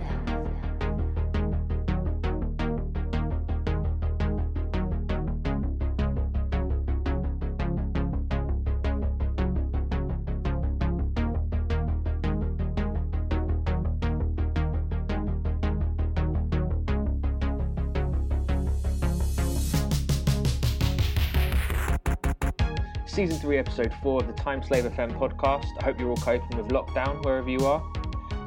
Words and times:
Season 23.05 23.37
3, 23.37 23.57
Episode 23.57 23.91
4 24.01 24.21
of 24.21 24.27
the 24.27 24.33
Time 24.41 24.63
Slave 24.63 24.85
FM 24.85 25.11
podcast. 25.19 25.65
I 25.81 25.83
hope 25.83 25.99
you're 25.99 26.09
all 26.09 26.15
coping 26.15 26.57
with 26.57 26.69
lockdown 26.69 27.25
wherever 27.25 27.49
you 27.49 27.59
are. 27.65 27.83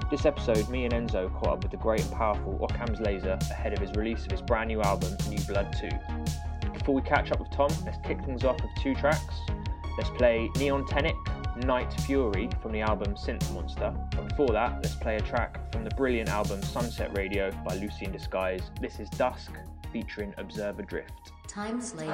This 0.09 0.25
episode, 0.25 0.69
me 0.69 0.85
and 0.85 0.95
Enzo 0.95 1.33
caught 1.35 1.49
up 1.49 1.63
with 1.65 1.73
the 1.73 1.77
great 1.79 2.01
and 2.01 2.13
powerful 2.13 2.65
Occam's 2.65 3.01
Laser 3.01 3.37
ahead 3.51 3.73
of 3.73 3.81
his 3.81 3.91
release 3.97 4.25
of 4.25 4.31
his 4.31 4.41
brand 4.41 4.69
new 4.69 4.81
album, 4.81 5.17
New 5.29 5.41
Blood 5.47 5.77
2. 5.81 6.71
Before 6.73 6.95
we 6.95 7.03
catch 7.03 7.33
up 7.33 7.41
with 7.41 7.51
Tom, 7.51 7.71
let's 7.85 7.99
kick 8.07 8.25
things 8.25 8.45
off 8.45 8.55
with 8.63 8.71
two 8.81 8.95
tracks. 8.95 9.35
Let's 9.99 10.11
play 10.11 10.49
Neon 10.59 10.85
Tenic, 10.85 11.17
Night 11.65 11.93
Fury 12.03 12.49
from 12.63 12.71
the 12.71 12.83
album 12.83 13.15
Synth 13.15 13.53
Monster. 13.53 13.93
And 14.17 14.29
before 14.29 14.51
that, 14.53 14.77
let's 14.77 14.95
play 14.95 15.17
a 15.17 15.21
track 15.21 15.73
from 15.73 15.83
the 15.83 15.91
brilliant 15.97 16.29
album 16.29 16.63
Sunset 16.63 17.17
Radio 17.17 17.51
by 17.67 17.75
Lucy 17.75 18.05
in 18.05 18.13
Disguise. 18.13 18.71
This 18.81 19.01
is 19.01 19.11
Dusk 19.11 19.51
featuring 19.93 20.33
Observer 20.39 20.83
Drift. 20.83 21.33
Time 21.49 21.81
Slave 21.81 22.11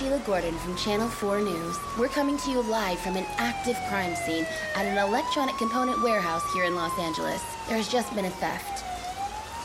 Sheila 0.00 0.18
Gordon 0.20 0.56
from 0.60 0.74
Channel 0.76 1.08
4 1.08 1.42
News. 1.42 1.76
We're 1.98 2.08
coming 2.08 2.38
to 2.38 2.50
you 2.50 2.62
live 2.62 2.98
from 3.00 3.16
an 3.16 3.26
active 3.36 3.76
crime 3.90 4.16
scene 4.16 4.46
at 4.74 4.86
an 4.86 4.96
electronic 4.96 5.58
component 5.58 6.02
warehouse 6.02 6.42
here 6.54 6.64
in 6.64 6.74
Los 6.74 6.98
Angeles. 6.98 7.42
There 7.68 7.76
has 7.76 7.86
just 7.86 8.14
been 8.14 8.24
a 8.24 8.30
theft. 8.30 8.82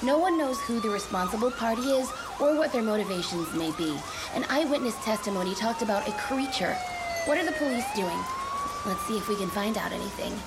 No 0.04 0.18
one 0.18 0.38
knows 0.38 0.60
who 0.60 0.82
the 0.82 0.90
responsible 0.90 1.52
party 1.52 1.84
is 1.84 2.12
or 2.42 2.54
what 2.58 2.74
their 2.74 2.82
motivations 2.82 3.54
may 3.54 3.72
be. 3.78 3.98
An 4.34 4.44
eyewitness 4.50 4.96
testimony 5.06 5.56
talked 5.56 5.82
about 5.82 6.06
a 6.06 6.12
creature. 6.12 6.74
What 7.28 7.38
are 7.38 7.46
the 7.46 7.54
police 7.54 7.86
doing? 7.96 8.20
Let's 8.86 9.08
see 9.08 9.18
if 9.18 9.30
we 9.30 9.38
can 9.38 9.48
find 9.48 9.78
out 9.78 9.94
anything. 9.94 10.38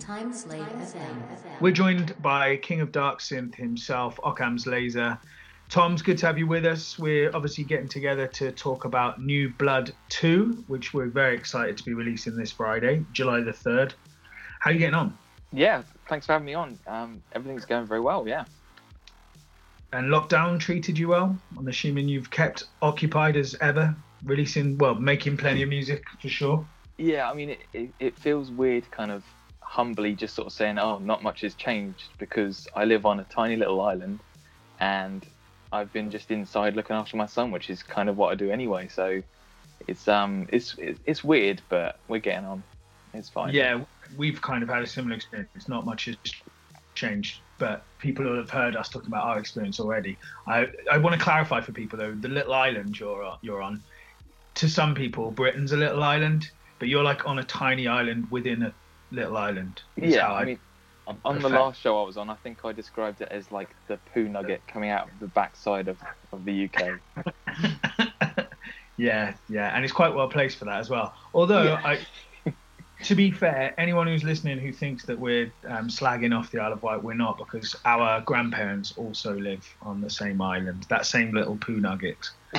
Time 0.00 0.32
Slave 0.32 0.66
FM. 0.66 1.60
We're 1.60 1.70
joined 1.70 2.20
by 2.20 2.56
King 2.56 2.80
of 2.80 2.90
Dark 2.90 3.20
Synth 3.20 3.54
himself, 3.54 4.18
Occam's 4.24 4.66
Laser. 4.66 5.20
Tom's 5.68 6.00
good 6.00 6.16
to 6.18 6.26
have 6.26 6.38
you 6.38 6.46
with 6.46 6.64
us. 6.64 6.98
We're 6.98 7.30
obviously 7.34 7.64
getting 7.64 7.88
together 7.88 8.28
to 8.28 8.52
talk 8.52 8.84
about 8.84 9.20
New 9.20 9.50
Blood 9.50 9.92
2, 10.10 10.64
which 10.68 10.94
we're 10.94 11.08
very 11.08 11.34
excited 11.34 11.76
to 11.78 11.84
be 11.84 11.92
releasing 11.92 12.36
this 12.36 12.52
Friday, 12.52 13.04
July 13.12 13.40
the 13.40 13.50
3rd. 13.50 13.92
How 14.60 14.70
are 14.70 14.72
you 14.72 14.78
getting 14.78 14.94
on? 14.94 15.18
Yeah, 15.52 15.82
thanks 16.08 16.26
for 16.26 16.32
having 16.32 16.46
me 16.46 16.54
on. 16.54 16.78
Um, 16.86 17.22
everything's 17.32 17.64
going 17.64 17.86
very 17.86 18.00
well. 18.00 18.28
Yeah. 18.28 18.44
And 19.92 20.06
lockdown 20.06 20.60
treated 20.60 20.98
you 20.98 21.08
well? 21.08 21.36
I'm 21.58 21.66
assuming 21.68 22.08
you've 22.08 22.30
kept 22.30 22.64
occupied 22.80 23.36
as 23.36 23.56
ever, 23.60 23.94
releasing, 24.24 24.78
well, 24.78 24.94
making 24.94 25.36
plenty 25.36 25.62
of 25.62 25.68
music 25.68 26.04
for 26.20 26.28
sure. 26.28 26.66
Yeah, 26.96 27.28
I 27.28 27.34
mean, 27.34 27.50
it, 27.50 27.60
it, 27.72 27.90
it 27.98 28.18
feels 28.18 28.50
weird, 28.50 28.90
kind 28.90 29.10
of 29.10 29.24
humbly, 29.60 30.14
just 30.14 30.34
sort 30.34 30.46
of 30.46 30.52
saying, 30.52 30.78
"Oh, 30.78 30.98
not 30.98 31.22
much 31.22 31.42
has 31.42 31.54
changed," 31.54 32.08
because 32.18 32.66
I 32.74 32.84
live 32.84 33.04
on 33.04 33.20
a 33.20 33.24
tiny 33.24 33.56
little 33.56 33.80
island, 33.82 34.20
and 34.80 35.26
I've 35.76 35.92
been 35.92 36.10
just 36.10 36.30
inside 36.30 36.74
looking 36.74 36.96
after 36.96 37.16
my 37.16 37.26
son, 37.26 37.50
which 37.50 37.68
is 37.70 37.82
kind 37.82 38.08
of 38.08 38.16
what 38.16 38.32
I 38.32 38.34
do 38.34 38.50
anyway. 38.50 38.88
So 38.88 39.22
it's 39.86 40.08
um 40.08 40.46
it's 40.50 40.74
it's, 40.78 40.98
it's 41.04 41.22
weird, 41.22 41.60
but 41.68 41.98
we're 42.08 42.18
getting 42.18 42.46
on. 42.46 42.62
It's 43.12 43.28
fine. 43.28 43.54
Yeah, 43.54 43.82
we've 44.16 44.40
kind 44.40 44.62
of 44.62 44.68
had 44.68 44.82
a 44.82 44.86
similar 44.86 45.16
experience. 45.16 45.68
Not 45.68 45.84
much 45.84 46.06
has 46.06 46.16
changed, 46.94 47.40
but 47.58 47.84
people 47.98 48.36
have 48.36 48.50
heard 48.50 48.74
us 48.74 48.88
talking 48.88 49.08
about 49.08 49.24
our 49.24 49.38
experience 49.38 49.78
already. 49.78 50.16
I 50.46 50.66
I 50.90 50.98
want 50.98 51.14
to 51.14 51.20
clarify 51.22 51.60
for 51.60 51.72
people 51.72 51.98
though, 51.98 52.12
the 52.12 52.28
little 52.28 52.54
island 52.54 52.98
you're 52.98 53.22
on- 53.22 53.38
you're 53.42 53.62
on. 53.62 53.82
To 54.56 54.68
some 54.68 54.94
people, 54.94 55.30
Britain's 55.30 55.72
a 55.72 55.76
little 55.76 56.02
island, 56.02 56.50
but 56.78 56.88
you're 56.88 57.04
like 57.04 57.26
on 57.26 57.38
a 57.38 57.44
tiny 57.44 57.86
island 57.86 58.26
within 58.30 58.62
a 58.62 58.72
little 59.10 59.36
island. 59.36 59.82
is 59.96 60.14
Yeah, 60.14 60.28
how 60.28 60.34
I 60.36 60.44
mean, 60.46 60.58
on 61.24 61.38
the 61.38 61.48
last 61.48 61.80
show 61.80 62.00
I 62.02 62.06
was 62.06 62.16
on, 62.16 62.28
I 62.30 62.34
think 62.34 62.64
I 62.64 62.72
described 62.72 63.20
it 63.20 63.28
as 63.30 63.52
like 63.52 63.70
the 63.86 63.98
poo 64.12 64.28
nugget 64.28 64.60
coming 64.66 64.90
out 64.90 65.08
of 65.08 65.20
the 65.20 65.28
backside 65.28 65.88
of, 65.88 65.98
of 66.32 66.44
the 66.44 66.68
UK. 66.68 67.00
yeah, 68.96 69.34
yeah, 69.48 69.74
and 69.74 69.84
it's 69.84 69.92
quite 69.92 70.14
well 70.14 70.28
placed 70.28 70.58
for 70.58 70.64
that 70.64 70.78
as 70.78 70.90
well. 70.90 71.14
Although, 71.34 71.64
Yeah. 71.64 71.80
I, 71.84 71.98
to 73.04 73.14
be 73.14 73.30
fair, 73.30 73.74
anyone 73.78 74.06
who's 74.06 74.24
listening 74.24 74.58
who 74.58 74.72
thinks 74.72 75.04
that 75.04 75.18
we're 75.18 75.52
um, 75.68 75.88
slagging 75.88 76.36
off 76.36 76.50
the 76.50 76.58
Isle 76.58 76.72
of 76.72 76.82
Wight, 76.82 77.02
we're 77.02 77.14
not 77.14 77.36
because 77.38 77.76
our 77.84 78.20
grandparents 78.22 78.94
also 78.96 79.34
live 79.34 79.66
on 79.82 80.00
the 80.00 80.10
same 80.10 80.40
island, 80.40 80.86
that 80.88 81.04
same 81.06 81.32
little 81.32 81.56
poo 81.56 81.78
nugget. 81.78 82.30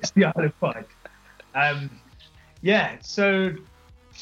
It's 0.00 0.10
the 0.12 0.24
Isle 0.24 0.46
of 0.46 0.52
Wight. 0.60 0.86
Um, 1.54 1.90
yeah, 2.62 2.96
so 3.02 3.52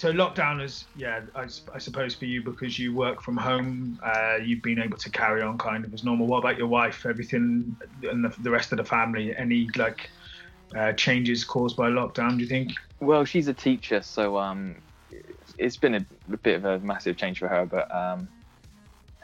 so 0.00 0.11
lockdown 0.11 0.64
is 0.64 0.87
yeah, 0.97 1.21
I 1.35 1.47
suppose 1.78 2.14
for 2.14 2.25
you 2.25 2.42
because 2.42 2.78
you 2.78 2.95
work 2.95 3.21
from 3.21 3.37
home, 3.37 3.99
uh, 4.02 4.37
you've 4.42 4.62
been 4.62 4.80
able 4.80 4.97
to 4.97 5.11
carry 5.11 5.42
on 5.42 5.59
kind 5.59 5.85
of 5.85 5.92
as 5.92 6.04
normal. 6.04 6.26
What 6.26 6.38
about 6.38 6.57
your 6.57 6.69
wife? 6.69 7.04
Everything 7.04 7.76
and 8.04 8.25
the, 8.25 8.35
the 8.40 8.50
rest 8.50 8.73
of 8.73 8.78
the 8.78 8.85
family? 8.85 9.37
Any 9.37 9.69
like 9.76 10.09
uh, 10.75 10.95
changes 10.95 11.45
caused 11.45 11.76
by 11.76 11.90
lockdown? 11.90 12.37
Do 12.38 12.42
you 12.42 12.47
think? 12.47 12.73
Well, 13.00 13.26
she's 13.26 13.49
a 13.49 13.52
teacher, 13.52 14.00
so 14.00 14.38
um, 14.38 14.76
it's 15.59 15.76
been 15.76 15.97
a, 15.97 16.07
a 16.33 16.38
bit 16.38 16.57
of 16.57 16.64
a 16.64 16.78
massive 16.78 17.19
change 17.19 17.38
for 17.38 17.49
her. 17.49 17.66
But 17.66 17.95
um, 17.95 18.26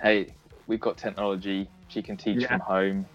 hey, 0.02 0.35
we've 0.66 0.80
got 0.80 0.99
technology. 0.99 1.71
She 1.88 2.02
can 2.02 2.18
teach 2.18 2.42
Yeah. 2.42 2.49
from 2.49 2.61
home, 2.61 3.06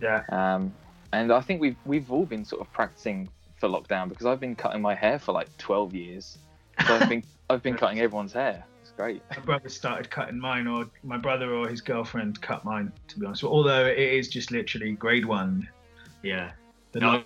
Yeah, 0.00 0.22
um, 0.30 0.72
and 1.12 1.30
I 1.30 1.42
think 1.42 1.60
we've 1.60 1.76
we've 1.84 2.10
all 2.10 2.24
been 2.24 2.46
sort 2.46 2.62
of 2.62 2.72
practicing 2.72 3.28
for 3.60 3.68
lockdown 3.68 4.08
because 4.08 4.24
I've 4.24 4.40
been 4.40 4.56
cutting 4.56 4.80
my 4.80 4.94
hair 4.94 5.18
for 5.18 5.32
like 5.32 5.54
12 5.58 5.94
years. 5.94 6.38
So 6.86 6.96
I've 6.96 7.08
been 7.08 7.24
I've 7.50 7.62
been 7.62 7.76
cutting 7.76 8.00
everyone's 8.00 8.32
hair. 8.32 8.64
It's 8.80 8.92
great. 8.92 9.22
my 9.30 9.38
brother 9.42 9.68
started 9.68 10.10
cutting 10.10 10.38
mine, 10.38 10.66
or 10.66 10.86
my 11.02 11.16
brother 11.16 11.54
or 11.54 11.68
his 11.68 11.80
girlfriend 11.80 12.40
cut 12.40 12.64
mine. 12.64 12.92
To 13.08 13.18
be 13.18 13.26
honest, 13.26 13.44
although 13.44 13.86
it 13.86 13.98
is 13.98 14.28
just 14.28 14.50
literally 14.50 14.92
grade 14.92 15.24
one, 15.24 15.68
Yeah, 16.22 16.52
the 16.92 17.00
No. 17.00 17.24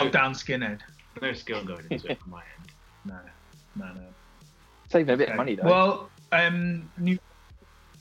lockdown 0.00 0.32
skinhead. 0.34 0.80
no 1.20 1.32
skill 1.32 1.64
going 1.64 1.84
into 1.90 2.10
it 2.10 2.20
from 2.20 2.30
my 2.32 2.42
end. 2.58 2.72
no, 3.04 3.18
no, 3.86 3.92
no. 3.94 4.06
Saving 4.88 5.14
a 5.14 5.16
bit 5.16 5.28
of 5.30 5.36
money 5.36 5.54
though. 5.54 5.64
Well, 5.64 6.10
um, 6.32 6.90
new. 6.98 7.18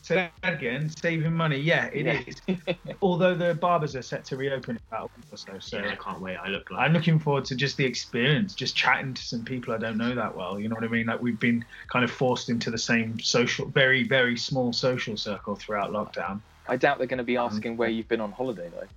Say 0.09 0.31
that 0.41 0.53
again. 0.55 0.89
Saving 0.89 1.33
money. 1.33 1.59
Yeah, 1.59 1.85
it 1.93 2.07
is. 2.07 2.41
Yeah. 2.47 2.73
Although 3.03 3.35
the 3.35 3.53
barbers 3.53 3.95
are 3.95 4.01
set 4.01 4.25
to 4.25 4.37
reopen 4.37 4.71
in 4.71 4.81
about 4.89 5.11
a 5.11 5.19
week 5.19 5.25
or 5.31 5.37
so, 5.37 5.59
so 5.59 5.77
Yeah, 5.77 5.91
I 5.91 5.95
can't 5.97 6.19
wait. 6.19 6.35
I 6.37 6.47
look 6.47 6.71
like 6.71 6.79
I'm 6.79 6.93
looking 6.93 7.19
forward 7.19 7.45
to 7.45 7.55
just 7.55 7.77
the 7.77 7.85
experience, 7.85 8.55
just 8.55 8.75
chatting 8.75 9.13
to 9.13 9.21
some 9.21 9.45
people 9.45 9.71
I 9.71 9.77
don't 9.77 9.97
know 9.97 10.15
that 10.15 10.35
well. 10.35 10.59
You 10.59 10.67
know 10.67 10.73
what 10.73 10.83
I 10.83 10.87
mean? 10.87 11.05
Like 11.05 11.21
we've 11.21 11.39
been 11.39 11.63
kind 11.89 12.03
of 12.03 12.09
forced 12.09 12.49
into 12.49 12.71
the 12.71 12.77
same 12.79 13.19
social, 13.19 13.67
very, 13.67 14.01
very 14.01 14.35
small 14.35 14.73
social 14.73 15.15
circle 15.15 15.53
throughout 15.53 15.91
lockdown. 15.91 16.41
I 16.67 16.75
doubt 16.75 16.97
they're 16.97 17.05
going 17.05 17.19
to 17.19 17.23
be 17.23 17.37
um, 17.37 17.45
asking 17.45 17.77
where 17.77 17.89
you've 17.89 18.07
been 18.07 18.21
on 18.21 18.31
holiday 18.31 18.67
though. 18.73 18.87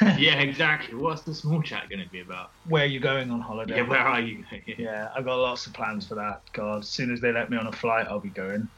yeah, 0.18 0.40
exactly. 0.40 0.96
What's 0.96 1.22
the 1.22 1.34
small 1.34 1.62
chat 1.62 1.88
going 1.88 2.02
to 2.02 2.10
be 2.10 2.22
about? 2.22 2.50
Where 2.68 2.82
are 2.82 2.86
you 2.86 2.98
going 2.98 3.30
on 3.30 3.40
holiday? 3.40 3.76
Yeah, 3.76 3.82
where 3.82 4.00
are 4.00 4.20
you? 4.20 4.44
Yeah, 4.76 5.10
I've 5.16 5.24
got 5.24 5.36
lots 5.36 5.68
of 5.68 5.74
plans 5.74 6.08
for 6.08 6.16
that. 6.16 6.42
God, 6.52 6.80
as 6.80 6.88
soon 6.88 7.12
as 7.12 7.20
they 7.20 7.30
let 7.30 7.50
me 7.50 7.56
on 7.56 7.68
a 7.68 7.72
flight, 7.72 8.08
I'll 8.10 8.18
be 8.18 8.30
going. 8.30 8.68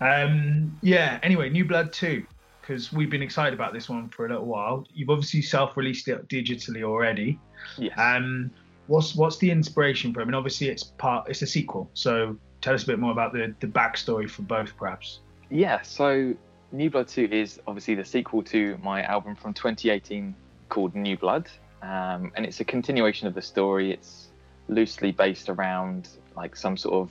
Um, 0.00 0.78
yeah. 0.82 1.18
Anyway, 1.22 1.48
New 1.48 1.64
Blood 1.64 1.92
Two, 1.92 2.26
because 2.60 2.92
we've 2.92 3.10
been 3.10 3.22
excited 3.22 3.54
about 3.54 3.72
this 3.72 3.88
one 3.88 4.08
for 4.08 4.26
a 4.26 4.28
little 4.28 4.46
while. 4.46 4.86
You've 4.92 5.10
obviously 5.10 5.42
self-released 5.42 6.08
it 6.08 6.28
digitally 6.28 6.82
already. 6.82 7.38
Yes. 7.78 7.98
Um, 7.98 8.50
what's 8.86 9.14
what's 9.14 9.38
the 9.38 9.50
inspiration 9.50 10.12
for 10.12 10.20
it? 10.20 10.24
I 10.24 10.26
mean, 10.26 10.34
obviously 10.34 10.68
it's 10.68 10.84
part, 10.84 11.28
it's 11.28 11.42
a 11.42 11.46
sequel. 11.46 11.90
So 11.94 12.36
tell 12.60 12.74
us 12.74 12.82
a 12.82 12.86
bit 12.86 12.98
more 12.98 13.12
about 13.12 13.32
the 13.32 13.54
the 13.60 13.66
backstory 13.66 14.28
for 14.28 14.42
both, 14.42 14.76
perhaps. 14.76 15.20
Yeah, 15.48 15.82
so 15.82 16.34
New 16.72 16.90
Blood 16.90 17.08
2 17.08 17.28
is 17.30 17.60
obviously 17.66 17.94
the 17.94 18.04
sequel 18.04 18.42
to 18.44 18.78
my 18.82 19.02
album 19.02 19.36
from 19.36 19.54
2018 19.54 20.34
called 20.68 20.94
New 20.94 21.16
Blood. 21.16 21.48
Um, 21.82 22.32
and 22.34 22.44
it's 22.44 22.60
a 22.60 22.64
continuation 22.64 23.28
of 23.28 23.34
the 23.34 23.42
story. 23.42 23.92
It's 23.92 24.28
loosely 24.68 25.12
based 25.12 25.48
around 25.48 26.08
like 26.34 26.56
some 26.56 26.76
sort 26.76 26.94
of 26.94 27.10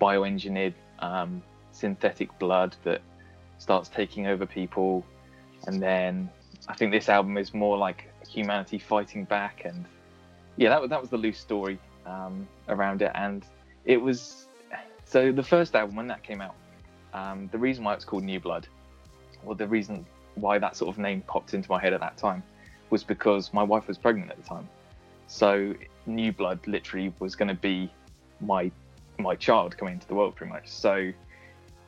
bioengineered 0.00 0.74
um, 0.98 1.42
synthetic 1.76 2.36
blood 2.38 2.74
that 2.84 3.02
starts 3.58 3.88
taking 3.88 4.26
over 4.26 4.46
people. 4.46 5.04
And 5.66 5.80
then 5.80 6.30
I 6.68 6.74
think 6.74 6.92
this 6.92 7.08
album 7.08 7.36
is 7.38 7.54
more 7.54 7.76
like 7.76 8.10
humanity 8.28 8.78
fighting 8.78 9.24
back. 9.24 9.62
And 9.64 9.84
yeah, 10.56 10.70
that, 10.70 10.88
that 10.88 11.00
was 11.00 11.10
the 11.10 11.18
loose 11.18 11.38
story 11.38 11.78
um, 12.06 12.48
around 12.68 13.02
it. 13.02 13.12
And 13.14 13.44
it 13.84 14.00
was 14.00 14.46
so 15.04 15.32
the 15.32 15.42
first 15.42 15.74
album, 15.74 15.96
when 15.96 16.08
that 16.08 16.22
came 16.22 16.40
out, 16.40 16.54
um, 17.14 17.48
the 17.52 17.58
reason 17.58 17.84
why 17.84 17.94
it's 17.94 18.04
called 18.04 18.24
New 18.24 18.40
Blood, 18.40 18.66
or 19.44 19.54
the 19.54 19.66
reason 19.66 20.04
why 20.34 20.58
that 20.58 20.76
sort 20.76 20.94
of 20.94 20.98
name 20.98 21.22
popped 21.22 21.54
into 21.54 21.70
my 21.70 21.80
head 21.80 21.92
at 21.92 22.00
that 22.00 22.16
time, 22.16 22.42
was 22.90 23.04
because 23.04 23.52
my 23.52 23.62
wife 23.62 23.88
was 23.88 23.98
pregnant 23.98 24.30
at 24.30 24.36
the 24.36 24.48
time. 24.48 24.68
So 25.28 25.74
New 26.06 26.32
Blood 26.32 26.60
literally 26.66 27.12
was 27.20 27.34
going 27.34 27.48
to 27.48 27.54
be 27.54 27.90
my 28.40 28.70
my 29.18 29.34
child 29.34 29.78
coming 29.78 29.94
into 29.94 30.06
the 30.06 30.14
world, 30.14 30.36
pretty 30.36 30.52
much. 30.52 30.68
So 30.68 31.10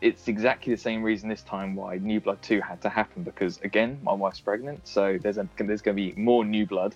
it's 0.01 0.29
exactly 0.29 0.73
the 0.73 0.81
same 0.81 1.03
reason 1.03 1.29
this 1.29 1.43
time 1.43 1.75
why 1.75 1.97
New 1.99 2.21
Blood 2.21 2.41
Two 2.43 2.61
had 2.61 2.81
to 2.83 2.89
happen 2.89 3.23
because 3.23 3.61
again, 3.63 3.99
my 4.03 4.13
wife's 4.13 4.41
pregnant, 4.41 4.87
so 4.87 5.19
there's 5.21 5.39
a, 5.39 5.49
there's 5.59 5.83
going 5.83 5.97
to 5.97 6.03
be 6.03 6.13
more 6.21 6.45
New 6.45 6.67
Blood. 6.67 6.95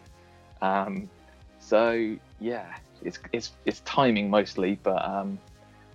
Um, 0.61 1.11
so 1.59 2.17
yeah, 2.41 2.77
it's 3.03 3.19
it's 3.33 3.53
it's 3.65 3.81
timing 3.81 4.31
mostly, 4.31 4.79
but 4.83 5.05
um, 5.05 5.39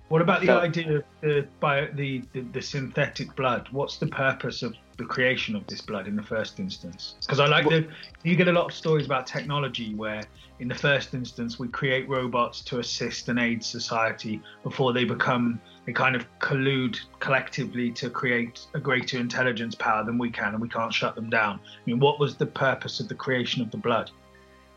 What 0.10 0.22
about 0.22 0.42
the 0.42 0.48
So- 0.48 0.60
idea 0.60 0.98
of 0.98 1.04
the 1.22 1.48
bio, 1.60 1.88
the, 1.94 2.24
the 2.34 2.42
the 2.42 2.62
synthetic 2.62 3.36
blood? 3.36 3.68
What's 3.72 3.98
the 3.98 4.08
purpose 4.08 4.64
of 4.64 4.74
the 4.98 5.04
creation 5.04 5.56
of 5.56 5.68
this 5.68 5.82
blood 5.82 6.08
in 6.08 6.16
the 6.16 6.24
first 6.24 6.60
instance? 6.60 7.16
Because 7.22 7.40
I 7.40 7.48
like 7.48 7.68
the 7.68 7.88
you 8.24 8.36
get 8.36 8.48
a 8.48 8.52
lot 8.54 8.66
of 8.66 8.74
stories 8.74 9.06
about 9.06 9.28
technology 9.28 9.94
where 9.96 10.24
in 10.60 10.68
the 10.68 10.76
first 10.76 11.14
instance 11.14 11.60
we 11.60 11.68
create 11.68 12.08
robots 12.08 12.62
to 12.62 12.80
assist 12.80 13.28
and 13.30 13.38
aid 13.38 13.64
society 13.64 14.42
before 14.64 14.94
they 14.94 15.04
become 15.04 15.60
they 15.86 15.94
kind 15.94 16.16
of 16.16 16.26
collude 16.40 16.98
collectively 17.20 17.92
to 17.92 18.10
create 18.10 18.66
a 18.74 18.80
greater 18.80 19.18
intelligence 19.20 19.76
power 19.76 20.04
than 20.04 20.18
we 20.18 20.30
can 20.30 20.54
and 20.54 20.62
we 20.62 20.70
can't 20.70 20.94
shut 20.94 21.16
them 21.16 21.30
down. 21.30 21.60
I 21.64 21.80
mean, 21.86 22.00
what 22.00 22.20
was 22.20 22.36
the 22.38 22.46
purpose 22.46 23.00
of 23.00 23.08
the 23.08 23.16
creation 23.16 23.62
of 23.62 23.72
the 23.72 23.78
blood? 23.78 24.10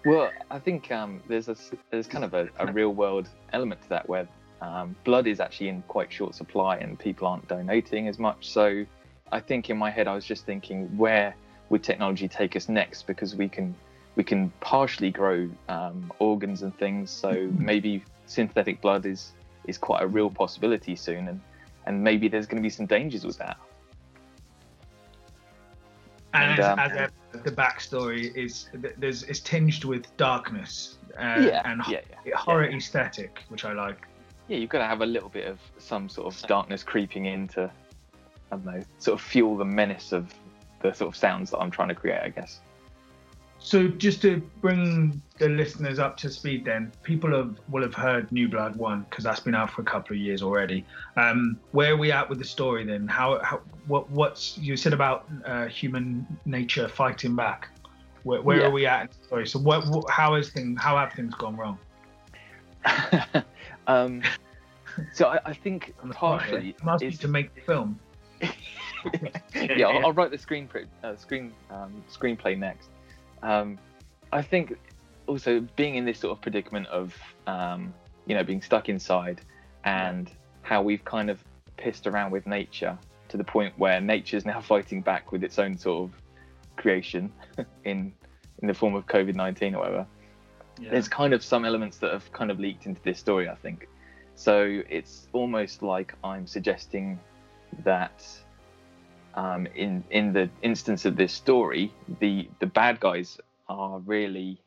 Well, 0.04 0.30
I 0.50 0.58
think 0.58 0.90
um, 0.90 1.22
there's 1.28 1.48
a 1.48 1.56
there's 1.90 2.06
kind 2.06 2.24
of 2.24 2.34
a, 2.34 2.48
a 2.58 2.72
real 2.72 2.94
world 2.94 3.28
element 3.52 3.82
to 3.82 3.88
that 3.90 4.08
where 4.08 4.26
um, 4.60 4.94
blood 5.04 5.26
is 5.26 5.40
actually 5.40 5.68
in 5.68 5.82
quite 5.88 6.12
short 6.12 6.34
supply 6.34 6.76
and 6.76 6.98
people 6.98 7.26
aren't 7.26 7.48
donating 7.48 8.08
as 8.08 8.18
much. 8.18 8.48
So 8.48 8.84
I 9.32 9.40
think 9.40 9.70
in 9.70 9.76
my 9.76 9.90
head 9.90 10.06
I 10.06 10.14
was 10.14 10.24
just 10.24 10.44
thinking 10.44 10.86
where 10.96 11.34
would 11.70 11.82
technology 11.82 12.28
take 12.28 12.56
us 12.56 12.68
next 12.68 13.06
because 13.06 13.34
we 13.34 13.48
can 13.48 13.74
we 14.16 14.24
can 14.24 14.50
partially 14.60 15.10
grow 15.10 15.48
um, 15.68 16.12
organs 16.18 16.62
and 16.62 16.76
things. 16.76 17.10
So 17.10 17.48
maybe 17.56 18.04
synthetic 18.26 18.80
blood 18.80 19.06
is 19.06 19.32
is 19.66 19.78
quite 19.78 20.02
a 20.02 20.06
real 20.06 20.30
possibility 20.30 20.96
soon, 20.96 21.28
and 21.28 21.40
and 21.86 22.02
maybe 22.02 22.28
there's 22.28 22.46
going 22.46 22.62
to 22.62 22.62
be 22.62 22.70
some 22.70 22.86
dangers 22.86 23.24
with 23.24 23.38
that. 23.38 23.56
And, 26.32 26.60
And, 26.60 26.60
um, 26.60 26.78
as, 26.78 27.10
the 27.44 27.50
backstory 27.50 28.34
is 28.36 28.68
there's 28.98 29.22
it's 29.24 29.40
tinged 29.40 29.84
with 29.84 30.14
darkness 30.16 30.98
uh, 31.18 31.40
yeah, 31.40 31.62
and 31.64 31.82
yeah, 31.88 32.00
yeah. 32.26 32.36
horror 32.36 32.68
aesthetic, 32.68 33.44
which 33.48 33.64
I 33.64 33.72
like. 33.72 34.06
Yeah, 34.50 34.56
you've 34.56 34.68
got 34.68 34.78
to 34.78 34.86
have 34.86 35.00
a 35.00 35.06
little 35.06 35.28
bit 35.28 35.46
of 35.46 35.60
some 35.78 36.08
sort 36.08 36.34
of 36.34 36.48
darkness 36.48 36.82
creeping 36.82 37.26
in 37.26 37.46
to, 37.48 37.70
I 38.50 38.56
don't 38.56 38.64
know, 38.64 38.82
sort 38.98 39.20
of 39.20 39.24
fuel 39.24 39.56
the 39.56 39.64
menace 39.64 40.10
of 40.10 40.34
the 40.82 40.92
sort 40.92 41.14
of 41.14 41.16
sounds 41.16 41.52
that 41.52 41.58
I'm 41.58 41.70
trying 41.70 41.86
to 41.88 41.94
create, 41.94 42.20
I 42.20 42.30
guess. 42.30 42.58
So 43.60 43.86
just 43.86 44.20
to 44.22 44.38
bring 44.60 45.22
the 45.38 45.48
listeners 45.48 46.00
up 46.00 46.16
to 46.16 46.30
speed, 46.30 46.64
then 46.64 46.90
people 47.04 47.30
have 47.36 47.60
will 47.68 47.82
have 47.82 47.94
heard 47.94 48.32
New 48.32 48.48
Blood 48.48 48.74
One 48.74 49.06
because 49.08 49.22
that's 49.22 49.38
been 49.38 49.54
out 49.54 49.70
for 49.70 49.82
a 49.82 49.84
couple 49.84 50.16
of 50.16 50.20
years 50.20 50.42
already. 50.42 50.84
Um, 51.16 51.60
where 51.70 51.92
are 51.92 51.96
we 51.96 52.10
at 52.10 52.28
with 52.28 52.38
the 52.38 52.44
story 52.44 52.84
then? 52.84 53.06
How, 53.06 53.38
how 53.44 53.60
what 53.86 54.10
what's 54.10 54.58
you 54.58 54.76
said 54.76 54.92
about 54.94 55.26
uh, 55.44 55.66
human 55.66 56.26
nature 56.44 56.88
fighting 56.88 57.36
back? 57.36 57.68
Where, 58.24 58.42
where 58.42 58.60
Yeah. 58.60 58.66
are 58.66 58.70
we 58.70 58.86
at 58.86 59.14
Sorry. 59.28 59.46
So 59.46 59.60
what, 59.60 59.86
what 59.86 60.10
how 60.10 60.34
is 60.34 60.50
things 60.50 60.80
how 60.80 60.96
have 60.96 61.12
things 61.12 61.34
gone 61.34 61.56
wrong? 61.56 61.78
um, 63.90 64.22
so 65.12 65.26
I, 65.26 65.38
I 65.46 65.52
think 65.52 65.94
On 66.02 66.08
the 66.08 66.14
spot 66.14 66.42
here? 66.42 66.74
partially 66.78 67.08
be 67.08 67.14
is 67.14 67.18
to 67.20 67.28
make 67.28 67.54
the 67.54 67.60
film. 67.62 67.98
yeah, 69.54 69.86
I'll, 69.86 70.06
I'll 70.06 70.12
write 70.12 70.30
the 70.30 70.38
screen 70.38 70.68
uh, 71.02 71.16
screen 71.16 71.52
um, 71.70 72.02
screenplay 72.10 72.58
next. 72.58 72.88
Um, 73.42 73.78
I 74.32 74.42
think 74.42 74.78
also 75.26 75.60
being 75.76 75.96
in 75.96 76.04
this 76.04 76.18
sort 76.18 76.36
of 76.36 76.40
predicament 76.42 76.86
of 76.88 77.16
um, 77.46 77.92
you 78.26 78.34
know 78.34 78.44
being 78.44 78.62
stuck 78.62 78.88
inside 78.88 79.40
and 79.84 80.30
how 80.62 80.82
we've 80.82 81.04
kind 81.04 81.30
of 81.30 81.42
pissed 81.76 82.06
around 82.06 82.30
with 82.30 82.46
nature 82.46 82.98
to 83.28 83.36
the 83.36 83.44
point 83.44 83.72
where 83.78 84.00
nature's 84.00 84.44
now 84.44 84.60
fighting 84.72 85.00
back 85.00 85.32
with 85.32 85.42
its 85.42 85.58
own 85.58 85.76
sort 85.76 86.10
of 86.10 86.22
creation 86.76 87.32
in 87.84 88.12
in 88.62 88.68
the 88.68 88.74
form 88.74 88.94
of 88.94 89.06
COVID 89.06 89.34
nineteen 89.34 89.74
or 89.74 89.80
whatever 89.80 90.06
Yeah. 90.80 90.90
there's 90.90 91.08
kind 91.08 91.34
of 91.34 91.44
some 91.44 91.64
elements 91.64 91.98
that 91.98 92.12
have 92.12 92.32
kind 92.32 92.50
of 92.50 92.58
leaked 92.58 92.86
into 92.86 93.02
this 93.02 93.18
story, 93.18 93.48
I 93.48 93.54
think. 93.54 93.86
So 94.34 94.82
it's 94.88 95.28
almost 95.32 95.82
like 95.82 96.14
I'm 96.24 96.46
suggesting 96.46 97.20
that 97.84 98.26
um, 99.34 99.66
in 99.74 100.02
in 100.10 100.32
the 100.32 100.48
instance 100.62 101.04
of 101.04 101.16
this 101.16 101.32
story, 101.32 101.92
the 102.20 102.48
the 102.58 102.66
bad 102.66 102.98
guys 103.00 103.38
are 103.68 103.98
really 104.00 104.58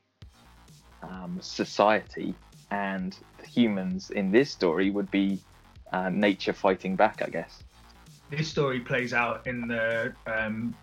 um, 1.01 1.39
society, 1.41 2.35
and 2.71 3.17
the 3.39 3.47
humans 3.47 4.11
in 4.11 4.31
this 4.31 4.51
story 4.51 4.89
would 4.91 5.09
be 5.11 5.39
uh, 5.91 6.09
nature 6.09 6.53
fighting 6.53 6.95
back, 6.95 7.21
I 7.21 7.29
guess. 7.29 7.63
this 8.29 8.47
story 8.47 8.79
plays 8.79 9.13
out 9.13 9.45
in 9.47 9.67
the 9.67 10.13
um, 10.25 10.73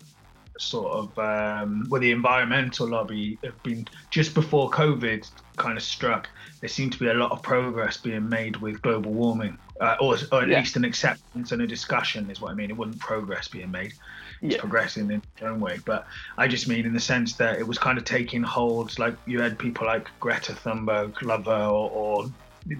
sort 0.60 0.92
of 0.92 1.18
um, 1.18 1.84
where 1.88 2.00
the 2.00 2.10
environmental 2.10 2.88
lobby 2.88 3.38
have 3.44 3.62
been 3.62 3.86
just 4.10 4.34
before 4.34 4.70
COVID 4.70 5.26
kind 5.56 5.76
of 5.76 5.82
struck. 5.82 6.28
There 6.60 6.68
seemed 6.68 6.92
to 6.92 6.98
be 6.98 7.08
a 7.08 7.14
lot 7.14 7.32
of 7.32 7.42
progress 7.42 7.96
being 7.96 8.28
made 8.28 8.56
with 8.58 8.82
global 8.82 9.12
warming, 9.14 9.58
uh, 9.80 9.96
or, 10.00 10.16
or 10.32 10.42
at 10.42 10.48
Yeah. 10.48 10.58
least 10.58 10.76
an 10.76 10.84
acceptance 10.84 11.52
and 11.52 11.62
a 11.62 11.66
discussion 11.66 12.30
is 12.30 12.40
what 12.40 12.52
I 12.52 12.54
mean. 12.54 12.70
It 12.70 12.76
wasn't 12.76 13.00
progress 13.00 13.48
being 13.48 13.70
made; 13.70 13.92
it's 14.42 14.54
Yeah. 14.54 14.60
progressing 14.60 15.04
in 15.10 15.22
its 15.36 15.42
own 15.42 15.60
way. 15.60 15.78
But 15.84 16.06
I 16.36 16.46
just 16.48 16.68
mean 16.68 16.84
in 16.86 16.92
the 16.92 17.00
sense 17.00 17.36
that 17.36 17.58
it 17.58 17.66
was 17.66 17.78
kind 17.78 17.98
of 17.98 18.04
taking 18.04 18.42
hold. 18.42 18.98
Like 18.98 19.16
you 19.26 19.40
had 19.40 19.58
people 19.58 19.86
like 19.86 20.08
Greta 20.20 20.52
Thunberg, 20.52 21.20
love 21.22 21.46
her 21.46 21.64
or, 21.66 21.90
or 21.90 22.26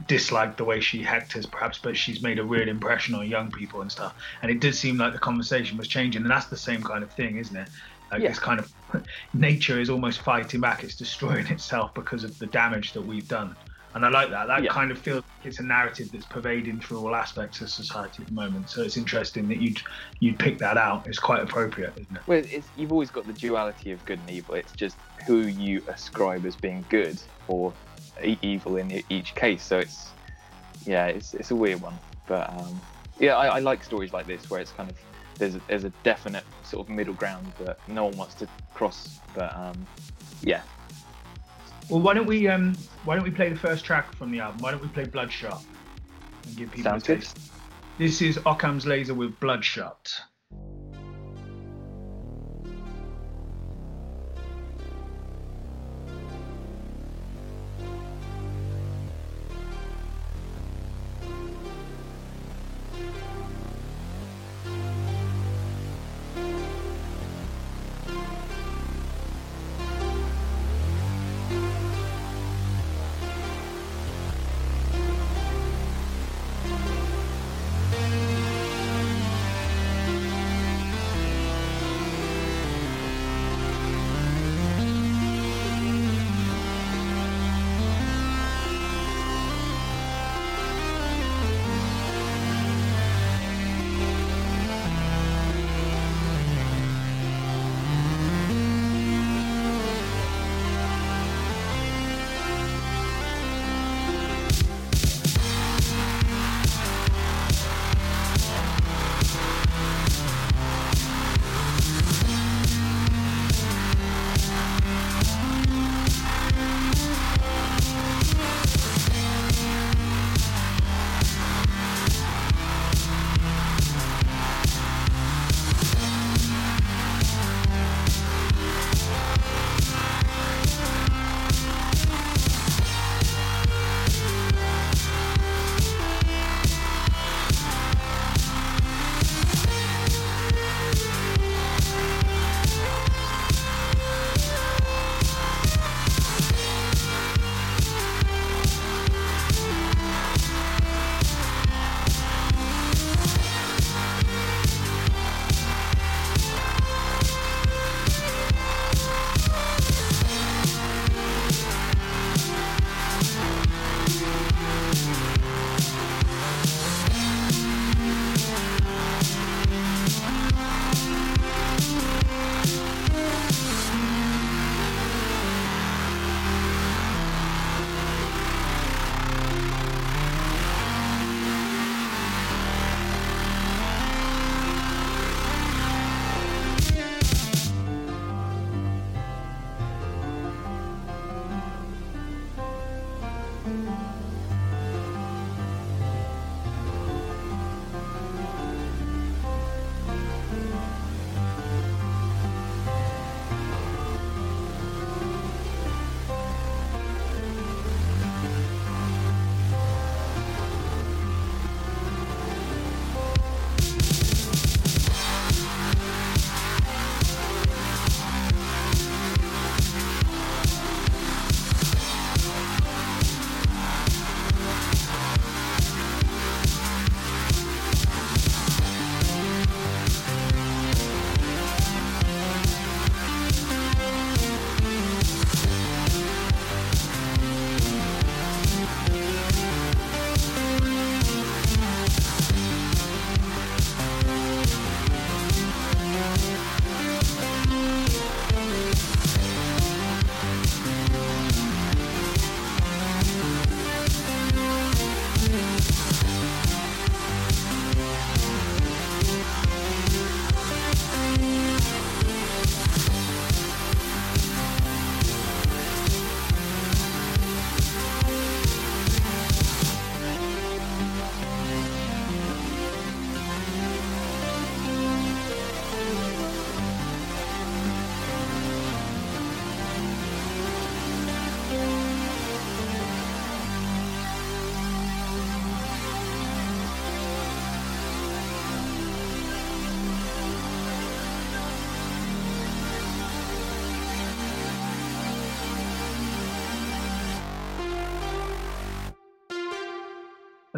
dislike 0.06 0.56
the 0.56 0.64
way 0.64 0.80
she 0.80 1.02
hectors 1.02 1.50
perhaps 1.50 1.78
but 1.82 1.96
she's 1.96 2.22
made 2.22 2.38
a 2.38 2.44
real 2.44 2.68
impression 2.68 3.14
on 3.14 3.26
young 3.26 3.50
people 3.50 3.80
and 3.80 3.90
stuff. 3.90 4.14
And 4.42 4.50
it 4.50 4.60
did 4.60 4.74
seem 4.74 4.96
like 4.98 5.12
the 5.12 5.18
conversation 5.18 5.78
was 5.78 5.88
changing 5.88 6.22
and 6.22 6.30
that's 6.30 6.48
the 6.48 6.56
same 6.56 6.82
kind 6.82 7.02
of 7.02 7.12
thing 7.14 7.38
isn't 7.38 7.56
it? 7.56 7.68
Like 8.12 8.22
Yeah. 8.22 8.28
this 8.28 8.38
kind 8.38 8.60
of 8.60 8.72
nature 9.32 9.80
is 9.80 9.90
almost 9.90 10.20
fighting 10.20 10.60
back 10.60 10.84
it's 10.84 10.96
destroying 10.96 11.46
itself 11.50 11.92
because 11.94 12.24
of 12.24 12.38
the 12.38 12.46
damage 12.46 12.92
that 12.92 13.02
we've 13.02 13.28
done. 13.28 13.56
And 13.94 14.04
i 14.04 14.08
like 14.08 14.30
that. 14.30 14.46
That 14.46 14.62
Yeah. 14.62 14.70
kind 14.70 14.92
of 14.92 14.98
feels 14.98 15.16
like 15.16 15.46
it's 15.46 15.58
a 15.58 15.64
narrative 15.64 16.08
that's 16.12 16.26
pervading 16.26 16.80
through 16.80 17.00
all 17.00 17.14
aspects 17.14 17.60
of 17.60 17.70
society 17.70 18.22
at 18.22 18.28
the 18.28 18.34
moment. 18.34 18.68
So 18.70 18.82
it's 18.82 18.96
interesting 18.96 19.48
that 19.48 19.58
you'd 19.58 19.80
you'd 20.20 20.38
pick 20.38 20.58
that 20.58 20.76
out. 20.76 21.06
It's 21.08 21.18
quite 21.18 21.42
appropriate 21.42 21.94
isn't 21.96 22.16
it? 22.16 22.22
Well, 22.26 22.42
it's, 22.44 22.70
you've 22.74 22.92
always 22.92 23.10
got 23.10 23.26
the 23.26 23.32
duality 23.32 23.90
of 23.92 24.04
good 24.04 24.20
and 24.20 24.30
evil. 24.30 24.54
It's 24.54 24.72
just 24.72 24.98
who 25.26 25.40
you 25.42 25.82
ascribe 25.88 26.46
as 26.46 26.56
being 26.56 26.86
good 26.88 27.20
or 27.48 27.74
evil 28.22 28.76
in 28.76 29.02
each 29.08 29.34
case. 29.34 29.64
So 29.64 29.78
it's 29.78 30.14
yeah, 30.86 31.06
it's 31.06 31.34
it's 31.34 31.50
a 31.50 31.56
weird 31.56 31.80
one, 31.80 31.98
but 32.26 32.48
um, 32.50 32.80
yeah, 33.18 33.36
I, 33.36 33.56
I 33.56 33.58
like 33.60 33.84
stories 33.84 34.12
like 34.12 34.26
this 34.26 34.50
where 34.50 34.60
it's 34.60 34.72
kind 34.72 34.90
of 34.90 34.98
there's 35.38 35.56
a, 35.56 35.62
there's 35.68 35.84
a 35.84 35.90
definite 36.04 36.44
sort 36.62 36.86
of 36.86 36.94
middle 36.94 37.14
ground 37.14 37.52
that 37.58 37.78
no 37.86 38.06
one 38.06 38.16
wants 38.16 38.34
to 38.36 38.48
cross. 38.74 39.20
But 39.34 39.54
um, 39.56 39.86
yeah, 40.42 40.62
Well, 41.88 42.00
why 42.02 42.14
don't 42.14 42.26
we 42.26 42.48
um 42.48 42.76
why 43.02 43.14
don't 43.14 43.24
we 43.24 43.30
play 43.30 43.50
the 43.50 43.58
first 43.58 43.84
track 43.84 44.14
from 44.14 44.30
the 44.30 44.40
album? 44.40 44.60
Why 44.62 44.70
don't 44.70 44.82
we 44.82 44.88
play 44.88 45.04
Bloodshot 45.04 45.64
and 46.46 46.56
give 46.56 46.70
people 46.70 46.84
sounds 46.84 47.02
a 47.02 47.06
good. 47.06 47.20
taste? 47.20 47.38
This 47.98 48.22
is 48.22 48.38
Occam's 48.46 48.86
Laser 48.86 49.14
with 49.14 49.38
Bloodshot. 49.40 50.10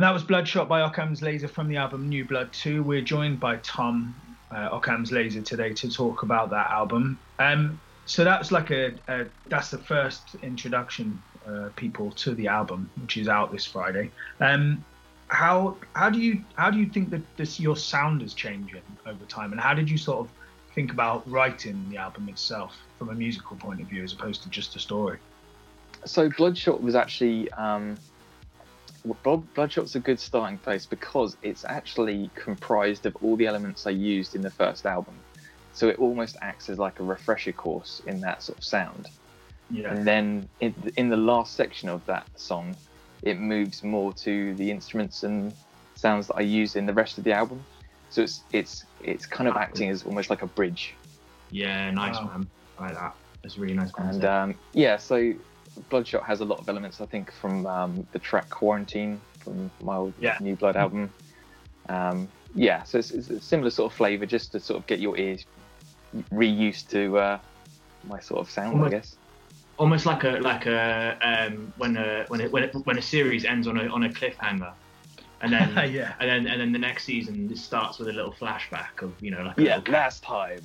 And 0.03 0.09
that 0.09 0.15
was 0.15 0.25
Bloodshot 0.25 0.69
by 0.69 0.81
Occam's 0.81 1.23
Laser 1.23 1.47
from 1.47 1.69
the 1.69 1.77
album 1.77 2.09
New 2.09 2.25
Blood 2.25 2.53
2. 2.53 2.83
We're 2.83 3.03
joined 3.03 3.38
by 3.38 3.59
Tom 3.59 4.17
uh, 4.51 4.71
Occam's 4.73 5.12
Laser 5.12 5.43
today 5.43 5.73
to 5.75 5.88
talk 5.88 6.25
about 6.25 6.51
that 6.51 6.73
album. 6.73 7.21
Um, 7.38 7.81
so 8.07 8.25
that's 8.25 8.51
like 8.51 8.73
a, 8.73 8.95
a 9.07 9.27
that's 9.47 9.71
the 9.71 9.79
first 9.79 10.35
introduction 10.43 11.23
uh, 11.47 11.69
people 11.77 12.11
to 12.11 12.35
the 12.35 12.49
album, 12.49 12.91
which 13.01 13.17
is 13.17 13.29
out 13.29 13.53
this 13.53 13.65
Friday. 13.65 14.11
Um, 14.41 14.85
how 15.29 15.77
how 15.95 16.11
do 16.11 16.19
you 16.19 16.45
how 16.57 16.69
do 16.69 16.81
you 16.81 16.87
think 16.87 17.11
that 17.11 17.23
this 17.37 17.61
your 17.61 17.77
sound 17.77 18.23
is 18.23 18.35
changing 18.35 18.83
over 19.07 19.25
time, 19.27 19.53
and 19.53 19.61
how 19.61 19.73
did 19.73 19.88
you 19.88 19.99
sort 19.99 20.19
of 20.19 20.33
think 20.75 20.91
about 20.91 21.23
writing 21.31 21.87
the 21.91 21.99
album 21.99 22.29
itself 22.29 22.77
from 22.99 23.11
a 23.11 23.15
musical 23.15 23.57
point 23.57 23.81
of 23.81 23.87
view 23.87 24.03
as 24.03 24.12
opposed 24.12 24.43
to 24.43 24.49
just 24.49 24.75
a 24.75 24.81
story? 24.81 25.21
so 26.05 26.29
Bloodshot 26.29 26.83
was 26.83 26.95
actually 26.95 27.51
um, 27.53 27.97
Blood- 29.23 29.53
Bloodshot's 29.55 29.95
a 29.97 30.01
good 30.01 30.21
starting 30.21 30.59
place 30.59 30.87
because 30.87 31.37
it's 31.43 31.65
actually 31.65 32.31
comprised 32.35 33.07
of 33.07 33.17
all 33.23 33.37
the 33.37 33.47
elements 33.47 33.87
I 33.87 33.91
used 33.91 34.35
in 34.35 34.43
the 34.43 34.51
first 34.51 34.87
album. 34.87 35.15
So 35.73 35.88
it 35.88 35.99
almost 35.99 36.37
acts 36.41 36.69
as 36.69 36.79
like 36.79 37.01
a 37.01 37.03
refresher 37.03 37.53
course 37.53 38.01
in 38.07 38.21
that 38.21 38.43
sort 38.43 38.59
of 38.59 38.65
sound. 38.65 39.09
Yeah. 39.71 39.93
And 39.93 40.07
then 40.07 40.49
in, 40.61 40.75
in 40.97 41.09
the 41.09 41.17
last 41.17 41.55
section 41.55 41.88
of 41.88 42.05
that 42.07 42.27
song, 42.37 42.77
it 43.23 43.38
moves 43.38 43.83
more 43.83 44.12
to 44.15 44.55
the 44.55 44.71
instruments 44.71 45.23
and 45.23 45.53
sounds 45.95 46.27
that 46.29 46.35
I 46.37 46.43
use 46.43 46.77
in 46.77 46.87
the 46.87 46.93
rest 46.93 47.19
of 47.19 47.25
the 47.25 47.33
album. 47.33 47.65
So 48.11 48.23
it's 48.23 48.43
it's 48.53 48.85
it's 49.03 49.25
kind 49.25 49.49
of 49.49 49.57
acting 49.57 49.88
as 49.88 50.03
almost 50.03 50.29
like 50.29 50.43
a 50.43 50.47
bridge. 50.47 50.95
Yeah, 51.51 51.91
nice 51.91 52.17
Wow. 52.17 52.25
man. 52.27 52.47
I 52.79 52.83
like 52.87 52.95
that. 52.95 53.15
That's 53.43 53.57
a 53.57 53.61
really 53.61 53.75
nice 53.75 53.91
concept. 53.91 54.17
And 54.17 54.53
um, 54.53 54.55
yeah, 54.75 54.97
so 54.99 55.33
Bloodshot 55.91 56.25
has 56.25 56.41
a 56.41 56.45
lot 56.45 56.59
of 56.61 56.69
elements, 56.69 57.01
I 57.01 57.07
think, 57.07 57.33
from 57.33 57.67
um, 57.67 58.07
the 58.13 58.19
track 58.19 58.49
Quarantine 58.51 59.21
from 59.41 59.71
my 59.83 59.97
old 59.97 60.15
Yeah. 60.21 60.37
New 60.41 60.55
Blood 60.57 60.77
album. 60.77 61.11
Um, 61.89 62.29
yeah, 62.55 62.83
so 62.83 62.99
it's, 62.99 63.11
it's 63.11 63.31
a 63.31 63.41
similar 63.41 63.71
sort 63.71 63.91
of 63.93 63.97
flavour, 63.97 64.27
just 64.27 64.53
to 64.53 64.61
sort 64.61 64.79
of 64.81 64.87
get 64.87 65.01
your 65.01 65.17
ears 65.17 65.45
reused 66.33 66.89
to 66.91 67.17
uh, 67.19 67.39
my 68.05 68.21
sort 68.21 68.41
of 68.41 68.51
sound, 68.51 68.85
I 68.85 68.91
guess. 68.91 69.17
Almost 69.79 70.05
like 70.07 70.25
a 70.25 70.33
like 70.33 70.67
a 70.67 71.19
um, 71.23 71.73
when 71.79 71.97
a 71.97 72.25
when 72.29 72.43
a, 72.43 72.49
when 72.51 72.65
a, 72.65 72.67
when 72.69 72.99
a 72.99 73.03
series 73.03 73.45
ends 73.47 73.67
on 73.67 73.79
a 73.79 73.87
on 73.89 74.05
a 74.05 74.11
cliffhanger, 74.11 74.73
and 75.41 75.53
then 75.53 75.73
Yeah. 75.93 76.13
and 76.21 76.29
then 76.29 76.47
and 76.47 76.61
then 76.61 76.73
the 76.73 76.79
next 76.79 77.05
season 77.05 77.55
starts 77.57 77.99
with 77.99 78.09
a 78.09 78.13
little 78.13 78.33
flashback 78.33 79.01
of 79.01 79.13
you 79.23 79.31
know 79.31 79.43
like 79.43 79.59
a 79.59 79.63
Yeah, 79.63 79.77
little- 79.79 79.95
last 79.95 80.23
time. 80.23 80.61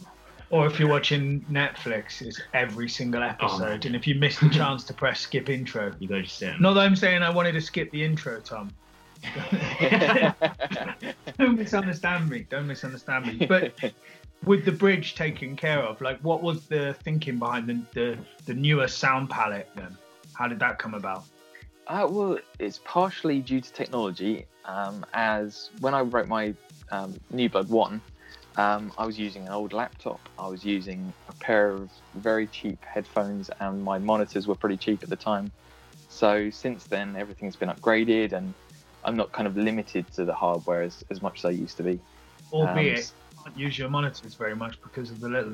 Or 0.49 0.65
if 0.65 0.79
you're 0.79 0.89
watching 0.89 1.41
Netflix, 1.51 2.21
it's 2.21 2.39
every 2.53 2.87
single 2.87 3.21
episode. 3.21 3.85
and 3.85 3.95
if 3.95 4.07
you 4.07 4.15
miss 4.15 4.39
the 4.39 4.49
chance 4.49 4.83
to 4.85 4.93
press 4.93 5.19
skip 5.19 5.49
intro, 5.49 5.91
you 5.99 6.07
go 6.07 6.21
to 6.21 6.27
sit. 6.27 6.61
not 6.61 6.73
that 6.75 6.81
I'm 6.81 6.95
saying 6.95 7.21
I 7.21 7.29
wanted 7.29 7.51
to 7.53 7.61
skip 7.61 7.91
the 7.91 8.03
intro, 8.03 8.39
Tom. 8.39 8.71
Don't 11.37 11.57
misunderstand 11.57 12.29
me. 12.29 12.45
Don't 12.49 12.67
misunderstand 12.67 13.25
me. 13.25 13.45
But 13.45 13.73
with 14.45 14.63
the 14.63 14.71
bridge 14.71 15.15
taken 15.15 15.55
care 15.55 15.79
of, 15.79 15.99
like, 16.01 16.19
what 16.19 16.41
was 16.41 16.67
the 16.67 16.95
thinking 17.03 17.39
behind 17.39 17.67
the 17.67 17.81
the, 17.93 18.17
the 18.45 18.53
newer 18.53 18.87
sound 18.87 19.29
palette? 19.29 19.69
Then, 19.75 19.97
how 20.33 20.47
did 20.47 20.59
that 20.59 20.79
come 20.79 20.93
about? 20.93 21.25
Uh, 21.87 22.07
well, 22.09 22.37
it's 22.59 22.79
partially 22.83 23.39
due 23.39 23.61
to 23.61 23.73
technology, 23.73 24.45
um, 24.65 25.05
as 25.13 25.71
when 25.79 25.93
I 25.93 26.01
wrote 26.01 26.27
my 26.27 26.53
um, 26.91 27.15
New 27.31 27.49
Blood 27.49 27.69
1, 27.69 28.01
um, 28.57 28.91
I 28.97 29.05
was 29.05 29.17
using 29.19 29.43
an 29.45 29.53
old 29.53 29.71
laptop. 29.73 30.19
I 30.37 30.47
was 30.47 30.65
using 30.65 31.13
a 31.29 31.33
pair 31.33 31.69
of 31.69 31.89
very 32.15 32.47
cheap 32.47 32.83
headphones, 32.83 33.49
and 33.59 33.83
my 33.83 33.99
monitors 33.99 34.47
were 34.47 34.55
pretty 34.55 34.77
cheap 34.77 35.03
at 35.03 35.09
the 35.09 35.15
time. 35.15 35.51
So 36.09 36.49
since 36.49 36.85
then, 36.85 37.15
everything's 37.15 37.55
been 37.55 37.69
upgraded, 37.69 38.33
and 38.33 38.53
I'm 39.03 39.15
not 39.15 39.31
kind 39.31 39.47
of 39.47 39.55
limited 39.55 40.11
to 40.13 40.25
the 40.25 40.33
hardware 40.33 40.81
as, 40.81 41.03
as 41.09 41.21
much 41.21 41.39
as 41.39 41.45
I 41.45 41.51
used 41.51 41.77
to 41.77 41.83
be. 41.83 41.99
Albeit, 42.51 43.11
Um, 43.37 43.43
can't 43.43 43.57
use 43.57 43.77
your 43.77 43.89
monitors 43.89 44.33
very 44.33 44.55
much 44.55 44.81
because 44.81 45.11
of 45.11 45.19
the 45.19 45.29
little. 45.29 45.53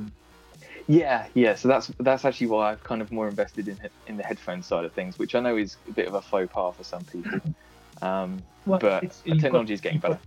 Yeah, 0.87 1.27
yeah. 1.33 1.55
So 1.55 1.67
that's 1.67 1.91
that's 1.99 2.23
actually 2.25 2.47
why 2.47 2.71
I've 2.71 2.83
kind 2.83 3.01
of 3.01 3.11
more 3.11 3.27
invested 3.27 3.67
in 3.67 3.77
in 4.07 4.17
the 4.17 4.23
headphone 4.23 4.63
side 4.63 4.85
of 4.85 4.93
things, 4.93 5.17
which 5.19 5.35
I 5.35 5.39
know 5.39 5.57
is 5.57 5.75
a 5.89 5.91
bit 5.91 6.07
of 6.07 6.13
a 6.13 6.21
faux 6.21 6.51
pas 6.53 6.75
for 6.75 6.83
some 6.83 7.03
people. 7.05 7.39
Um, 8.01 8.41
Well, 8.65 8.79
but 8.79 9.03
you've 9.03 9.25
got- 9.37 9.39
technology 9.41 9.73
is 9.73 9.81
getting 9.81 9.95
you've 9.97 10.01
got- 10.03 10.11
better. 10.11 10.21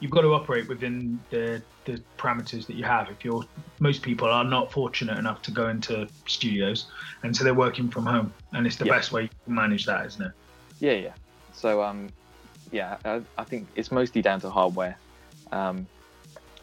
You've 0.00 0.10
got 0.10 0.22
to 0.22 0.34
operate 0.34 0.68
within 0.68 1.20
the 1.30 1.62
the 1.84 2.02
parameters 2.18 2.66
that 2.66 2.74
you 2.74 2.84
have. 2.84 3.08
If 3.08 3.24
you're 3.24 3.44
most 3.78 4.02
people 4.02 4.28
are 4.28 4.44
not 4.44 4.72
fortunate 4.72 5.18
enough 5.18 5.40
to 5.42 5.50
go 5.50 5.68
into 5.68 6.08
studios, 6.26 6.86
and 7.22 7.34
so 7.34 7.44
they're 7.44 7.54
working 7.54 7.88
from 7.90 8.06
home, 8.06 8.34
and 8.52 8.66
it's 8.66 8.76
the 8.76 8.86
Yeah. 8.86 8.96
best 8.96 9.12
way 9.12 9.28
to 9.28 9.50
manage 9.50 9.86
that, 9.86 10.06
isn't 10.06 10.26
it? 10.26 10.32
Yeah, 10.80 10.92
yeah. 10.92 11.12
So 11.52 11.82
um, 11.82 12.08
yeah, 12.72 12.98
I, 13.04 13.22
I 13.38 13.44
think 13.44 13.68
it's 13.76 13.90
mostly 13.90 14.20
down 14.20 14.40
to 14.40 14.50
hardware. 14.50 14.98
Um, 15.52 15.86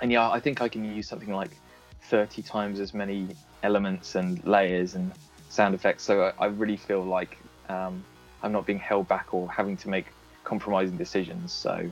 and 0.01 0.11
yeah, 0.11 0.29
I 0.29 0.39
think 0.39 0.61
I 0.61 0.67
can 0.67 0.83
use 0.83 1.07
something 1.07 1.33
like 1.33 1.51
30 2.03 2.41
times 2.41 2.79
as 2.79 2.93
many 2.93 3.29
elements 3.63 4.15
and 4.15 4.43
layers 4.45 4.95
and 4.95 5.11
sound 5.49 5.73
effects. 5.73 6.03
So 6.03 6.33
I, 6.37 6.43
I 6.43 6.45
really 6.47 6.75
feel 6.77 7.01
like 7.03 7.37
um, 7.69 8.03
I'm 8.43 8.51
not 8.51 8.65
being 8.65 8.79
held 8.79 9.07
back 9.07 9.33
or 9.33 9.49
having 9.49 9.77
to 9.77 9.89
make 9.89 10.07
compromising 10.43 10.97
decisions. 10.97 11.53
So 11.53 11.89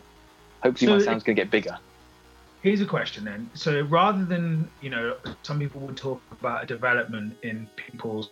hopefully 0.64 0.92
So 0.92 0.98
my 0.98 1.04
sound's 1.04 1.24
going 1.24 1.36
to 1.36 1.42
get 1.42 1.52
bigger. 1.52 1.78
Here's 2.62 2.82
a 2.82 2.86
question 2.86 3.26
then. 3.26 3.50
So 3.54 3.82
rather 3.82 4.24
than 4.24 4.70
you 4.82 4.90
know, 4.90 5.16
some 5.44 5.60
people 5.60 5.82
would 5.82 5.98
talk 5.98 6.22
about 6.32 6.64
a 6.64 6.68
development 6.68 7.36
in 7.42 7.68
people's 7.76 8.30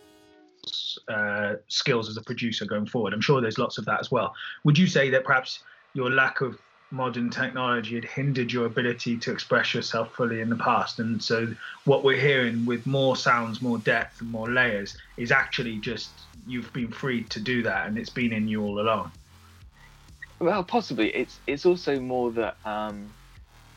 uh, 1.08 1.56
skills 1.68 2.10
as 2.10 2.18
a 2.18 2.22
producer 2.22 2.66
going 2.66 2.86
forward. 2.86 3.14
I'm 3.14 3.22
sure 3.22 3.42
there's 3.42 3.58
lots 3.58 3.78
of 3.78 3.86
that 3.86 4.00
as 4.00 4.12
well. 4.12 4.34
Would 4.64 4.78
you 4.78 4.88
say 4.88 5.10
that 5.10 5.24
perhaps 5.24 5.64
your 5.94 6.12
lack 6.12 6.42
of 6.42 6.60
modern 6.92 7.30
technology 7.30 7.96
had 7.96 8.06
hindered 8.06 8.52
your 8.52 8.66
ability 8.66 9.18
to 9.18 9.32
express 9.32 9.74
yourself 9.74 10.14
fully 10.14 10.42
in 10.42 10.50
the 10.50 10.56
past? 10.56 11.00
And 11.00 11.22
so 11.22 11.48
what 11.86 12.04
we're 12.04 12.20
hearing 12.20 12.66
with 12.66 12.86
more 12.86 13.16
sounds, 13.16 13.62
more 13.62 13.80
depth, 13.80 14.22
and 14.22 14.30
more 14.30 14.50
layers 14.50 14.98
is 15.18 15.32
actually 15.32 15.78
just 15.78 16.10
you've 16.48 16.72
been 16.74 16.92
freed 16.92 17.30
to 17.32 17.40
do 17.40 17.64
that, 17.64 17.88
and 17.88 17.98
it's 17.98 18.10
been 18.10 18.34
in 18.34 18.48
you 18.48 18.64
all 18.64 18.80
along. 18.80 19.12
Well, 20.40 20.64
possibly. 20.64 21.16
It's 21.16 21.42
it's 21.48 21.66
also 21.66 22.00
more 22.00 22.32
that 22.34 22.58
um, 22.66 23.14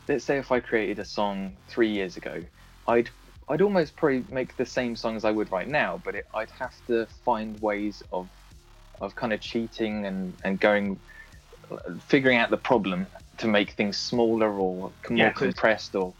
let's 0.07 0.25
say 0.25 0.37
if 0.37 0.51
I 0.51 0.59
created 0.59 0.99
a 0.99 1.05
song 1.05 1.57
three 1.67 1.89
years 1.89 2.17
ago, 2.17 2.43
I'd 2.87 3.09
I'd 3.49 3.61
almost 3.61 3.97
probably 3.97 4.25
make 4.29 4.55
the 4.55 4.65
same 4.65 4.95
song 4.95 5.15
as 5.15 5.25
I 5.25 5.31
would 5.31 5.51
right 5.51 5.67
now, 5.67 6.01
but 6.03 6.15
it, 6.15 6.25
I'd 6.33 6.51
have 6.51 6.73
to 6.87 7.07
find 7.25 7.61
ways 7.61 8.01
of 8.11 8.29
of 9.01 9.15
kind 9.15 9.33
of 9.33 9.41
cheating 9.41 10.05
and 10.05 10.37
and 10.43 10.59
going 10.59 10.99
figuring 12.07 12.37
out 12.37 12.49
the 12.49 12.57
problem 12.57 13.07
to 13.37 13.47
make 13.47 13.71
things 13.71 13.97
smaller 13.97 14.59
or 14.59 14.93
more 15.09 15.17
Yeah, 15.19 15.31
compressed 15.31 15.95
or 15.95 16.13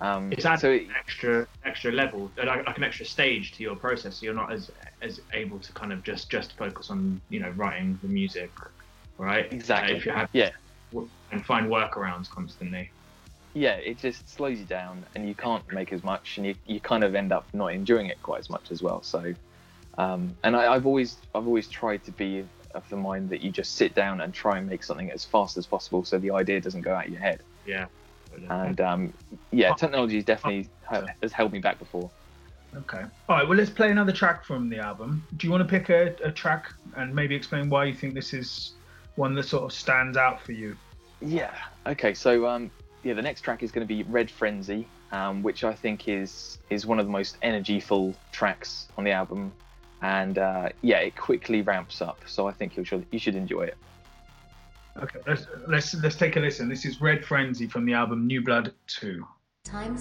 um, 0.00 0.30
It's 0.32 0.44
adding 0.44 0.60
so 0.60 0.70
it, 0.70 0.82
an 0.88 0.94
extra 0.98 1.46
extra 1.64 1.92
level, 1.92 2.32
like, 2.36 2.66
like 2.66 2.76
an 2.76 2.84
extra 2.84 3.06
stage 3.06 3.52
to 3.52 3.62
your 3.62 3.76
process. 3.76 4.18
So 4.20 4.26
you're 4.26 4.34
not 4.34 4.52
as 4.52 4.70
as 5.00 5.20
able 5.32 5.60
to 5.60 5.72
kind 5.72 5.92
of 5.92 6.02
just 6.02 6.30
just 6.30 6.56
focus 6.56 6.90
on 6.90 7.20
you 7.28 7.40
know 7.40 7.50
writing 7.50 7.98
the 8.02 8.08
music, 8.08 8.52
right? 9.22 9.52
Exactly. 9.52 9.96
Uh, 10.10 10.14
have 10.14 10.28
yeah 10.32 10.50
and 11.30 11.44
find 11.44 11.68
workarounds 11.68 12.28
constantly. 12.28 12.90
yeah, 13.54 13.74
it 13.74 13.98
just 13.98 14.28
slows 14.28 14.58
you 14.58 14.64
down 14.64 15.04
and 15.14 15.28
you 15.28 15.34
can't 15.34 15.70
make 15.72 15.92
as 15.92 16.02
much 16.02 16.36
and 16.38 16.46
you, 16.46 16.54
you 16.66 16.80
kind 16.80 17.04
of 17.04 17.14
end 17.14 17.32
up 17.32 17.46
not 17.52 17.68
enjoying 17.68 18.06
it 18.06 18.22
quite 18.22 18.40
as 18.40 18.48
much 18.48 18.70
as 18.70 18.82
well. 18.82 19.02
So, 19.02 19.34
um, 19.98 20.34
and 20.42 20.56
I, 20.56 20.72
I've 20.72 20.86
always 20.86 21.16
I've 21.34 21.46
always 21.46 21.68
tried 21.68 22.04
to 22.04 22.12
be 22.12 22.44
of 22.74 22.88
the 22.88 22.96
mind 22.96 23.28
that 23.28 23.42
you 23.42 23.50
just 23.50 23.74
sit 23.74 23.94
down 23.94 24.22
and 24.22 24.32
try 24.32 24.56
and 24.56 24.66
make 24.68 24.82
something 24.82 25.10
as 25.10 25.24
fast 25.24 25.58
as 25.58 25.66
possible 25.66 26.04
so 26.04 26.18
the 26.18 26.30
idea 26.30 26.60
doesn't 26.60 26.80
go 26.80 26.94
out 26.94 27.10
your 27.10 27.20
head. 27.20 27.40
Yeah. 27.66 27.86
And 28.48 28.80
um, 28.80 29.12
yeah, 29.50 29.74
technology 29.74 30.16
has 30.16 30.24
definitely 30.24 30.68
has 31.22 31.32
held 31.32 31.52
me 31.52 31.58
back 31.58 31.78
before. 31.78 32.10
Okay. 32.74 33.02
All 33.28 33.36
right. 33.36 33.46
Well, 33.46 33.58
let's 33.58 33.68
play 33.68 33.90
another 33.90 34.12
track 34.12 34.46
from 34.46 34.70
the 34.70 34.78
album. 34.78 35.22
Do 35.36 35.46
you 35.46 35.50
want 35.50 35.62
to 35.62 35.68
pick 35.68 35.90
a, 35.90 36.14
a 36.26 36.32
track 36.32 36.72
and 36.96 37.14
maybe 37.14 37.34
explain 37.34 37.68
why 37.68 37.84
you 37.84 37.92
think 37.92 38.14
this 38.14 38.32
is 38.32 38.72
one 39.16 39.34
that 39.34 39.44
sort 39.44 39.64
of 39.64 39.72
stands 39.72 40.16
out 40.16 40.40
for 40.40 40.52
you? 40.52 40.76
Yeah. 41.20 41.54
Okay. 41.86 42.14
So 42.14 42.46
um, 42.46 42.70
yeah, 43.02 43.14
the 43.14 43.22
next 43.22 43.42
track 43.42 43.62
is 43.62 43.72
going 43.72 43.86
to 43.86 43.94
be 43.94 44.02
Red 44.04 44.30
Frenzy, 44.30 44.86
um, 45.10 45.42
which 45.42 45.64
I 45.64 45.74
think 45.74 46.08
is 46.08 46.58
is 46.70 46.86
one 46.86 46.98
of 46.98 47.06
the 47.06 47.12
most 47.12 47.36
energyful 47.42 48.14
tracks 48.32 48.88
on 48.96 49.04
the 49.04 49.12
album, 49.12 49.52
and 50.00 50.38
uh, 50.38 50.70
yeah, 50.82 50.98
it 50.98 51.16
quickly 51.16 51.62
ramps 51.62 52.00
up. 52.02 52.20
So 52.26 52.48
I 52.48 52.52
think 52.52 52.76
you 52.76 52.84
should 52.84 53.06
you 53.10 53.18
should 53.18 53.36
enjoy 53.36 53.62
it. 53.62 53.76
Okay. 54.96 55.20
Let's 55.26 55.46
let's 55.68 55.94
let's 55.94 56.16
take 56.16 56.36
a 56.36 56.40
listen. 56.40 56.68
This 56.68 56.84
is 56.84 57.00
Red 57.00 57.24
Frenzy 57.24 57.66
from 57.66 57.86
the 57.86 57.94
album 57.94 58.26
New 58.26 58.42
Blood 58.42 58.72
Two. 58.86 59.26
Time 59.64 59.96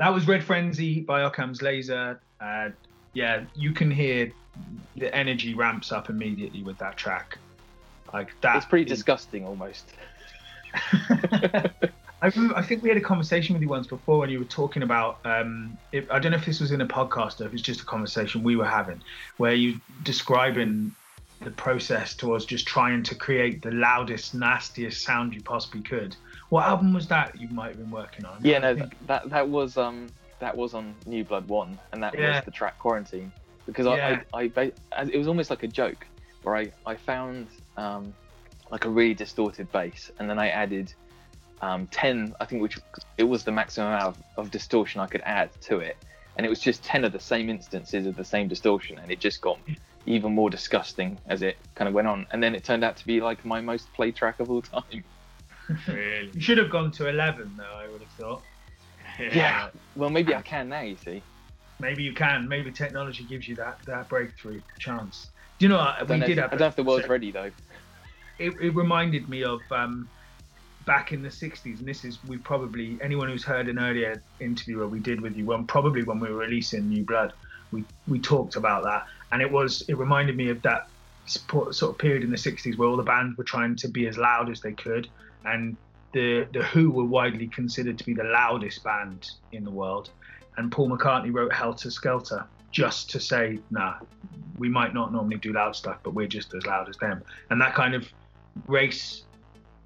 that 0.00 0.14
was 0.14 0.26
Red 0.26 0.42
Frenzy 0.42 1.02
by 1.02 1.20
Occam's 1.20 1.60
Laser. 1.60 2.18
Uh, 2.40 2.70
yeah, 3.12 3.44
you 3.54 3.72
can 3.72 3.90
hear 3.90 4.32
the 4.96 5.14
energy 5.14 5.52
ramps 5.52 5.92
up 5.92 6.08
immediately 6.08 6.62
with 6.62 6.78
that 6.78 6.96
track. 6.96 7.36
Like 8.10 8.28
that. 8.40 8.56
It's 8.56 8.64
pretty 8.64 8.90
is- 8.90 8.96
disgusting 8.96 9.44
almost. 9.44 9.84
I, 10.72 12.30
remember, 12.34 12.56
I 12.56 12.62
think 12.62 12.82
we 12.82 12.88
had 12.88 12.96
a 12.96 13.02
conversation 13.02 13.52
with 13.52 13.60
you 13.60 13.68
once 13.68 13.88
before 13.88 14.20
when 14.20 14.30
you 14.30 14.38
were 14.38 14.46
talking 14.46 14.82
about. 14.82 15.18
Um, 15.26 15.76
if, 15.92 16.10
I 16.10 16.18
don't 16.18 16.32
know 16.32 16.38
if 16.38 16.46
this 16.46 16.60
was 16.60 16.70
in 16.72 16.80
a 16.80 16.86
podcast 16.86 17.42
or 17.42 17.44
if 17.44 17.52
it's 17.52 17.60
just 17.60 17.82
a 17.82 17.84
conversation 17.84 18.42
we 18.42 18.56
were 18.56 18.64
having, 18.64 19.02
where 19.36 19.52
you 19.52 19.82
describing 20.02 20.94
the 21.42 21.50
process 21.50 22.14
towards 22.14 22.46
just 22.46 22.66
trying 22.66 23.02
to 23.02 23.14
create 23.14 23.60
the 23.60 23.70
loudest, 23.70 24.34
nastiest 24.34 25.02
sound 25.02 25.34
you 25.34 25.42
possibly 25.42 25.82
could. 25.82 26.16
What 26.50 26.66
album 26.66 26.92
was 26.92 27.06
that 27.08 27.40
you 27.40 27.48
might 27.48 27.68
have 27.68 27.78
been 27.78 27.90
working 27.90 28.24
on? 28.24 28.38
Yeah, 28.42 28.58
no, 28.58 28.74
think- 28.74 28.90
that, 29.06 29.22
that 29.22 29.30
that 29.30 29.48
was 29.48 29.76
um 29.76 30.08
that 30.40 30.56
was 30.56 30.74
on 30.74 30.94
New 31.06 31.24
Blood 31.24 31.48
One, 31.48 31.78
and 31.92 32.02
that 32.02 32.14
Yeah. 32.18 32.36
was 32.36 32.44
the 32.44 32.50
track 32.50 32.78
Quarantine, 32.78 33.32
because 33.66 33.86
Yeah. 33.86 34.22
I, 34.34 34.42
I, 34.42 34.72
I 34.92 35.02
it 35.04 35.16
was 35.16 35.28
almost 35.28 35.48
like 35.48 35.62
a 35.62 35.68
joke, 35.68 36.06
where 36.42 36.56
I 36.56 36.72
I 36.84 36.96
found 36.96 37.46
um 37.76 38.12
like 38.70 38.84
a 38.84 38.90
really 38.90 39.14
distorted 39.14 39.70
bass, 39.72 40.10
and 40.18 40.28
then 40.28 40.38
I 40.38 40.48
added 40.48 40.92
um 41.62 41.86
10, 41.88 42.34
I 42.40 42.44
think 42.46 42.62
which 42.62 42.78
it 43.18 43.24
was 43.24 43.44
the 43.44 43.52
maximum 43.52 43.88
amount 43.88 44.16
of, 44.16 44.16
of 44.46 44.50
distortion 44.50 45.00
I 45.00 45.06
could 45.06 45.22
add 45.24 45.50
to 45.62 45.78
it, 45.78 45.96
and 46.36 46.44
it 46.44 46.48
was 46.48 46.58
just 46.58 46.82
10 46.82 47.04
of 47.04 47.12
the 47.12 47.20
same 47.20 47.48
instances 47.48 48.06
of 48.06 48.16
the 48.16 48.24
same 48.24 48.48
distortion, 48.48 48.98
and 48.98 49.12
it 49.12 49.20
just 49.20 49.40
got 49.40 49.58
even 50.06 50.34
more 50.34 50.50
disgusting 50.50 51.18
as 51.28 51.42
it 51.42 51.58
kind 51.76 51.86
of 51.86 51.94
went 51.94 52.08
on, 52.08 52.26
and 52.32 52.42
then 52.42 52.56
it 52.56 52.64
turned 52.64 52.82
out 52.82 52.96
to 52.96 53.06
be 53.06 53.20
like 53.20 53.44
my 53.44 53.60
most 53.60 53.92
played 53.92 54.16
track 54.16 54.40
of 54.40 54.50
all 54.50 54.62
time. 54.62 55.04
Really? 55.88 56.30
You 56.34 56.40
should 56.40 56.58
have 56.58 56.70
gone 56.70 56.90
to 56.92 57.08
11, 57.08 57.54
though, 57.56 57.64
I 57.64 57.88
would 57.88 58.00
have 58.00 58.10
thought. 58.12 58.42
Yeah, 59.18 59.68
well 59.96 60.08
maybe 60.10 60.34
I 60.34 60.40
can 60.42 60.68
now, 60.68 60.80
you 60.80 60.96
see. 60.96 61.22
Maybe 61.78 62.02
you 62.02 62.12
can. 62.14 62.48
Maybe 62.48 62.70
technology 62.72 63.24
gives 63.24 63.46
you 63.48 63.54
that, 63.56 63.78
that 63.86 64.08
breakthrough 64.08 64.60
chance. 64.78 65.28
Do 65.58 65.66
you 65.66 65.68
know 65.70 65.76
what? 65.78 65.96
I 65.98 66.02
We 66.02 66.08
don't, 66.08 66.20
know 66.20 66.26
did 66.26 66.38
if, 66.38 66.42
have 66.42 66.52
I 66.52 66.56
don't 66.56 66.60
know 66.60 66.66
if 66.68 66.76
the 66.76 66.84
world's 66.84 67.04
so- 67.04 67.10
ready 67.10 67.30
though. 67.30 67.50
it, 68.38 68.54
it 68.60 68.74
reminded 68.74 69.28
me 69.28 69.44
of 69.44 69.60
um, 69.70 70.08
back 70.86 71.12
in 71.12 71.22
the 71.22 71.28
60s 71.28 71.78
and 71.78 71.86
this 71.86 72.04
is 72.04 72.18
we 72.24 72.38
probably 72.38 72.98
anyone 73.02 73.28
who's 73.28 73.44
heard 73.44 73.68
an 73.68 73.78
earlier 73.78 74.22
interview 74.40 74.78
where 74.78 74.88
we 74.88 74.98
did 75.00 75.20
with 75.20 75.36
you 75.36 75.44
when 75.44 75.66
probably 75.66 76.02
when 76.02 76.18
we 76.18 76.28
were 76.30 76.38
releasing 76.38 76.88
new 76.88 77.04
blood 77.04 77.32
we 77.70 77.84
we 78.08 78.18
talked 78.18 78.56
about 78.56 78.82
that 78.84 79.04
and 79.32 79.42
it 79.42 79.50
was 79.52 79.82
it 79.88 79.98
reminded 79.98 80.36
me 80.36 80.48
of 80.48 80.60
that 80.62 80.88
sort 81.26 81.82
of 81.82 81.98
period 81.98 82.22
in 82.24 82.30
the 82.30 82.36
60s 82.36 82.78
where 82.78 82.88
all 82.88 82.96
the 82.96 83.02
bands 83.02 83.36
were 83.36 83.44
trying 83.44 83.76
to 83.76 83.88
be 83.88 84.06
as 84.08 84.16
loud 84.16 84.50
as 84.50 84.60
they 84.62 84.72
could 84.72 85.06
and 85.44 85.76
the 86.12 86.46
the 86.52 86.62
who 86.64 86.90
were 86.90 87.04
widely 87.04 87.46
considered 87.48 87.98
to 87.98 88.04
be 88.04 88.14
the 88.14 88.24
loudest 88.24 88.82
band 88.82 89.30
in 89.52 89.64
the 89.64 89.70
world 89.70 90.10
and 90.56 90.72
paul 90.72 90.88
mccartney 90.90 91.32
wrote 91.32 91.52
helter 91.52 91.90
skelter 91.90 92.44
just 92.72 93.10
to 93.10 93.20
say 93.20 93.58
nah 93.70 93.94
we 94.58 94.68
might 94.68 94.92
not 94.94 95.12
normally 95.12 95.36
do 95.36 95.52
loud 95.52 95.74
stuff 95.74 95.98
but 96.02 96.14
we're 96.14 96.26
just 96.26 96.52
as 96.54 96.66
loud 96.66 96.88
as 96.88 96.96
them 96.96 97.22
and 97.50 97.60
that 97.60 97.74
kind 97.74 97.94
of 97.94 98.12
race 98.66 99.24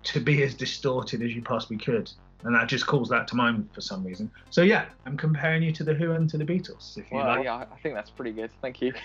to 0.05 0.21
be 0.21 0.43
as 0.43 0.55
distorted 0.55 1.23
as 1.23 1.35
you 1.35 1.43
possibly 1.43 1.79
could. 1.79 2.11
And 2.45 2.55
that 2.55 2.69
just 2.69 2.87
calls 2.87 3.09
that 3.09 3.27
to 3.29 3.37
mind 3.37 3.71
for 3.73 3.81
some 3.81 4.05
reason. 4.05 4.31
So 4.51 4.62
yeah, 4.62 4.87
I'm 5.07 5.17
comparing 5.17 5.62
you 5.62 5.73
to 5.73 5.85
the 5.85 5.95
Who 5.95 6.12
and 6.12 6.29
to 6.29 6.37
the 6.37 6.45
Beatles. 6.45 6.99
If 6.99 7.11
you 7.11 7.17
Well, 7.17 7.27
like. 7.27 7.45
yeah, 7.45 7.55
I 7.55 7.62
I 7.62 7.79
think 7.83 7.95
that's 7.95 8.11
pretty 8.11 8.33
good. 8.33 8.51
Thank 8.61 8.83
you. 8.83 8.93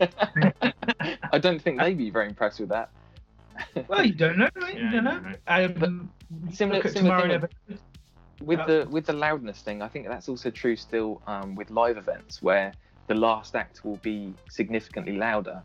I 0.00 1.38
don't 1.38 1.60
think 1.60 1.80
they'd 1.80 1.98
be 1.98 2.10
very 2.10 2.28
impressed 2.28 2.60
with 2.60 2.68
that. 2.68 2.90
Well, 3.88 4.04
you 4.04 4.14
don't 4.14 4.38
know, 4.38 4.48
right? 4.56 4.74
Yeah, 4.76 4.84
you 4.84 4.90
don't 4.90 5.04
know. 5.04 5.20
right. 5.48 5.64
Um, 5.64 6.10
Similar, 6.52 6.86
similar 6.88 7.20
thing 7.20 7.28
Never. 7.28 7.48
with 8.42 8.60
Uh, 8.60 8.66
the 8.66 8.86
with 8.90 9.06
the 9.06 9.12
loudness 9.14 9.62
thing. 9.62 9.80
I 9.82 9.88
think 9.88 10.06
that's 10.08 10.28
also 10.28 10.50
true 10.50 10.76
still 10.76 11.22
um, 11.26 11.54
with 11.54 11.70
live 11.70 11.96
events 11.96 12.42
where 12.42 12.72
the 13.06 13.14
last 13.14 13.56
act 13.56 13.84
will 13.84 13.96
be 13.96 14.34
significantly 14.50 15.16
louder, 15.16 15.62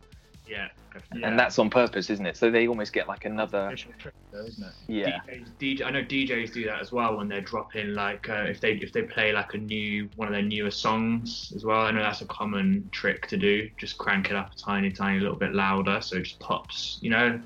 Yeah. 0.48 0.70
Yeah. 1.14 1.28
and 1.28 1.38
that's 1.38 1.60
on 1.60 1.70
purpose, 1.70 2.10
isn't 2.12 2.26
it? 2.26 2.38
So 2.38 2.50
they 2.50 2.68
almost 2.68 2.94
get 2.94 3.08
like 3.10 3.26
another 3.26 3.76
trick, 3.76 4.14
though, 4.32 4.46
isn't 4.46 4.64
it? 4.64 4.74
yeah. 4.88 5.20
DJs, 5.28 5.48
DJ, 5.60 5.86
I 5.86 5.90
know 5.92 6.02
DJs 6.04 6.54
do 6.54 6.64
that 6.66 6.80
as 6.80 6.92
well 6.94 7.18
when 7.18 7.28
they're 7.28 7.42
dropping 7.42 7.94
like 7.94 8.30
uh, 8.30 8.46
if 8.48 8.62
they 8.62 8.74
if 8.74 8.94
they 8.94 9.02
play 9.02 9.34
like 9.34 9.54
a 9.56 9.58
new 9.58 10.08
one 10.16 10.30
of 10.30 10.34
their 10.34 10.42
newer 10.44 10.72
songs 10.72 11.52
as 11.56 11.66
well. 11.66 11.82
I 11.82 11.92
know 11.92 12.02
that's 12.04 12.22
a 12.22 12.26
common 12.28 12.88
trick 12.92 13.28
to 13.28 13.38
do. 13.38 13.70
Just 13.78 13.98
crank 13.98 14.30
it 14.30 14.36
up 14.38 14.54
a 14.54 14.56
tiny, 14.56 14.90
tiny 14.92 15.20
little 15.20 15.36
bit 15.38 15.54
louder 15.54 16.00
so 16.00 16.16
it 16.18 16.24
just 16.24 16.40
pops. 16.40 17.00
You 17.02 17.10
know. 17.10 17.42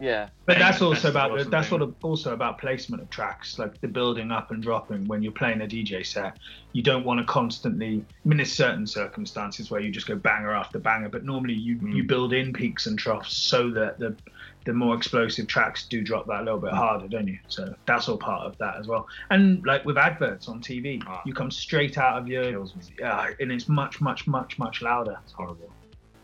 Yeah, 0.00 0.28
But 0.46 0.58
that's 0.58 0.80
also 0.80 1.10
about 1.10 1.32
the, 1.36 1.44
that's 1.44 1.68
something. 1.68 1.68
sort 1.68 1.82
of 1.82 1.94
also 2.02 2.32
about 2.32 2.58
placement 2.58 3.02
of 3.02 3.10
tracks, 3.10 3.58
like 3.58 3.78
the 3.82 3.88
building 3.88 4.32
up 4.32 4.50
and 4.50 4.62
dropping. 4.62 5.06
When 5.06 5.22
you're 5.22 5.32
playing 5.32 5.60
a 5.60 5.66
DJ 5.66 6.04
set, 6.06 6.38
you 6.72 6.82
don't 6.82 7.04
want 7.04 7.20
to 7.20 7.26
constantly. 7.26 8.02
I 8.24 8.28
mean, 8.28 8.38
there's 8.38 8.50
certain 8.52 8.86
circumstances 8.86 9.70
where 9.70 9.82
you 9.82 9.90
just 9.90 10.06
go 10.06 10.16
banger 10.16 10.52
after 10.52 10.78
banger, 10.78 11.10
but 11.10 11.24
normally 11.24 11.52
you 11.54 11.76
Mm. 11.76 11.94
you 11.94 12.04
build 12.04 12.32
in 12.32 12.54
peaks 12.54 12.86
and 12.86 12.98
troughs 12.98 13.36
so 13.36 13.70
that 13.72 13.98
the 13.98 14.16
the 14.64 14.72
more 14.72 14.94
explosive 14.94 15.46
tracks 15.46 15.86
do 15.88 16.02
drop 16.02 16.26
that 16.28 16.40
a 16.40 16.44
little 16.44 16.60
bit 16.60 16.72
harder, 16.72 17.06
don't 17.08 17.26
you? 17.28 17.38
So 17.48 17.74
that's 17.84 18.08
all 18.08 18.16
part 18.16 18.46
of 18.46 18.56
that 18.58 18.76
as 18.78 18.86
well. 18.86 19.06
And 19.30 19.62
like 19.66 19.84
with 19.84 19.98
adverts 19.98 20.48
on 20.48 20.60
TV, 20.62 21.02
Ah. 21.06 21.20
you 21.26 21.34
come 21.34 21.50
straight 21.50 21.98
out 21.98 22.16
of 22.18 22.28
your 22.28 22.44
Kills 22.44 22.74
me. 22.76 22.82
yeah, 22.98 23.28
and 23.40 23.52
it's 23.52 23.68
much 23.68 24.00
much 24.00 24.26
much 24.26 24.58
much 24.58 24.80
louder. 24.80 25.18
It's 25.24 25.32
horrible 25.32 25.70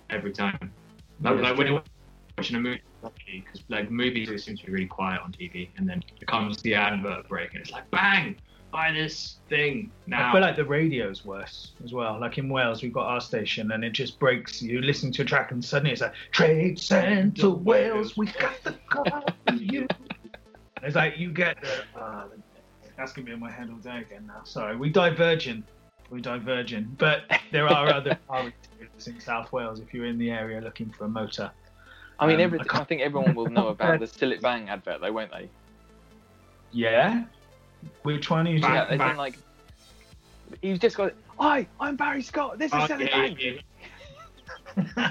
every 0.08 0.32
time. 0.32 0.72
Like, 1.20 1.34
Yeah. 1.36 1.42
like 1.42 1.58
when 1.58 1.66
you're 1.66 1.82
watching 2.38 2.56
a 2.56 2.60
movie, 2.60 2.80
because 3.26 3.62
like 3.68 3.90
movies 3.90 4.28
always 4.28 4.44
seem 4.44 4.56
to 4.56 4.66
be 4.66 4.72
really 4.72 4.86
quiet 4.86 5.20
on 5.22 5.32
TV, 5.32 5.68
and 5.76 5.88
then 5.88 6.02
it 6.20 6.26
comes 6.26 6.60
the 6.62 6.74
advert 6.74 7.28
break, 7.28 7.52
and 7.52 7.62
it's 7.62 7.70
like 7.70 7.90
bang, 7.90 8.36
buy 8.72 8.92
this 8.92 9.36
thing 9.48 9.90
now. 10.06 10.28
I 10.28 10.32
feel 10.32 10.40
like 10.40 10.56
the 10.56 10.64
radio's 10.64 11.24
worse 11.24 11.72
as 11.84 11.92
well. 11.92 12.18
Like 12.20 12.38
in 12.38 12.48
Wales, 12.48 12.82
we've 12.82 12.92
got 12.92 13.06
our 13.06 13.20
station, 13.20 13.72
and 13.72 13.84
it 13.84 13.90
just 13.90 14.18
breaks. 14.18 14.60
You 14.62 14.80
listen 14.80 15.12
to 15.12 15.22
a 15.22 15.24
track, 15.24 15.52
and 15.52 15.64
suddenly 15.64 15.92
it's 15.92 16.00
like 16.00 16.14
Trade 16.32 16.78
Centre 16.78 17.50
Wales, 17.50 18.16
we 18.16 18.26
got 18.26 18.62
the 18.64 18.72
call 18.88 19.24
for 19.46 19.54
you. 19.54 19.86
It's 20.82 20.96
like 20.96 21.18
you 21.18 21.32
get 21.32 21.58
the. 21.62 22.00
Uh, 22.00 22.24
that's 22.96 23.12
gonna 23.12 23.26
be 23.26 23.32
in 23.32 23.40
my 23.40 23.50
head 23.50 23.70
all 23.70 23.78
day 23.78 24.00
again 24.00 24.26
now. 24.26 24.42
Sorry, 24.44 24.76
we 24.76 24.90
divergent. 24.90 25.64
We 26.10 26.20
divergent, 26.20 26.96
but 26.98 27.24
there 27.52 27.68
are 27.68 27.92
other 27.92 28.18
car 28.28 28.50
in 29.06 29.20
South 29.20 29.52
Wales 29.52 29.78
if 29.78 29.92
you're 29.92 30.06
in 30.06 30.18
the 30.18 30.30
area 30.30 30.60
looking 30.60 30.90
for 30.90 31.04
a 31.04 31.08
motor. 31.08 31.50
I 32.18 32.26
mean, 32.26 32.36
Um, 32.36 32.40
every, 32.42 32.60
I 32.60 32.80
I, 32.80 32.84
think 32.84 33.00
everyone 33.00 33.34
will 33.34 33.46
know 33.48 33.68
about 33.68 34.00
the 34.00 34.06
Cillit 34.06 34.40
Bang 34.40 34.68
advert, 34.68 35.00
though, 35.00 35.12
won't 35.12 35.30
they? 35.30 35.48
Yeah, 36.72 37.24
which 38.02 38.28
one? 38.28 38.44
Bang, 38.44 38.60
yeah, 38.60 38.96
bang. 38.96 39.16
like 39.16 39.38
he's 40.60 40.78
just 40.78 40.96
got. 40.96 41.14
Hi, 41.38 41.66
I'm 41.80 41.96
Barry 41.96 42.22
Scott. 42.22 42.58
This 42.58 42.72
is 42.72 42.78
Oh, 42.80 42.84
Still 42.86 43.00
yeah, 43.02 43.08
Bang. 43.16 43.38
yeah, 43.38 45.10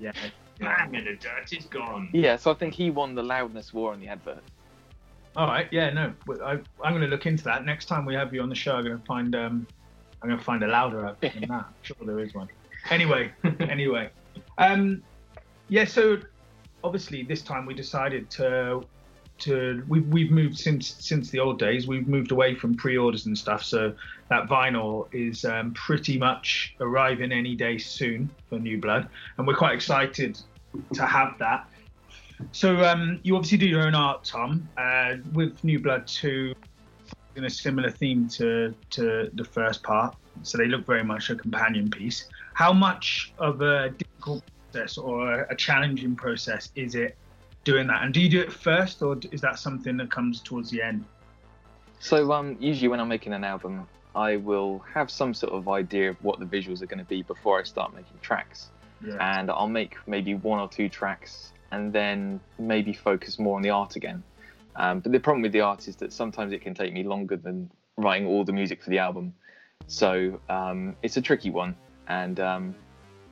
yeah. 0.00 0.12
bang, 0.58 0.96
and 0.96 1.06
the 1.06 1.14
dirt 1.16 1.52
is 1.52 1.64
gone. 1.66 2.08
Yeah, 2.12 2.36
so 2.36 2.50
I 2.50 2.54
think 2.54 2.74
he 2.74 2.90
won 2.90 3.14
the 3.14 3.22
loudness 3.22 3.72
war 3.72 3.92
on 3.92 4.00
the 4.00 4.08
advert. 4.08 4.42
All 5.36 5.46
right, 5.46 5.68
yeah, 5.70 5.90
no, 5.90 6.12
I, 6.44 6.52
I'm 6.82 6.92
going 6.92 7.02
to 7.02 7.06
look 7.06 7.26
into 7.26 7.44
that. 7.44 7.64
Next 7.64 7.86
time 7.86 8.04
we 8.04 8.14
have 8.14 8.34
you 8.34 8.42
on 8.42 8.48
the 8.48 8.54
show, 8.56 8.74
I'm 8.74 8.84
going 8.84 8.98
to 8.98 9.04
find 9.06 9.34
um, 9.36 9.66
I'm 10.20 10.28
going 10.28 10.38
to 10.38 10.44
find 10.44 10.62
a 10.64 10.66
louder 10.66 11.06
outfit 11.06 11.34
than 11.34 11.42
that. 11.48 11.52
I'm 11.52 11.74
sure 11.82 11.96
there 12.02 12.18
is 12.18 12.34
one. 12.34 12.48
Anyway, 12.90 13.30
anyway, 13.60 14.10
um, 14.58 15.02
yeah. 15.70 15.86
So 15.86 16.18
obviously 16.84 17.22
this 17.22 17.40
time 17.40 17.64
we 17.64 17.74
decided 17.74 18.28
to 18.30 18.82
to 19.38 19.82
we've 19.88 20.06
we've 20.08 20.30
moved 20.30 20.58
since 20.58 20.96
since 20.98 21.30
the 21.30 21.38
old 21.38 21.58
days. 21.58 21.86
We've 21.86 22.06
moved 22.06 22.30
away 22.30 22.54
from 22.54 22.74
pre-orders 22.74 23.26
and 23.26 23.36
stuff. 23.36 23.64
So 23.64 23.94
that 24.28 24.48
vinyl 24.48 25.08
is 25.12 25.44
um, 25.44 25.72
pretty 25.72 26.18
much 26.18 26.74
arriving 26.80 27.32
any 27.32 27.54
day 27.54 27.78
soon 27.78 28.30
for 28.48 28.58
New 28.58 28.78
Blood, 28.78 29.08
and 29.38 29.46
we're 29.46 29.56
quite 29.56 29.74
excited 29.74 30.38
to 30.92 31.06
have 31.06 31.38
that. 31.38 31.66
So 32.52 32.84
um, 32.84 33.20
you 33.22 33.34
obviously 33.36 33.58
do 33.58 33.66
your 33.66 33.86
own 33.86 33.94
art, 33.94 34.24
Tom, 34.24 34.68
uh, 34.76 35.16
with 35.32 35.62
New 35.64 35.78
Blood 35.78 36.06
2 36.06 36.54
in 37.36 37.44
a 37.44 37.50
similar 37.50 37.90
theme 37.90 38.28
to 38.28 38.74
to 38.90 39.30
the 39.34 39.44
first 39.44 39.82
part. 39.82 40.16
So 40.42 40.58
they 40.58 40.66
look 40.66 40.86
very 40.86 41.04
much 41.04 41.30
a 41.30 41.34
companion 41.34 41.90
piece. 41.90 42.28
How 42.54 42.72
much 42.72 43.32
of 43.38 43.62
a 43.62 43.90
difficult 43.90 44.44
process 44.70 44.98
or 44.98 45.42
a 45.42 45.56
challenging 45.56 46.16
process 46.16 46.70
is 46.74 46.94
it 46.94 47.16
doing 47.64 47.86
that? 47.88 48.02
And 48.02 48.14
do 48.14 48.20
you 48.20 48.28
do 48.28 48.40
it 48.40 48.52
first, 48.52 49.02
or 49.02 49.18
is 49.32 49.40
that 49.40 49.58
something 49.58 49.96
that 49.98 50.10
comes 50.10 50.40
towards 50.40 50.70
the 50.70 50.82
end? 50.82 51.04
So 51.98 52.32
um, 52.32 52.56
usually 52.60 52.88
when 52.88 53.00
I'm 53.00 53.08
making 53.08 53.32
an 53.32 53.44
album, 53.44 53.86
I 54.14 54.36
will 54.36 54.78
have 54.92 55.10
some 55.10 55.34
sort 55.34 55.52
of 55.52 55.68
idea 55.68 56.10
of 56.10 56.22
what 56.24 56.38
the 56.38 56.46
visuals 56.46 56.82
are 56.82 56.86
going 56.86 56.98
to 56.98 57.04
be 57.04 57.22
before 57.22 57.60
I 57.60 57.62
start 57.64 57.94
making 57.94 58.18
tracks, 58.22 58.70
Yeah. 59.06 59.16
and 59.38 59.50
I'll 59.50 59.68
make 59.68 59.96
maybe 60.06 60.34
one 60.34 60.58
or 60.58 60.68
two 60.68 60.88
tracks, 60.88 61.52
and 61.70 61.92
then 61.92 62.40
maybe 62.58 62.92
focus 62.92 63.38
more 63.38 63.56
on 63.56 63.62
the 63.62 63.70
art 63.70 63.96
again. 63.96 64.22
Um, 64.76 65.00
but 65.00 65.12
the 65.12 65.20
problem 65.20 65.42
with 65.42 65.52
the 65.52 65.60
art 65.60 65.88
is 65.88 65.96
that 65.96 66.12
sometimes 66.12 66.52
it 66.52 66.62
can 66.62 66.74
take 66.74 66.92
me 66.92 67.02
longer 67.02 67.36
than 67.36 67.70
writing 67.96 68.26
all 68.26 68.44
the 68.44 68.52
music 68.52 68.82
for 68.82 68.90
the 68.90 68.98
album. 68.98 69.34
So 69.86 70.40
um, 70.48 70.96
it's 71.02 71.16
a 71.16 71.22
tricky 71.22 71.50
one, 71.50 71.76
and 72.08 72.40
um, 72.40 72.74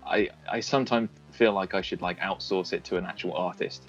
I 0.09 0.29
I 0.51 0.61
sometimes 0.61 1.11
feel 1.33 1.53
like 1.53 1.75
I 1.75 1.83
should 1.83 2.03
like 2.03 2.19
outsource 2.21 2.73
it 2.73 2.85
to 2.85 2.97
an 2.97 3.05
actual 3.05 3.35
artist, 3.35 3.83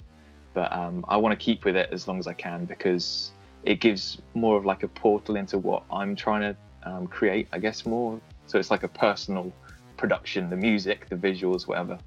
but 0.54 0.72
um, 0.72 1.04
I 1.08 1.16
want 1.16 1.38
to 1.38 1.44
keep 1.44 1.64
with 1.64 1.76
it 1.76 1.88
as 1.92 2.06
long 2.06 2.18
as 2.18 2.26
I 2.26 2.34
can 2.34 2.64
because 2.64 3.32
it 3.64 3.80
gives 3.80 4.20
more 4.34 4.56
of 4.56 4.64
like 4.64 4.82
a 4.82 4.88
portal 4.88 5.36
into 5.36 5.58
what 5.58 5.82
I'm 5.90 6.16
trying 6.16 6.40
to 6.40 6.56
um, 6.90 7.06
create, 7.06 7.48
I 7.52 7.58
guess, 7.58 7.84
more. 7.84 8.20
So 8.46 8.58
it's 8.58 8.70
like 8.70 8.82
a 8.82 8.88
personal 8.88 9.52
production, 9.96 10.48
the 10.50 10.56
music, 10.56 11.08
the 11.08 11.16
visuals, 11.16 11.66
whatever. 11.66 11.98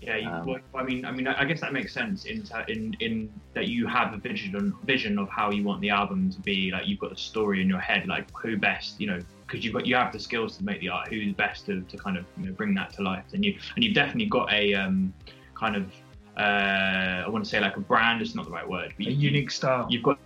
Yeah, 0.00 0.16
you, 0.16 0.28
Um, 0.28 0.46
well, 0.46 0.60
I 0.74 0.82
mean, 0.82 1.04
I 1.04 1.12
mean, 1.12 1.28
I 1.28 1.44
guess 1.44 1.60
that 1.60 1.72
makes 1.72 1.92
sense 1.92 2.24
in 2.24 2.44
in 2.66 2.96
in 2.98 3.32
that 3.54 3.68
you 3.68 3.86
have 3.86 4.12
a 4.12 4.16
vision 4.16 4.74
vision 4.84 5.18
of 5.18 5.28
how 5.28 5.50
you 5.52 5.62
want 5.62 5.80
the 5.80 5.90
album 5.90 6.30
to 6.30 6.40
be. 6.40 6.72
Like 6.72 6.88
you've 6.88 6.98
got 6.98 7.12
a 7.12 7.16
story 7.16 7.60
in 7.60 7.68
your 7.68 7.78
head, 7.78 8.08
like 8.08 8.26
who 8.36 8.56
best, 8.56 9.00
you 9.00 9.06
know, 9.06 9.20
because 9.52 9.66
you've 9.66 9.74
got 9.74 9.84
you 9.84 9.94
have 9.94 10.12
the 10.12 10.18
skills 10.18 10.56
to 10.56 10.64
make 10.64 10.80
the 10.80 10.88
art. 10.88 11.08
Who's 11.08 11.34
best 11.34 11.66
to, 11.66 11.82
to 11.82 11.96
kind 11.98 12.16
of 12.16 12.24
you 12.38 12.46
know 12.46 12.52
bring 12.52 12.74
that 12.74 12.92
to 12.94 13.02
life? 13.02 13.24
And 13.34 13.44
you 13.44 13.58
and 13.74 13.84
you've 13.84 13.94
definitely 13.94 14.26
got 14.26 14.50
a 14.50 14.72
um, 14.72 15.12
kind 15.54 15.76
of 15.76 15.92
uh, 16.38 17.24
I 17.24 17.28
want 17.28 17.44
to 17.44 17.50
say 17.50 17.60
like 17.60 17.76
a 17.76 17.80
brand. 17.80 18.22
It's 18.22 18.34
not 18.34 18.46
the 18.46 18.50
right 18.50 18.68
word. 18.68 18.94
But 18.96 19.06
A 19.06 19.12
you, 19.12 19.28
unique 19.30 19.50
style. 19.50 19.86
You've 19.90 20.02
got 20.02 20.18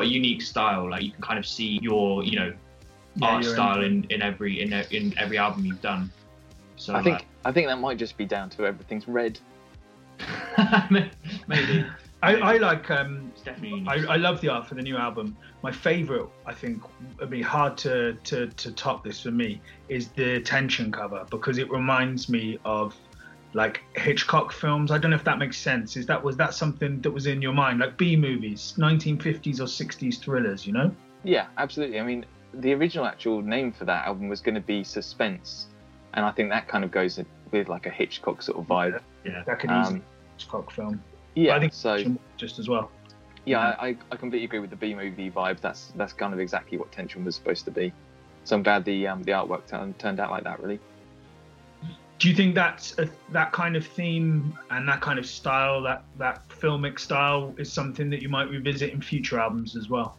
a 0.00 0.04
unique 0.04 0.42
style. 0.42 0.90
Like 0.90 1.02
you 1.02 1.12
can 1.12 1.22
kind 1.22 1.38
of 1.38 1.46
see 1.46 1.78
your 1.80 2.22
you 2.22 2.38
know 2.38 2.52
Yeah, 3.14 3.28
art 3.28 3.44
style 3.46 3.82
in, 3.82 4.04
in 4.10 4.20
every 4.20 4.60
in 4.60 4.72
in 4.90 5.18
every 5.18 5.38
album 5.38 5.64
you've 5.64 5.80
done. 5.80 6.10
So 6.76 6.94
I 6.94 7.02
think 7.02 7.20
like, 7.20 7.26
I 7.46 7.52
think 7.52 7.68
that 7.68 7.78
might 7.78 7.96
just 7.96 8.18
be 8.18 8.26
down 8.26 8.50
to 8.50 8.66
everything's 8.66 9.08
red. 9.08 9.38
maybe 11.48 11.86
I, 12.22 12.36
I 12.36 12.56
like 12.56 12.90
um, 12.90 13.30
it's 13.34 13.42
definitely 13.42 13.84
I. 13.86 14.14
I 14.14 14.16
love 14.16 14.40
the 14.40 14.48
art 14.48 14.66
for 14.66 14.74
the 14.74 14.82
new 14.82 14.96
album. 14.96 15.36
My 15.62 15.70
favorite, 15.70 16.28
I 16.46 16.54
think, 16.54 16.82
would 17.20 17.30
be 17.30 17.42
hard 17.42 17.76
to, 17.78 18.14
to, 18.24 18.46
to 18.46 18.72
top 18.72 19.04
this 19.04 19.20
for 19.20 19.30
me, 19.30 19.60
is 19.88 20.08
the 20.08 20.40
tension 20.40 20.90
cover 20.90 21.26
because 21.30 21.58
it 21.58 21.70
reminds 21.70 22.28
me 22.28 22.58
of 22.64 22.96
like 23.52 23.82
Hitchcock 23.94 24.52
films. 24.52 24.90
I 24.90 24.98
don't 24.98 25.10
know 25.10 25.16
if 25.16 25.24
that 25.24 25.38
makes 25.38 25.58
sense. 25.58 25.96
Is 25.96 26.06
that 26.06 26.22
was 26.22 26.36
that 26.38 26.54
something 26.54 27.00
that 27.02 27.10
was 27.10 27.26
in 27.26 27.42
your 27.42 27.52
mind, 27.52 27.80
like 27.80 27.96
B 27.96 28.16
movies, 28.16 28.74
1950s 28.78 29.60
or 29.60 29.64
60s 29.64 30.18
thrillers? 30.18 30.66
You 30.66 30.72
know? 30.72 30.90
Yeah, 31.22 31.46
absolutely. 31.58 32.00
I 32.00 32.02
mean, 32.02 32.24
the 32.54 32.72
original 32.74 33.04
actual 33.06 33.42
name 33.42 33.72
for 33.72 33.84
that 33.84 34.06
album 34.06 34.28
was 34.28 34.40
going 34.40 34.54
to 34.54 34.60
be 34.60 34.82
Suspense, 34.84 35.66
and 36.14 36.24
I 36.24 36.30
think 36.32 36.48
that 36.50 36.66
kind 36.66 36.82
of 36.82 36.90
goes 36.90 37.20
with 37.50 37.68
like 37.68 37.86
a 37.86 37.90
Hitchcock 37.90 38.42
sort 38.42 38.58
of 38.58 38.66
vibe. 38.66 39.00
yeah. 39.24 39.42
That 39.46 39.58
could 39.60 39.70
easily 39.70 39.86
Um, 39.86 39.98
be 39.98 40.04
Hitchcock 40.38 40.70
film. 40.70 41.02
Yeah, 41.36 41.54
I 41.54 41.60
think 41.60 41.72
so 41.72 42.02
just 42.36 42.58
as 42.58 42.68
well. 42.68 42.90
yeah, 43.44 43.76
I, 43.78 43.96
I 44.10 44.16
completely 44.16 44.44
agree 44.44 44.58
with 44.58 44.70
the 44.70 44.76
B 44.76 44.94
movie 44.94 45.30
vibe. 45.30 45.60
That's 45.60 45.92
that's 45.96 46.12
kind 46.12 46.34
of 46.34 46.40
exactly 46.40 46.78
what 46.78 46.90
Tension 46.90 47.24
was 47.24 47.36
supposed 47.36 47.64
to 47.66 47.70
be. 47.70 47.92
So 48.42 48.56
I'm 48.56 48.62
glad 48.64 48.84
the 48.84 49.06
um, 49.06 49.22
the 49.22 49.32
artwork 49.32 49.66
turned 49.68 49.98
turned 49.98 50.18
out 50.18 50.30
like 50.30 50.42
that. 50.44 50.60
Really. 50.60 50.80
Do 52.18 52.30
you 52.30 52.34
think 52.34 52.54
that's 52.54 52.98
a, 52.98 53.08
that 53.28 53.52
kind 53.52 53.76
of 53.76 53.86
theme 53.86 54.58
and 54.70 54.88
that 54.88 55.02
kind 55.02 55.18
of 55.18 55.26
style, 55.26 55.82
that 55.82 56.02
that 56.18 56.48
filmic 56.48 56.98
style, 56.98 57.54
is 57.58 57.70
something 57.70 58.08
that 58.10 58.22
you 58.22 58.30
might 58.30 58.48
revisit 58.48 58.92
in 58.92 59.02
future 59.02 59.38
albums 59.38 59.76
as 59.76 59.88
well? 59.90 60.18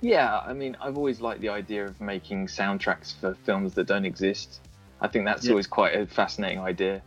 Yeah, 0.00 0.40
I 0.44 0.52
mean, 0.52 0.76
I've 0.80 0.96
always 0.96 1.20
liked 1.20 1.40
the 1.40 1.48
idea 1.48 1.86
of 1.86 2.00
making 2.00 2.48
soundtracks 2.48 3.14
for 3.16 3.36
films 3.44 3.72
that 3.74 3.86
don't 3.86 4.04
exist. 4.04 4.60
I 5.00 5.06
think 5.06 5.24
that's 5.24 5.44
Yeah. 5.44 5.52
always 5.52 5.68
quite 5.68 5.94
a 5.94 6.06
fascinating 6.06 6.58
idea. 6.58 7.00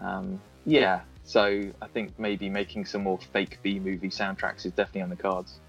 Um, 0.00 0.40
yeah, 0.64 1.00
so 1.28 1.62
I 1.82 1.86
think 1.88 2.18
maybe 2.18 2.48
making 2.48 2.86
some 2.86 3.02
more 3.02 3.18
fake 3.18 3.58
B 3.62 3.78
movie 3.78 4.08
soundtracks 4.08 4.64
is 4.64 4.72
definitely 4.72 5.02
on 5.02 5.10
the 5.10 5.16
cards. 5.16 5.60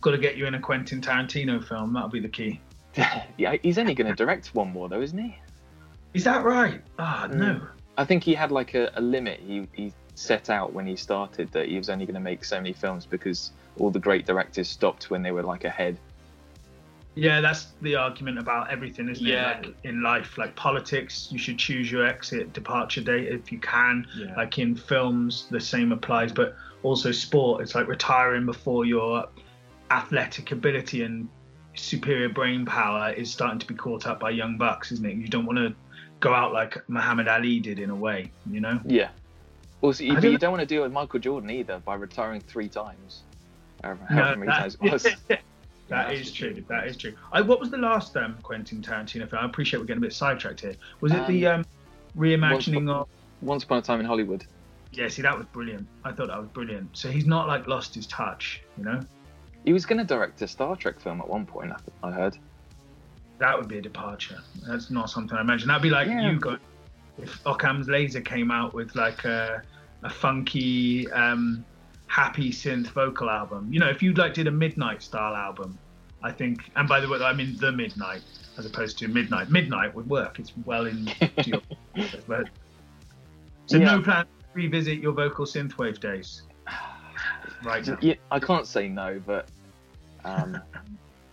Got 0.00 0.12
to 0.12 0.18
get 0.18 0.36
you 0.36 0.46
in 0.46 0.54
a 0.54 0.60
Quentin 0.60 1.00
Tarantino 1.00 1.60
film. 1.66 1.92
That'll 1.92 2.08
be 2.08 2.20
the 2.20 2.28
key. 2.28 2.60
yeah, 3.36 3.56
he's 3.64 3.78
only 3.78 3.94
going 3.94 4.06
to 4.06 4.14
direct 4.14 4.54
one 4.54 4.72
more 4.72 4.88
though, 4.88 5.00
isn't 5.00 5.18
he? 5.18 5.36
Is 6.14 6.22
that 6.22 6.44
right? 6.44 6.80
Ah, 7.00 7.28
no. 7.32 7.60
I 7.98 8.04
think 8.04 8.22
he 8.22 8.32
had 8.32 8.52
like 8.52 8.74
a, 8.74 8.92
a 8.94 9.00
limit. 9.00 9.40
He, 9.40 9.66
he 9.72 9.92
set 10.14 10.50
out 10.50 10.72
when 10.72 10.86
he 10.86 10.94
started 10.94 11.50
that 11.50 11.66
he 11.66 11.76
was 11.76 11.90
only 11.90 12.06
going 12.06 12.14
to 12.14 12.20
make 12.20 12.44
so 12.44 12.58
many 12.58 12.74
films 12.74 13.06
because 13.06 13.50
all 13.76 13.90
the 13.90 13.98
great 13.98 14.24
directors 14.24 14.68
stopped 14.68 15.10
when 15.10 15.24
they 15.24 15.32
were 15.32 15.42
like 15.42 15.64
ahead. 15.64 15.98
Yeah, 17.18 17.40
that's 17.40 17.68
the 17.80 17.96
argument 17.96 18.38
about 18.38 18.70
everything, 18.70 19.08
isn't 19.08 19.24
Yeah. 19.26 19.58
it? 19.58 19.66
Like 19.66 19.74
in 19.84 20.02
life, 20.02 20.36
like 20.36 20.54
politics, 20.54 21.28
you 21.32 21.38
should 21.38 21.58
choose 21.58 21.90
your 21.90 22.06
exit 22.06 22.52
departure 22.52 23.00
date 23.00 23.28
if 23.28 23.50
you 23.50 23.58
can. 23.58 24.06
Yeah. 24.16 24.34
Like 24.36 24.58
in 24.58 24.76
films, 24.76 25.48
the 25.50 25.58
same 25.60 25.92
applies, 25.92 26.30
but 26.32 26.54
also 26.82 27.10
sport. 27.12 27.62
It's 27.62 27.74
like 27.74 27.88
retiring 27.88 28.44
before 28.44 28.84
your 28.84 29.26
athletic 29.90 30.52
ability 30.52 31.02
and 31.04 31.26
superior 31.74 32.28
brain 32.28 32.66
power 32.66 33.12
is 33.12 33.30
starting 33.32 33.58
to 33.60 33.66
be 33.66 33.74
caught 33.74 34.06
up 34.06 34.20
by 34.20 34.30
young 34.30 34.58
bucks, 34.58 34.92
isn't 34.92 35.06
it? 35.06 35.16
You 35.16 35.28
don't 35.28 35.46
want 35.46 35.58
to 35.58 35.74
go 36.20 36.34
out 36.34 36.52
like 36.52 36.76
Muhammad 36.88 37.28
Ali 37.28 37.60
did 37.60 37.78
in 37.78 37.88
a 37.88 37.94
way, 37.96 38.30
you 38.50 38.60
know? 38.60 38.78
Yeah. 38.84 39.08
Also, 39.80 40.04
you, 40.04 40.14
don't- 40.20 40.32
you 40.32 40.38
don't 40.38 40.50
want 40.52 40.60
to 40.60 40.66
deal 40.66 40.82
with 40.82 40.92
Michael 40.92 41.20
Jordan 41.20 41.48
either 41.50 41.78
by 41.78 41.94
retiring 41.94 42.42
three 42.42 42.68
times. 42.68 43.22
However, 43.82 44.06
No, 44.10 44.16
many 44.36 44.46
that- 44.48 44.58
times 44.60 44.76
it 44.82 44.92
was. 44.92 45.06
That 45.88 46.12
is 46.12 46.32
true. 46.32 46.52
true. 46.52 46.64
That 46.68 46.86
is 46.86 46.96
true. 46.96 47.14
I, 47.32 47.40
what 47.40 47.60
was 47.60 47.70
the 47.70 47.78
last 47.78 48.16
um, 48.16 48.36
Quentin 48.42 48.82
Tarantino 48.82 49.28
film? 49.28 49.42
I 49.42 49.46
appreciate 49.46 49.78
we're 49.78 49.86
getting 49.86 50.02
a 50.02 50.06
bit 50.06 50.12
sidetracked 50.12 50.60
here. 50.60 50.74
Was 51.00 51.12
it 51.12 51.26
the 51.28 51.46
um, 51.46 51.64
reimagining 52.16 52.90
of? 52.90 53.08
Once 53.42 53.64
Upon 53.64 53.78
a 53.78 53.82
Time 53.82 54.00
in 54.00 54.06
Hollywood. 54.06 54.44
Yeah, 54.92 55.08
see, 55.08 55.22
that 55.22 55.36
was 55.36 55.46
brilliant. 55.52 55.86
I 56.04 56.12
thought 56.12 56.28
that 56.28 56.38
was 56.38 56.48
brilliant. 56.48 56.96
So 56.96 57.10
he's 57.10 57.26
not 57.26 57.46
like 57.46 57.66
lost 57.66 57.94
his 57.94 58.06
touch, 58.06 58.62
you 58.78 58.84
know. 58.84 59.00
He 59.64 59.72
was 59.72 59.84
going 59.84 59.98
to 59.98 60.04
direct 60.04 60.40
a 60.42 60.48
Star 60.48 60.74
Trek 60.74 60.98
film 60.98 61.20
at 61.20 61.28
one 61.28 61.44
point. 61.44 61.72
I, 61.72 62.08
I 62.08 62.12
heard. 62.12 62.38
That 63.38 63.58
would 63.58 63.68
be 63.68 63.78
a 63.78 63.82
departure. 63.82 64.38
That's 64.66 64.90
not 64.90 65.10
something 65.10 65.36
I 65.36 65.42
imagine. 65.42 65.68
That'd 65.68 65.82
be 65.82 65.90
like 65.90 66.08
Yeah. 66.08 66.30
you 66.30 66.38
got 66.38 66.60
if 67.18 67.40
Occam's 67.46 67.88
Laser 67.88 68.20
came 68.20 68.50
out 68.50 68.74
with 68.74 68.94
like 68.94 69.24
a, 69.24 69.62
a 70.02 70.10
funky, 70.10 71.10
um, 71.12 71.64
happy 72.06 72.50
synth 72.50 72.88
vocal 72.88 73.28
album. 73.30 73.68
You 73.72 73.80
know, 73.80 73.88
if 73.88 74.02
you'd 74.02 74.18
like 74.18 74.34
did 74.34 74.46
a 74.46 74.50
midnight 74.50 75.02
style 75.02 75.34
album, 75.34 75.78
I 76.22 76.32
think. 76.32 76.70
And 76.76 76.88
by 76.88 77.00
the 77.00 77.08
way, 77.08 77.18
I 77.20 77.32
mean 77.32 77.56
the 77.58 77.72
midnight 77.72 78.22
as 78.58 78.66
opposed 78.66 78.98
to 78.98 79.08
midnight. 79.08 79.50
Midnight 79.50 79.94
would 79.94 80.08
work. 80.08 80.38
It's 80.38 80.52
well 80.64 80.86
in. 80.86 81.10
your. 81.44 81.60
But 82.26 82.48
so 83.66 83.76
Yeah. 83.78 83.96
no 83.96 84.02
plan 84.02 84.24
to 84.24 84.30
revisit 84.54 84.98
your 84.98 85.12
vocal 85.12 85.44
synthwave 85.44 86.00
days. 86.00 86.42
Right 87.64 87.86
now. 87.86 87.96
Yeah, 88.02 88.14
I 88.30 88.38
can't 88.38 88.66
say 88.66 88.86
no, 88.86 89.20
but 89.26 89.48
um, 90.26 90.60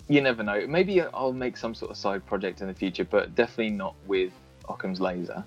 you 0.08 0.22
never 0.22 0.42
know. 0.42 0.66
Maybe 0.66 1.02
I'll 1.02 1.34
make 1.34 1.58
some 1.58 1.76
sort 1.76 1.92
of 1.92 1.98
side 1.98 2.26
project 2.26 2.62
in 2.62 2.68
the 2.68 2.74
future, 2.74 3.04
but 3.04 3.36
definitely 3.36 3.72
not 3.72 3.94
with 4.08 4.32
Occam's 4.70 5.02
Laser. 5.02 5.44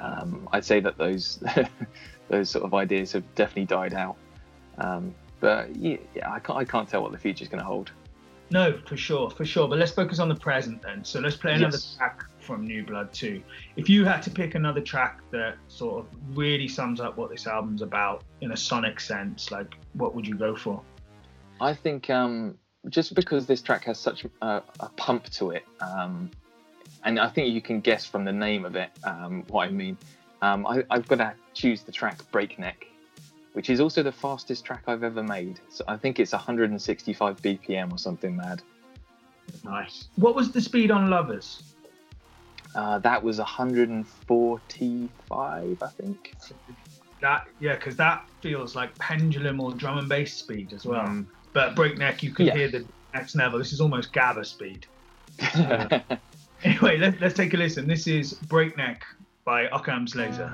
Um, 0.00 0.48
I'd 0.52 0.64
say 0.64 0.78
that 0.80 0.98
those 0.98 1.42
those 2.28 2.48
sort 2.48 2.64
of 2.64 2.74
ideas 2.74 3.12
have 3.12 3.24
definitely 3.34 3.64
died 3.64 3.92
out. 3.92 4.16
Um, 4.78 5.14
but 5.40 5.74
yeah, 5.76 5.96
yeah, 6.14 6.32
I 6.32 6.38
can't 6.40 6.58
I 6.58 6.64
can't 6.64 6.88
tell 6.88 7.02
what 7.02 7.12
the 7.12 7.18
future 7.18 7.42
is 7.42 7.48
going 7.48 7.60
to 7.60 7.66
hold. 7.66 7.92
No, 8.50 8.78
for 8.86 8.96
sure, 8.96 9.28
for 9.30 9.44
sure. 9.44 9.68
But 9.68 9.78
let's 9.78 9.92
focus 9.92 10.18
on 10.18 10.28
the 10.28 10.34
present 10.34 10.82
then. 10.82 11.04
So 11.04 11.20
let's 11.20 11.36
play 11.36 11.52
another 11.52 11.76
Yes. 11.76 11.96
track 11.98 12.24
from 12.40 12.66
New 12.66 12.82
Blood 12.82 13.12
2. 13.12 13.42
If 13.76 13.90
you 13.90 14.06
had 14.06 14.22
to 14.22 14.30
pick 14.30 14.54
another 14.54 14.80
track 14.80 15.20
that 15.32 15.56
sort 15.68 16.00
of 16.00 16.06
really 16.36 16.66
sums 16.66 16.98
up 16.98 17.18
what 17.18 17.30
this 17.30 17.46
album's 17.46 17.82
about 17.82 18.24
in 18.40 18.52
a 18.52 18.56
sonic 18.56 19.00
sense, 19.00 19.50
like 19.50 19.74
what 19.92 20.14
would 20.14 20.26
you 20.26 20.34
go 20.34 20.56
for? 20.56 20.80
I 21.60 21.74
think 21.74 22.08
um, 22.08 22.56
just 22.88 23.14
because 23.14 23.46
this 23.46 23.60
track 23.60 23.84
has 23.84 23.98
such 23.98 24.24
a, 24.40 24.62
a 24.80 24.88
pump 24.96 25.28
to 25.30 25.50
it, 25.50 25.64
um, 25.80 26.30
and 27.04 27.20
I 27.20 27.28
think 27.28 27.52
you 27.52 27.60
can 27.60 27.80
guess 27.80 28.06
from 28.06 28.24
the 28.24 28.32
name 28.32 28.64
of 28.64 28.76
it 28.76 28.90
um, 29.04 29.44
what 29.48 29.68
I 29.68 29.70
mean. 29.70 29.98
Um, 30.40 30.66
I, 30.66 30.84
I've 30.88 31.06
got 31.06 31.16
to 31.16 31.34
choose 31.52 31.82
the 31.82 31.92
track 31.92 32.18
Breakneck, 32.30 32.86
which 33.58 33.70
is 33.70 33.80
also 33.80 34.04
the 34.04 34.12
fastest 34.12 34.64
track 34.64 34.84
I've 34.86 35.02
ever 35.02 35.20
made. 35.20 35.58
So 35.68 35.82
I 35.88 35.96
think 35.96 36.20
it's 36.20 36.30
165 36.30 37.42
BPM 37.42 37.92
or 37.92 37.98
something 37.98 38.36
mad. 38.36 38.62
Nice. 39.64 40.06
What 40.14 40.36
was 40.36 40.52
the 40.52 40.60
speed 40.60 40.92
on 40.92 41.10
Lovers? 41.10 41.64
Uh, 42.76 43.00
that 43.00 43.20
was 43.20 43.38
145, 43.38 45.82
I 45.82 45.86
think. 45.88 46.34
That 47.20 47.48
yeah, 47.58 47.74
because 47.74 47.96
that 47.96 48.28
feels 48.42 48.76
like 48.76 48.96
pendulum 49.00 49.60
or 49.60 49.72
drum 49.72 49.98
and 49.98 50.08
bass 50.08 50.34
speed 50.34 50.72
as 50.72 50.86
well. 50.86 51.08
Mm. 51.08 51.26
But 51.52 51.74
breakneck, 51.74 52.22
you 52.22 52.32
can 52.32 52.46
Yeah. 52.46 52.54
hear 52.54 52.70
the 52.70 52.84
next 53.12 53.34
level. 53.34 53.58
This 53.58 53.72
is 53.72 53.80
almost 53.80 54.12
gabber 54.12 54.46
speed. 54.46 54.86
Anyway, 56.64 56.98
let, 56.98 57.20
let's 57.20 57.34
take 57.34 57.54
a 57.54 57.56
listen. 57.56 57.86
This 57.86 58.08
is 58.08 58.34
Breakneck 58.34 59.04
by 59.44 59.68
Occam's 59.72 60.16
Laser. 60.16 60.52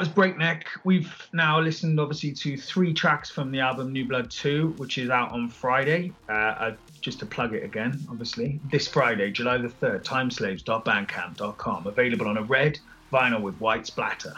Was 0.00 0.08
Breakneck. 0.08 0.66
We've 0.82 1.14
now 1.34 1.60
listened, 1.60 2.00
obviously, 2.00 2.32
to 2.32 2.56
three 2.56 2.94
tracks 2.94 3.30
from 3.30 3.50
the 3.50 3.60
album 3.60 3.92
New 3.92 4.06
Blood 4.06 4.30
2, 4.30 4.74
which 4.78 4.96
is 4.96 5.10
out 5.10 5.30
on 5.30 5.50
Friday. 5.50 6.10
Uh, 6.26 6.32
uh, 6.32 6.74
just 7.02 7.18
to 7.18 7.26
plug 7.26 7.52
it 7.52 7.62
again, 7.62 8.00
obviously, 8.08 8.58
this 8.70 8.88
Friday, 8.88 9.30
July 9.30 9.58
the 9.58 9.68
3rd, 9.68 10.02
timeslaves.bandcamp.com. 10.02 11.86
Available 11.86 12.28
on 12.28 12.38
a 12.38 12.42
red 12.42 12.78
vinyl 13.12 13.42
with 13.42 13.54
white 13.60 13.86
splatter. 13.86 14.32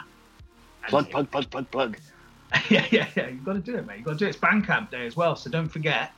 Plug, 0.89 1.09
plug, 1.09 1.31
plug, 1.31 1.49
plug, 1.49 1.71
plug. 1.71 1.97
yeah, 2.69 2.85
yeah, 2.91 3.09
yeah. 3.15 3.29
You've 3.29 3.45
got 3.45 3.53
to 3.53 3.61
do 3.61 3.77
it, 3.77 3.87
mate. 3.87 3.99
You've 3.99 4.07
got 4.07 4.13
to 4.13 4.19
do 4.19 4.27
it. 4.27 4.31
It's 4.31 4.39
Bandcamp 4.39 4.91
Day 4.91 5.07
as 5.07 5.17
well, 5.17 5.37
so 5.37 5.49
don't 5.49 5.69
forget. 5.69 6.11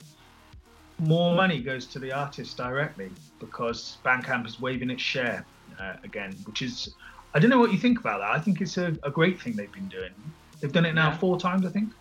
More 0.99 1.35
money 1.35 1.61
goes 1.61 1.85
to 1.89 1.99
the 1.99 2.13
artist 2.13 2.57
directly 2.57 3.11
because 3.41 3.99
Bandcamp 4.07 4.47
is 4.47 4.59
waiving 4.59 4.89
its 4.89 5.03
share 5.03 5.45
uh, 5.79 5.97
again, 6.03 6.35
which 6.47 6.63
is, 6.63 6.95
I 7.35 7.41
don't 7.41 7.51
know 7.51 7.59
what 7.59 7.73
you 7.73 7.79
think 7.79 7.99
about 7.99 8.21
that. 8.21 8.31
I 8.31 8.39
think 8.39 8.61
it's 8.61 8.77
a, 8.77 8.97
a 9.03 9.11
great 9.11 9.41
thing 9.41 9.57
they've 9.57 9.73
been 9.73 9.89
doing. 9.89 10.15
They've 10.61 10.73
done 10.73 10.87
it 10.87 10.95
now 10.95 11.11
Yeah. 11.11 11.19
four 11.19 11.39
times, 11.39 11.67
I 11.67 11.71
think. 11.71 11.93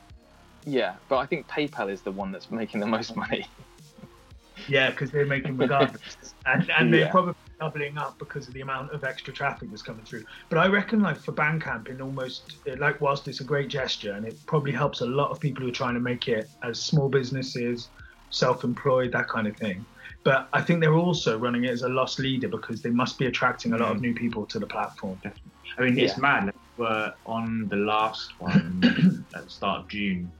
Yeah, 0.65 0.95
but 1.09 1.17
I 1.17 1.25
think 1.25 1.47
PayPal 1.47 1.91
is 1.91 2.01
the 2.03 2.11
one 2.11 2.31
that's 2.31 2.51
making 2.51 2.79
the 2.79 2.87
most 2.87 3.15
money. 3.15 3.45
Yeah, 4.69 4.91
because 4.91 5.09
they're 5.11 5.25
making 5.25 5.57
regardless, 5.57 5.99
and 6.45 6.69
and 6.77 6.93
they're 6.93 7.01
Yeah. 7.01 7.11
probably 7.11 7.33
doubling 7.59 7.97
up 7.97 8.17
because 8.19 8.47
of 8.47 8.53
the 8.53 8.61
amount 8.61 8.91
of 8.93 9.03
extra 9.03 9.33
traffic 9.33 9.69
that's 9.71 9.81
coming 9.81 10.05
through. 10.05 10.23
But 10.49 10.59
I 10.59 10.67
reckon, 10.67 11.01
like 11.01 11.17
for 11.17 11.33
Bandcamp, 11.33 11.89
in 11.89 11.99
almost 12.01 12.59
uh, 12.69 12.75
like 12.77 13.01
whilst 13.01 13.27
it's 13.27 13.41
a 13.41 13.43
great 13.43 13.67
gesture, 13.67 14.13
and 14.13 14.25
it 14.25 14.35
probably 14.45 14.71
helps 14.71 15.01
a 15.01 15.05
lot 15.05 15.31
of 15.31 15.39
people 15.39 15.63
who 15.63 15.69
are 15.69 15.73
trying 15.73 15.95
to 15.95 15.99
make 15.99 16.27
it 16.27 16.47
as 16.63 16.85
small 16.85 17.09
businesses, 17.09 17.89
self-employed, 18.29 19.11
that 19.11 19.27
kind 19.27 19.47
of 19.47 19.57
thing. 19.57 19.85
But 20.23 20.47
I 20.53 20.61
think 20.61 20.79
they're 20.79 20.93
also 20.95 21.37
running 21.37 21.65
it 21.65 21.69
as 21.71 21.81
a 21.81 21.89
loss 21.89 22.17
leader 22.17 22.47
because 22.47 22.81
they 22.81 22.89
must 22.89 23.19
be 23.19 23.25
attracting 23.25 23.73
a 23.73 23.77
lot 23.77 23.91
of 23.91 23.99
new 24.01 24.13
people 24.13 24.45
to 24.47 24.59
the 24.59 24.67
platform. 24.67 25.19
I 25.77 25.81
mean, 25.81 25.97
it's 25.99 26.17
mad. 26.17 26.53
We're 26.77 27.13
on 27.25 27.67
the 27.67 27.75
last 27.75 28.31
one 28.39 29.25
at 29.35 29.43
the 29.43 29.49
start 29.49 29.81
of 29.81 29.87
June. 29.89 30.31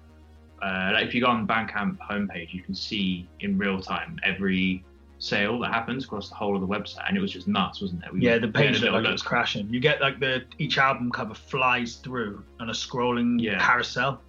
Uh, 0.62 0.92
like 0.94 1.06
if 1.08 1.14
you 1.14 1.20
go 1.22 1.28
on 1.28 1.46
Bandcamp 1.46 1.98
homepage, 1.98 2.54
you 2.54 2.62
can 2.64 2.74
see 2.74 3.28
in 3.42 3.58
real 3.58 3.82
time 3.82 4.18
every 4.24 4.84
sale 5.20 5.60
that 5.60 5.72
happens 5.74 6.06
across 6.06 6.30
the 6.30 6.36
whole 6.36 6.56
of 6.56 6.62
the 6.62 6.68
website, 6.68 7.08
and 7.08 7.18
it 7.18 7.22
was 7.22 7.32
just 7.32 7.48
nuts, 7.48 7.82
wasn't 7.82 8.04
it? 8.06 8.14
We- 8.14 8.22
Yeah, 8.22 8.38
the 8.38 8.48
we 8.48 8.54
had 8.54 8.56
a 8.56 8.58
page 8.60 8.72
looked 8.72 8.82
little 8.84 9.00
like 9.02 9.10
it 9.10 9.12
was 9.12 9.22
crashing. 9.22 9.68
You 9.74 9.80
get 9.82 10.00
like 10.02 10.20
the 10.20 10.44
each 10.60 10.78
album 10.78 11.12
cover 11.12 11.34
flies 11.34 11.96
through 11.96 12.44
on 12.62 12.70
a 12.70 12.74
scrolling 12.74 13.42
Yeah. 13.42 13.60
carousel, 13.60 14.22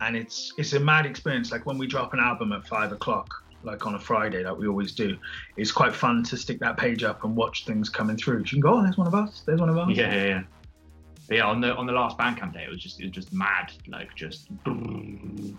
and 0.00 0.16
it's 0.16 0.52
it's 0.58 0.72
a 0.72 0.80
mad 0.80 1.06
experience. 1.06 1.52
Like 1.52 1.64
when 1.66 1.78
we 1.78 1.86
drop 1.86 2.12
an 2.12 2.20
album 2.20 2.52
at 2.52 2.66
five 2.66 2.90
o'clock, 2.92 3.32
like 3.62 3.86
on 3.86 3.94
a 3.94 3.98
Friday, 3.98 4.44
like 4.44 4.56
we 4.56 4.68
always 4.68 4.92
do, 4.92 5.16
it's 5.56 5.72
quite 5.72 5.94
fun 5.94 6.22
to 6.24 6.36
stick 6.36 6.60
that 6.60 6.76
page 6.76 7.02
up 7.02 7.24
and 7.24 7.36
watch 7.36 7.64
things 7.64 7.88
coming 7.88 8.16
through. 8.16 8.38
You 8.38 8.44
can 8.44 8.60
go, 8.60 8.78
oh, 8.78 8.82
there's 8.82 8.96
one 8.96 9.06
of 9.06 9.14
us. 9.14 9.42
There's 9.46 9.60
one 9.60 9.68
of 9.68 9.76
us. 9.76 9.90
Yeah, 9.90 10.14
yeah, 10.14 10.24
yeah. 10.24 10.42
But 11.28 11.36
yeah, 11.36 11.46
on 11.46 11.60
the 11.60 11.74
on 11.74 11.86
the 11.86 11.92
last 11.92 12.16
Bandcamp 12.16 12.54
day, 12.54 12.64
it 12.64 12.70
was 12.70 12.80
just 12.80 13.00
it 13.00 13.04
was 13.04 13.12
just 13.12 13.32
mad, 13.32 13.70
like 13.86 14.14
just 14.14 14.48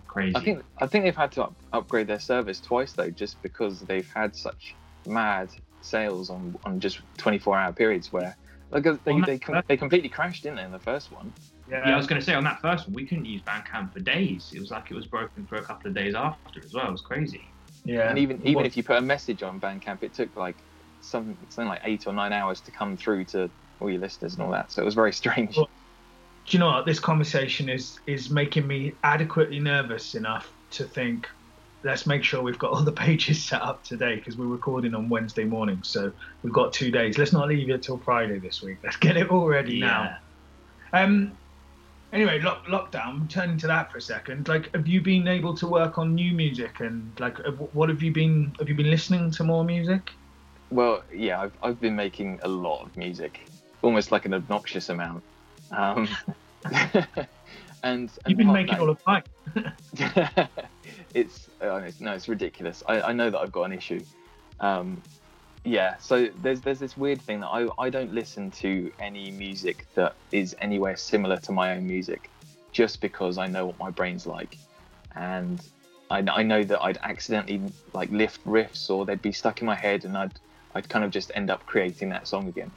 crazy. 0.07 0.35
I 0.35 0.39
think 0.39 0.63
I 0.79 0.87
think 0.87 1.03
they've 1.05 1.15
had 1.15 1.31
to 1.33 1.43
up, 1.43 1.55
upgrade 1.71 2.07
their 2.07 2.19
service 2.19 2.59
twice 2.59 2.93
though, 2.93 3.11
just 3.11 3.41
because 3.43 3.81
they've 3.81 4.11
had 4.13 4.35
such 4.35 4.75
mad 5.05 5.49
sales 5.81 6.29
on 6.29 6.55
on 6.65 6.79
just 6.79 7.01
24 7.17 7.57
hour 7.57 7.71
periods 7.71 8.11
where 8.11 8.35
like 8.71 8.83
they 8.83 9.11
On 9.11 9.21
they, 9.21 9.37
com- 9.37 9.63
they 9.67 9.77
completely 9.77 10.09
crashed, 10.09 10.43
didn't 10.43 10.57
they, 10.57 10.63
in 10.63 10.71
the 10.71 10.79
first 10.79 11.11
one? 11.11 11.33
Yeah. 11.69 11.87
Yeah, 11.87 11.93
I 11.93 11.97
was 11.97 12.07
going 12.07 12.19
to 12.19 12.25
say 12.25 12.33
on 12.33 12.43
that 12.43 12.61
first 12.61 12.87
one, 12.87 12.93
we 12.93 13.05
couldn't 13.05 13.25
use 13.25 13.41
Bandcamp 13.43 13.93
for 13.93 13.99
days. 13.99 14.51
It 14.53 14.59
was 14.59 14.71
like 14.71 14.89
it 14.91 14.95
was 14.95 15.05
broken 15.05 15.45
for 15.45 15.55
a 15.55 15.63
couple 15.63 15.89
of 15.89 15.95
days 15.95 16.15
after 16.15 16.61
as 16.63 16.73
well. 16.73 16.87
It 16.87 16.91
was 16.91 17.01
crazy. 17.01 17.53
Yeah. 17.89 18.09
And 18.09 18.19
even 18.19 18.41
even 18.41 18.55
What- 18.55 18.65
if 18.65 18.77
you 18.77 18.83
put 18.83 18.97
a 18.97 19.01
message 19.01 19.43
on 19.43 19.59
Bandcamp, 19.59 20.03
it 20.03 20.13
took 20.13 20.35
like 20.35 20.57
some 21.01 21.37
something 21.49 21.69
like 21.69 21.81
eight 21.83 22.07
or 22.07 22.13
nine 22.13 22.33
hours 22.33 22.61
to 22.61 22.71
come 22.71 22.97
through 22.97 23.25
to 23.25 23.49
all 23.79 23.89
your 23.89 24.01
listeners 24.01 24.33
and 24.33 24.43
all 24.43 24.51
that. 24.51 24.71
So 24.71 24.81
it 24.81 24.85
was 24.85 24.95
very 24.95 25.13
strange. 25.13 25.55
Well, 25.57 25.69
do 26.45 26.57
you 26.57 26.59
know 26.59 26.67
what 26.67 26.85
this 26.85 26.99
conversation 26.99 27.69
is 27.69 27.97
is 28.07 28.29
making 28.29 28.67
me 28.67 28.93
adequately 29.03 29.59
nervous 29.59 30.15
enough 30.15 30.51
to 30.71 30.83
think 30.83 31.27
let's 31.83 32.05
make 32.05 32.23
sure 32.23 32.41
we've 32.41 32.59
got 32.59 32.71
all 32.71 32.83
the 32.83 32.91
pages 33.07 33.43
set 33.43 33.61
up 33.61 33.83
today 33.83 34.15
because 34.15 34.37
we're 34.37 34.45
recording 34.47 34.93
on 34.95 35.09
wednesday 35.09 35.43
morning 35.43 35.81
so 35.83 36.11
we've 36.43 36.53
got 36.53 36.73
two 36.73 36.91
days 36.91 37.17
let's 37.17 37.33
not 37.33 37.47
leave 37.47 37.69
it 37.69 37.83
till 37.83 37.97
friday 37.99 38.39
this 38.39 38.61
week 38.61 38.77
let's 38.83 38.97
get 38.97 39.15
it 39.15 39.29
all 39.29 39.47
ready 39.47 39.79
now 39.79 40.17
um 40.93 41.37
anyway 42.11 42.39
lock, 42.41 42.65
lockdown 42.65 43.29
turning 43.29 43.57
to 43.57 43.67
that 43.67 43.91
for 43.91 43.97
a 43.97 44.01
second 44.01 44.47
like 44.47 44.73
have 44.73 44.87
you 44.87 45.01
been 45.01 45.27
able 45.27 45.53
to 45.55 45.67
work 45.67 45.97
on 45.97 46.15
new 46.15 46.33
music 46.33 46.79
and 46.79 47.11
like 47.19 47.37
what 47.73 47.89
have 47.89 48.01
you 48.01 48.11
been 48.11 48.53
have 48.59 48.67
you 48.67 48.75
been 48.75 48.89
listening 48.89 49.29
to 49.29 49.43
more 49.43 49.63
music 49.63 50.11
Well, 50.71 51.03
yeah, 51.13 51.41
I've, 51.41 51.53
I've 51.63 51.79
been 51.81 51.95
making 51.95 52.39
a 52.43 52.47
lot 52.47 52.83
of 52.85 52.95
music, 52.95 53.47
almost 53.81 54.11
like 54.11 54.25
an 54.25 54.35
obnoxious 54.35 54.89
amount. 54.89 55.23
Um, 55.71 56.07
and, 56.71 57.25
and 57.83 58.11
you've 58.27 58.37
been 58.37 58.51
making 58.53 58.75
that- 58.75 58.81
all 58.81 58.89
of 58.89 58.99
mine 59.07 59.23
it's, 61.15 61.49
uh, 61.61 61.75
it's 61.77 61.99
no, 61.99 62.13
it's 62.13 62.27
ridiculous. 62.27 62.83
I, 62.87 63.01
I 63.01 63.13
know 63.13 63.29
that 63.31 63.39
I've 63.39 63.51
got 63.51 63.63
an 63.63 63.73
issue. 63.73 64.01
Um, 64.59 65.01
yeah, 65.63 65.97
so 65.97 66.29
there's 66.41 66.61
there's 66.61 66.79
this 66.79 66.95
weird 66.95 67.21
thing 67.21 67.41
that 67.41 67.47
I 67.47 67.67
I 67.77 67.89
don't 67.89 68.13
listen 68.13 68.51
to 68.51 68.91
any 68.99 69.31
music 69.31 69.87
that 69.95 70.15
is 70.31 70.55
anywhere 70.59 70.95
similar 70.95 71.37
to 71.37 71.51
my 71.51 71.75
own 71.75 71.85
music, 71.85 72.29
just 72.71 73.01
because 73.01 73.37
I 73.37 73.47
know 73.47 73.65
what 73.67 73.79
my 73.79 73.89
brain's 73.89 74.25
like, 74.25 74.57
and 75.15 75.61
I, 76.09 76.19
I 76.19 76.43
know 76.43 76.63
that 76.63 76.81
I'd 76.81 76.97
accidentally 77.03 77.61
like 77.93 78.09
lift 78.11 78.43
riffs 78.45 78.89
or 78.89 79.05
they'd 79.05 79.21
be 79.21 79.31
stuck 79.31 79.61
in 79.61 79.67
my 79.67 79.75
head 79.75 80.05
and 80.05 80.17
I'd 80.17 80.33
I'd 80.75 80.87
kind 80.87 81.03
of 81.03 81.11
just 81.11 81.31
end 81.35 81.49
up 81.49 81.65
creating 81.65 82.09
that 82.09 82.27
song 82.27 82.47
again. 82.47 82.71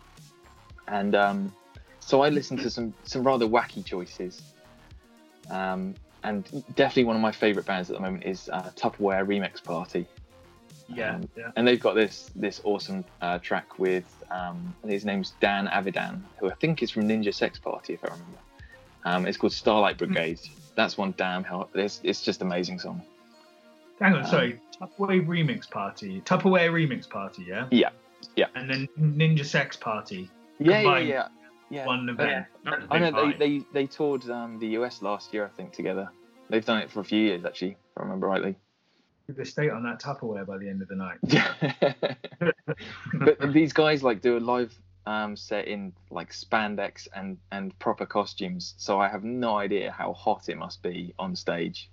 and 0.88 1.14
um, 1.14 1.52
so 2.00 2.22
I 2.22 2.28
listened 2.30 2.60
to 2.60 2.70
some 2.70 2.92
some 3.04 3.22
rather 3.22 3.46
wacky 3.46 3.84
choices. 3.84 4.42
Um, 5.50 5.94
and 6.24 6.44
definitely 6.74 7.04
one 7.04 7.16
of 7.16 7.22
my 7.22 7.32
favourite 7.32 7.66
bands 7.66 7.90
at 7.90 7.96
the 7.96 8.02
moment 8.02 8.24
is 8.24 8.48
uh, 8.52 8.70
Tupperware 8.76 9.26
Remix 9.26 9.62
Party. 9.62 10.06
Yeah, 10.94 11.16
Um, 11.16 11.28
yeah. 11.36 11.50
And 11.56 11.66
they've 11.66 11.80
got 11.80 11.94
this 11.94 12.30
this 12.36 12.60
awesome 12.64 13.04
uh, 13.20 13.38
track 13.38 13.78
with 13.78 14.04
um, 14.30 14.74
his 14.86 15.04
name's 15.04 15.32
Dan 15.40 15.66
Avidan, 15.68 16.22
who 16.38 16.50
I 16.50 16.54
think 16.54 16.82
is 16.82 16.90
from 16.90 17.08
Ninja 17.08 17.34
Sex 17.34 17.58
Party, 17.58 17.94
if 17.94 18.04
I 18.04 18.08
remember. 18.08 18.38
Um, 19.04 19.26
it's 19.26 19.36
called 19.36 19.52
Starlight 19.52 19.94
Hmm. 19.98 20.06
Brigade. 20.06 20.40
That's 20.74 20.96
one 20.96 21.12
damn 21.16 21.44
hell. 21.44 21.68
It's, 21.74 22.00
it's 22.02 22.22
just 22.22 22.40
amazing 22.40 22.78
song. 22.78 23.02
Hang 24.00 24.14
on, 24.14 24.20
Um, 24.24 24.26
sorry. 24.30 24.60
Tupperware 24.80 25.24
Remix 25.26 25.70
Party. 25.70 26.20
Tupperware 26.22 26.70
Remix 26.72 27.08
Party, 27.08 27.44
yeah? 27.46 27.66
Yeah, 27.70 27.90
yeah. 28.36 28.46
And 28.54 28.68
then 28.70 28.88
Ninja 28.98 29.44
Sex 29.44 29.76
Party. 29.76 30.28
Yeah, 30.58 30.80
yeah, 30.80 30.98
yeah, 30.98 31.28
yeah. 31.70 31.86
One 31.86 32.08
event. 32.08 32.46
A 32.66 32.86
I 32.90 32.98
know 32.98 33.32
they, 33.32 33.58
they 33.58 33.64
they 33.72 33.86
toured 33.86 34.28
um, 34.30 34.58
the 34.58 34.68
US 34.78 35.02
last 35.02 35.32
year, 35.34 35.44
I 35.44 35.48
think, 35.56 35.72
together. 35.72 36.08
They've 36.48 36.64
done 36.64 36.78
it 36.78 36.90
for 36.90 37.00
a 37.00 37.04
few 37.04 37.20
years 37.20 37.44
actually, 37.44 37.70
if 37.72 37.98
I 37.98 38.02
remember 38.02 38.26
rightly. 38.28 38.56
They 39.28 39.44
stay 39.44 39.70
on 39.70 39.82
that 39.84 40.00
Tupperware 40.00 40.46
by 40.46 40.58
the 40.58 40.68
end 40.68 40.82
of 40.82 40.88
the 40.88 40.96
night. 40.96 41.18
but 43.14 43.52
these 43.52 43.72
guys 43.72 44.02
like 44.02 44.20
do 44.20 44.36
a 44.36 44.40
live 44.40 44.74
um, 45.06 45.36
set 45.36 45.68
in 45.68 45.92
like 46.10 46.32
spandex 46.32 47.08
and 47.14 47.38
and 47.50 47.76
proper 47.78 48.06
costumes, 48.06 48.74
so 48.76 49.00
I 49.00 49.08
have 49.08 49.24
no 49.24 49.56
idea 49.56 49.90
how 49.90 50.12
hot 50.12 50.48
it 50.48 50.56
must 50.56 50.82
be 50.82 51.14
on 51.18 51.34
stage. 51.36 51.90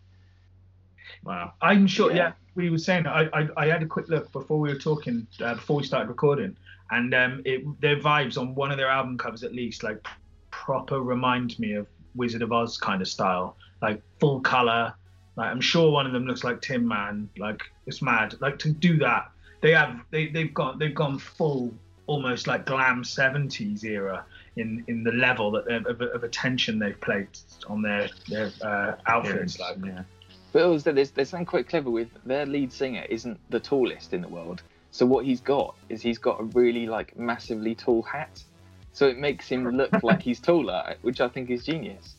Wow. 1.24 1.54
I'm 1.62 1.88
sure. 1.88 2.12
Yeah. 2.12 2.18
Yeah, 2.18 2.32
we 2.56 2.70
were 2.70 2.78
saying. 2.78 3.08
I, 3.08 3.28
I 3.34 3.48
I 3.58 3.66
had 3.68 3.82
a 3.84 3.88
quick 3.88 4.10
look 4.10 4.32
before 4.32 4.60
we 4.60 4.70
were 4.70 4.80
talking, 4.80 5.28
uh, 5.44 5.56
before 5.56 5.78
we 5.78 5.84
started 5.84 6.08
recording, 6.08 6.56
and 6.92 7.14
um, 7.14 7.42
it 7.46 7.64
their 7.82 7.98
vibes 7.98 8.38
on 8.38 8.56
one 8.56 8.72
of 8.72 8.78
their 8.78 8.90
album 8.90 9.18
covers 9.18 9.44
at 9.44 9.54
least 9.54 9.84
like 9.84 10.06
proper 10.52 11.02
remind 11.02 11.58
me 11.60 11.74
of 11.74 11.88
Wizard 12.16 12.42
of 12.42 12.52
Oz 12.52 12.78
kind 12.78 13.02
of 13.02 13.08
style, 13.08 13.58
like 13.82 14.02
full 14.20 14.40
color. 14.42 14.94
Like 15.36 15.52
I'm 15.52 15.62
sure 15.62 15.92
one 15.92 16.06
of 16.06 16.12
them 16.12 16.26
looks 16.26 16.44
like 16.44 16.62
Tin 16.62 16.88
Man. 16.88 17.30
Like 17.38 17.64
it's 17.86 18.02
mad. 18.02 18.36
Like 18.40 18.60
to 18.60 18.70
do 18.70 18.98
that, 18.98 19.32
they 19.62 19.72
have 19.72 20.00
they 20.12 20.28
they've 20.28 20.54
got 20.54 20.80
they've 20.80 20.96
gone 20.96 21.18
full 21.20 21.74
almost 22.08 22.48
like 22.48 22.66
glam 22.66 23.04
70s 23.04 23.84
era 23.84 24.26
in 24.56 24.84
in 24.88 25.04
the 25.04 25.12
level 25.12 25.52
that 25.52 25.68
of, 25.68 26.02
of 26.02 26.24
attention 26.24 26.80
they've 26.80 27.00
placed 27.00 27.66
on 27.68 27.82
their 27.82 28.10
their 28.28 28.52
uh, 28.62 28.96
outfits. 29.06 29.60
Like 29.60 29.78
yeah. 29.86 30.04
But 30.52 30.64
also, 30.64 30.92
there's 30.92 31.12
there's 31.12 31.30
something 31.30 31.46
quite 31.46 31.70
clever 31.70 31.90
with 31.90 32.10
their 32.26 32.46
lead 32.46 32.74
singer 32.74 33.06
isn't 33.10 33.40
the 33.50 33.60
tallest 33.60 34.14
in 34.14 34.22
the 34.22 34.28
world. 34.28 34.64
So 34.92 35.06
what 35.06 35.26
he's 35.26 35.42
got 35.42 35.76
is 35.90 36.02
he's 36.02 36.18
got 36.18 36.40
a 36.40 36.44
really 36.44 36.88
like 36.88 37.18
massively 37.18 37.76
tall 37.76 38.02
hat, 38.02 38.44
so 38.92 39.08
it 39.08 39.20
makes 39.20 39.48
him 39.48 39.70
look 39.70 39.92
like 40.04 40.22
he's 40.22 40.40
taller, 40.40 40.96
which 41.04 41.22
I 41.22 41.28
think 41.28 41.50
is 41.52 41.66
genius. 41.66 42.16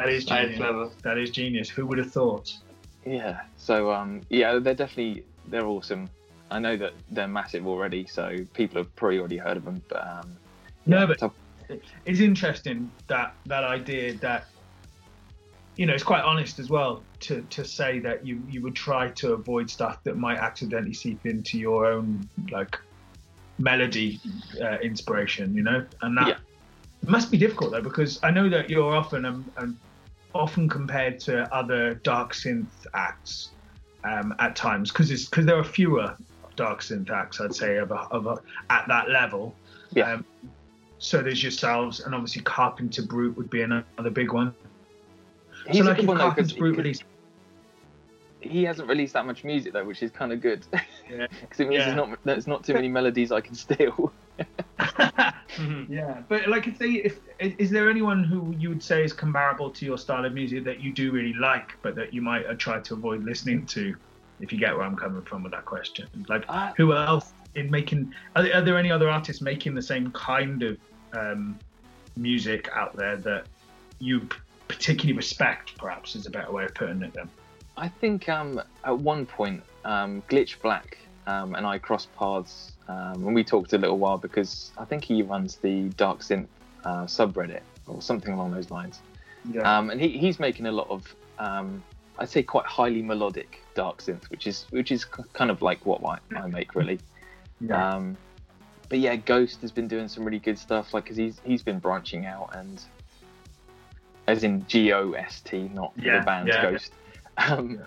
That 0.00 0.08
is 0.08 0.24
That 0.26 0.44
is 0.44 0.50
genius. 0.50 0.58
clever. 0.58 0.90
That 1.02 1.18
is 1.18 1.30
genius. 1.30 1.68
Who 1.70 1.86
would 1.86 1.98
have 1.98 2.10
thought? 2.10 2.52
Yeah. 3.04 3.40
So 3.56 3.90
um, 3.92 4.22
yeah, 4.30 4.58
they're 4.58 4.74
definitely 4.74 5.24
they're 5.48 5.66
awesome. 5.66 6.08
I 6.50 6.58
know 6.58 6.76
that 6.76 6.92
they're 7.10 7.28
massive 7.28 7.66
already, 7.66 8.06
so 8.06 8.38
people 8.54 8.78
have 8.78 8.94
probably 8.96 9.18
already 9.18 9.36
heard 9.36 9.56
of 9.56 9.64
them. 9.64 9.82
But 9.88 10.06
um, 10.06 10.36
No, 10.86 11.06
but 11.06 11.18
Tup- 11.18 11.34
it's 12.06 12.20
interesting 12.20 12.90
that 13.08 13.34
that 13.46 13.64
idea 13.64 14.14
that 14.14 14.46
you 15.76 15.86
know 15.86 15.92
it's 15.94 16.02
quite 16.02 16.22
honest 16.24 16.58
as 16.58 16.70
well 16.70 17.02
to 17.20 17.42
to 17.50 17.64
say 17.64 17.98
that 18.00 18.26
you 18.26 18.42
you 18.48 18.62
would 18.62 18.74
try 18.74 19.08
to 19.10 19.32
avoid 19.34 19.68
stuff 19.70 20.02
that 20.04 20.16
might 20.16 20.38
accidentally 20.38 20.94
seep 20.94 21.24
into 21.26 21.58
your 21.58 21.86
own 21.86 22.26
like 22.50 22.76
melody 23.58 24.20
uh, 24.62 24.78
inspiration 24.82 25.54
you 25.54 25.62
know 25.62 25.84
and 26.02 26.16
that 26.16 26.28
Yeah. 26.28 26.36
must 27.10 27.30
be 27.30 27.38
difficult 27.38 27.72
though 27.72 27.80
because 27.82 28.18
i 28.22 28.30
know 28.30 28.48
that 28.48 28.70
you're 28.70 28.94
often 28.94 29.24
um, 29.24 29.44
um, 29.56 29.78
often 30.34 30.68
compared 30.68 31.18
to 31.20 31.52
other 31.54 31.94
dark 31.94 32.32
synth 32.32 32.66
acts 32.94 33.50
um, 34.04 34.34
at 34.38 34.54
times 34.54 34.90
because 34.92 35.10
it's 35.10 35.24
because 35.24 35.46
there 35.46 35.58
are 35.58 35.64
fewer 35.64 36.16
dark 36.56 36.80
synth 36.80 37.10
acts 37.10 37.40
i'd 37.40 37.54
say 37.54 37.76
of 37.76 37.90
a, 37.90 38.00
of 38.10 38.26
a, 38.26 38.36
at 38.70 38.86
that 38.88 39.08
level 39.08 39.54
Yeah. 39.92 40.12
um, 40.14 40.24
so 41.00 41.22
there's 41.22 41.42
yourselves, 41.42 42.00
and 42.00 42.12
obviously 42.12 42.42
Carpenter 42.42 43.02
Brut 43.02 43.36
would 43.36 43.48
be 43.48 43.62
another 43.62 44.10
big 44.12 44.32
one. 44.32 44.52
he's 45.68 45.78
so 45.78 45.84
like 45.84 46.00
if 46.00 46.06
one 46.06 46.16
Carpenter 46.18 46.56
Brut 46.56 46.76
released, 46.76 47.04
he 48.40 48.64
hasn't 48.64 48.88
released 48.88 49.14
that 49.14 49.26
much 49.26 49.44
music 49.44 49.72
though, 49.72 49.84
which 49.84 50.02
is 50.02 50.10
kind 50.10 50.32
of 50.32 50.40
good. 50.40 50.64
Yeah. 51.10 51.26
Because 51.40 51.60
it 51.60 51.68
means 51.68 51.78
Yeah. 51.80 51.84
there's 51.86 51.96
not 51.96 52.18
there's 52.24 52.46
not 52.46 52.64
too 52.64 52.74
many 52.74 52.88
melodies 52.88 53.32
I 53.32 53.40
can 53.40 53.54
steal. 53.54 54.12
yeah, 55.88 56.22
but 56.28 56.48
like 56.48 56.66
if 56.66 56.78
they, 56.78 56.90
if 56.90 57.18
is 57.40 57.70
there 57.70 57.88
anyone 57.90 58.22
who 58.24 58.54
you 58.58 58.68
would 58.68 58.82
say 58.82 59.02
is 59.02 59.12
comparable 59.12 59.70
to 59.70 59.84
your 59.86 59.98
style 59.98 60.24
of 60.24 60.32
music 60.34 60.64
that 60.64 60.80
you 60.80 60.92
do 60.92 61.10
really 61.10 61.32
like, 61.34 61.72
but 61.82 61.94
that 61.94 62.12
you 62.12 62.20
might 62.22 62.44
uh, 62.46 62.54
try 62.54 62.78
to 62.78 62.94
avoid 62.94 63.24
listening 63.24 63.64
to, 63.66 63.94
if 64.40 64.52
you 64.52 64.58
get 64.58 64.76
where 64.76 64.84
I'm 64.84 64.96
coming 64.96 65.22
from 65.22 65.42
with 65.42 65.52
that 65.52 65.64
question? 65.64 66.06
Like 66.28 66.44
Ah. 66.48 66.74
who 66.76 66.92
else 66.94 67.32
in 67.54 67.70
making? 67.70 68.14
Are 68.36 68.42
there, 68.42 68.54
are 68.56 68.60
there 68.62 68.76
any 68.78 68.90
other 68.90 69.08
artists 69.08 69.40
making 69.42 69.74
the 69.74 69.82
same 69.82 70.10
kind 70.12 70.62
of 70.62 70.78
um, 71.14 71.58
music 72.16 72.68
out 72.74 72.94
there 72.96 73.16
that 73.16 73.46
you 73.98 74.28
particularly 74.68 75.14
respect? 75.16 75.76
Perhaps 75.78 76.14
is 76.16 76.26
a 76.26 76.30
better 76.30 76.52
way 76.52 76.66
of 76.66 76.74
putting 76.74 77.02
it. 77.02 77.14
Then. 77.14 77.28
I 77.78 77.88
think 77.88 78.28
um, 78.28 78.60
at 78.84 78.98
one 78.98 79.24
point, 79.24 79.62
um, 79.84 80.22
Glitch 80.28 80.60
Black 80.60 80.98
um, 81.26 81.54
and 81.54 81.64
I 81.64 81.78
crossed 81.78 82.14
paths 82.16 82.72
um, 82.88 83.24
and 83.26 83.34
we 83.34 83.44
talked 83.44 83.72
a 83.72 83.78
little 83.78 83.98
while 83.98 84.18
because 84.18 84.72
I 84.76 84.84
think 84.84 85.04
he 85.04 85.22
runs 85.22 85.56
the 85.56 85.88
Dark 85.90 86.20
Synth 86.20 86.48
uh, 86.84 87.04
subreddit 87.04 87.62
or 87.86 88.02
something 88.02 88.34
along 88.34 88.50
those 88.50 88.70
lines. 88.70 89.00
Yeah. 89.52 89.62
Um, 89.62 89.90
and 89.90 90.00
he, 90.00 90.08
he's 90.08 90.40
making 90.40 90.66
a 90.66 90.72
lot 90.72 90.88
of, 90.90 91.14
um, 91.38 91.82
I'd 92.18 92.28
say, 92.28 92.42
quite 92.42 92.66
highly 92.66 93.02
melodic 93.02 93.60
dark 93.74 94.02
synth, 94.02 94.28
which 94.30 94.46
is 94.46 94.66
which 94.70 94.90
is 94.90 95.04
kind 95.04 95.50
of 95.50 95.62
like 95.62 95.86
what 95.86 96.02
I, 96.04 96.18
I 96.36 96.46
make 96.48 96.74
really. 96.74 96.98
Yeah. 97.60 97.94
Um, 97.94 98.16
but 98.88 98.98
yeah, 98.98 99.14
Ghost 99.16 99.60
has 99.60 99.70
been 99.70 99.86
doing 99.86 100.08
some 100.08 100.24
really 100.24 100.40
good 100.40 100.58
stuff, 100.58 100.92
like 100.92 101.04
because 101.04 101.16
he's 101.16 101.40
he's 101.44 101.62
been 101.62 101.78
branching 101.78 102.26
out 102.26 102.56
and, 102.56 102.82
as 104.26 104.42
in 104.42 104.66
G 104.66 104.92
O 104.92 105.12
S 105.12 105.40
T, 105.42 105.70
not 105.72 105.92
Yeah, 105.96 106.18
the 106.18 106.26
band 106.26 106.48
yeah. 106.48 106.70
Ghost. 106.70 106.92
Um, 107.38 107.70
Yeah. 107.70 107.86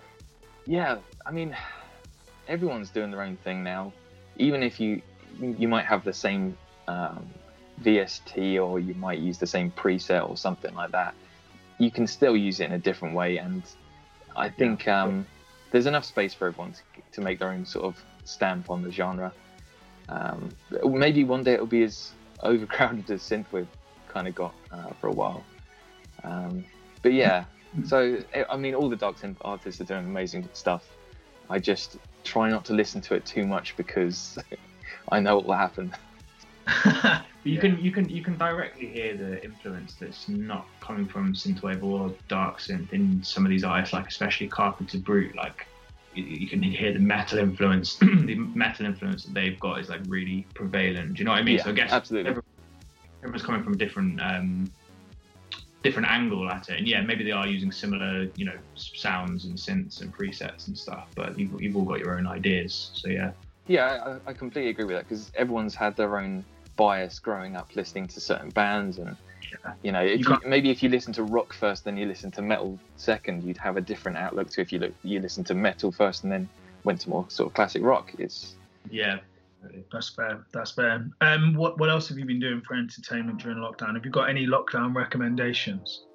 yeah, 0.66 0.97
I 1.26 1.32
mean, 1.32 1.56
everyone's 2.47 2.89
doing 2.89 3.12
their 3.12 3.22
own 3.22 3.38
thing 3.38 3.64
now. 3.64 3.93
Even 4.38 4.64
if 4.64 4.80
you 4.80 5.02
you 5.39 5.68
might 5.68 5.86
have 5.86 6.04
the 6.04 6.14
same 6.14 6.58
um, 6.88 7.26
VST 7.82 8.62
or 8.62 8.80
you 8.80 8.93
might 8.95 9.20
use 9.20 9.38
the 9.38 9.47
same 9.47 9.72
preset 9.72 10.30
or 10.30 10.38
something 10.38 10.74
like 10.76 10.91
that, 10.91 11.16
you 11.78 11.89
can 11.89 12.06
still 12.06 12.36
use 12.36 12.60
it 12.60 12.66
in 12.66 12.74
a 12.74 12.80
different 12.80 13.16
way. 13.16 13.38
And 13.38 13.64
I 14.36 14.49
think 14.49 14.88
um, 14.88 15.26
there's 15.72 15.86
enough 15.86 16.06
space 16.06 16.34
for 16.34 16.47
everyone 16.47 16.74
to, 16.74 16.82
to 17.14 17.22
make 17.22 17.39
their 17.39 17.49
own 17.49 17.66
sort 17.66 17.86
of 17.86 18.04
stamp 18.26 18.70
on 18.70 18.84
the 18.84 18.91
genre. 18.91 19.32
Um, 20.10 20.49
maybe 20.84 21.24
one 21.24 21.43
day 21.43 21.54
it'll 21.54 21.66
be 21.66 21.84
as 21.84 22.12
overcrowded 22.43 23.10
as 23.10 23.22
synthwave 23.22 23.68
kind 24.10 24.28
of 24.28 24.36
got 24.36 24.54
uh, 24.72 24.89
for 24.99 25.08
a 25.08 25.14
while. 25.14 25.43
Um, 26.24 26.66
but 27.02 27.14
yeah, 27.14 27.45
so 27.86 28.17
eh, 28.34 28.43
I 28.49 28.57
mean, 28.57 28.76
all 28.76 28.89
the 28.89 28.95
dark 28.95 29.17
synth 29.17 29.38
artists 29.41 29.82
are 29.82 29.86
doing 29.86 30.05
amazing 30.05 30.47
stuff. 30.53 30.88
I 31.49 31.59
just 31.59 31.97
try 32.24 32.49
not 32.49 32.65
to 32.65 32.74
listen 32.74 33.01
to 33.01 33.15
it 33.15 33.26
too 33.26 33.45
much 33.45 33.76
because 33.78 34.38
I 35.09 35.19
know 35.19 35.36
what 35.36 35.45
will 35.45 35.53
happen. 35.53 35.93
But 37.43 37.51
you 37.51 37.59
can 37.59 37.80
you 37.80 37.91
can 37.91 38.07
you 38.07 38.24
can 38.24 38.38
directly 38.38 38.88
hear 38.88 39.17
the 39.17 39.43
influence 39.43 39.95
that's 39.95 40.30
not 40.30 40.67
coming 40.80 41.07
from 41.07 41.34
synthwave 41.34 41.82
or 41.82 42.13
dark 42.28 42.59
synth 42.59 42.93
in 42.93 43.24
some 43.24 43.45
of 43.45 43.49
these 43.49 43.63
artists, 43.63 43.93
like 43.93 44.07
especially 44.07 44.47
Carpenter 44.47 44.99
Brut. 44.99 45.34
Like 45.36 45.65
you, 46.13 46.24
you 46.24 46.47
can 46.47 46.61
hear 46.61 46.93
the 46.93 46.99
metal 46.99 47.39
influence. 47.39 47.95
the 47.99 48.36
metal 48.36 48.86
influence 48.86 49.24
that 49.24 49.34
they've 49.34 49.59
got 49.59 49.80
is 49.80 49.89
like 49.89 50.01
really 50.05 50.45
prevalent. 50.53 51.15
Do 51.15 51.19
you 51.19 51.26
know 51.26 51.32
what 51.32 51.39
I 51.39 51.43
mean? 51.43 51.57
Yeah, 51.57 51.63
so 51.63 51.72
I 51.72 51.74
guess 51.74 51.91
absolutely. 51.91 52.36
everyone's 53.24 53.43
coming 53.43 53.63
from 53.63 53.74
a 53.74 53.78
different 53.78 54.22
um, 54.22 54.72
different 55.84 56.09
angle 56.09 56.49
at 56.49 56.69
it, 56.69 56.79
and 56.79 56.88
yeah, 56.88 57.01
maybe 57.01 57.23
they 57.23 57.32
are 57.32 57.47
using 57.47 57.71
similar 57.71 58.27
you 58.36 58.45
know 58.45 58.57
sounds 58.75 59.45
and 59.45 59.57
synths 59.57 60.01
and 60.01 60.13
presets 60.13 60.67
and 60.67 60.77
stuff, 60.77 61.07
but 61.15 61.38
you've, 61.38 61.61
you've 61.61 61.75
all 61.75 61.86
got 61.86 61.99
your 61.99 62.17
own 62.17 62.27
ideas. 62.27 62.91
So 62.93 63.09
yeah. 63.09 63.32
Yeah, 63.67 64.17
I, 64.25 64.32
I 64.32 64.34
completely 64.34 64.71
agree 64.71 64.86
with 64.86 64.95
that 64.95 65.07
because 65.07 65.32
everyone's 65.36 65.75
had 65.75 65.95
their 65.95 66.17
own 66.17 66.43
bias 66.75 67.19
growing 67.19 67.55
up 67.55 67.75
listening 67.75 68.07
to 68.07 68.19
certain 68.19 68.49
bands, 68.49 68.97
and 68.97 69.15
you 69.84 69.91
know, 69.91 70.01
if 70.01 70.19
You 70.19 70.29
you 70.29 70.49
maybe 70.49 70.69
if 70.69 70.82
you 70.84 70.89
listen 70.89 71.13
to 71.13 71.23
rock 71.23 71.53
first, 71.53 71.84
then 71.86 71.97
you 71.97 72.05
listen 72.05 72.32
to 72.32 72.41
metal 72.41 72.79
second, 72.97 73.43
you'd 73.43 73.57
have 73.57 73.77
a 73.77 73.82
different 73.82 74.17
outlook 74.17 74.49
to 74.51 74.61
if 74.61 74.71
you 74.71 74.79
look, 74.79 74.93
you 75.03 75.19
listen 75.19 75.43
to 75.45 75.53
metal 75.53 75.91
first 75.91 76.23
and 76.23 76.32
then 76.32 76.49
went 76.84 77.01
to 77.01 77.09
more 77.09 77.25
sort 77.29 77.47
of 77.47 77.53
classic 77.53 77.84
rock. 77.84 78.11
It's 78.17 78.55
Yeah. 78.89 79.19
That's 79.91 80.09
fair. 80.09 80.45
That's 80.53 80.72
fair. 80.72 81.07
Um, 81.22 81.53
what 81.55 81.80
what 81.80 81.89
else 81.89 82.09
have 82.09 82.18
you 82.18 82.26
been 82.26 82.39
doing 82.39 82.62
for 82.62 82.76
entertainment 82.76 83.39
during 83.41 83.57
lockdown? 83.59 83.93
Have 83.95 84.05
you 84.05 84.12
got 84.12 84.30
any 84.30 84.45
lockdown 84.47 84.95
recommendations? 84.95 86.05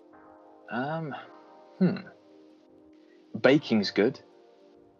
um, 0.72 1.14
hmm, 1.78 1.98
baking's 3.40 3.90
good. 3.90 4.20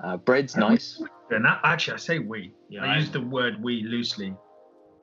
Uh, 0.02 0.16
bread's 0.16 0.56
nice. 0.56 1.02
And 1.28 1.44
that, 1.44 1.58
actually, 1.64 1.94
I 1.94 1.96
say 1.96 2.18
we. 2.20 2.52
Yeah, 2.68 2.84
I 2.84 2.94
I- 2.94 2.98
use 2.98 3.10
the 3.10 3.20
word 3.20 3.60
we 3.60 3.82
loosely. 3.82 4.32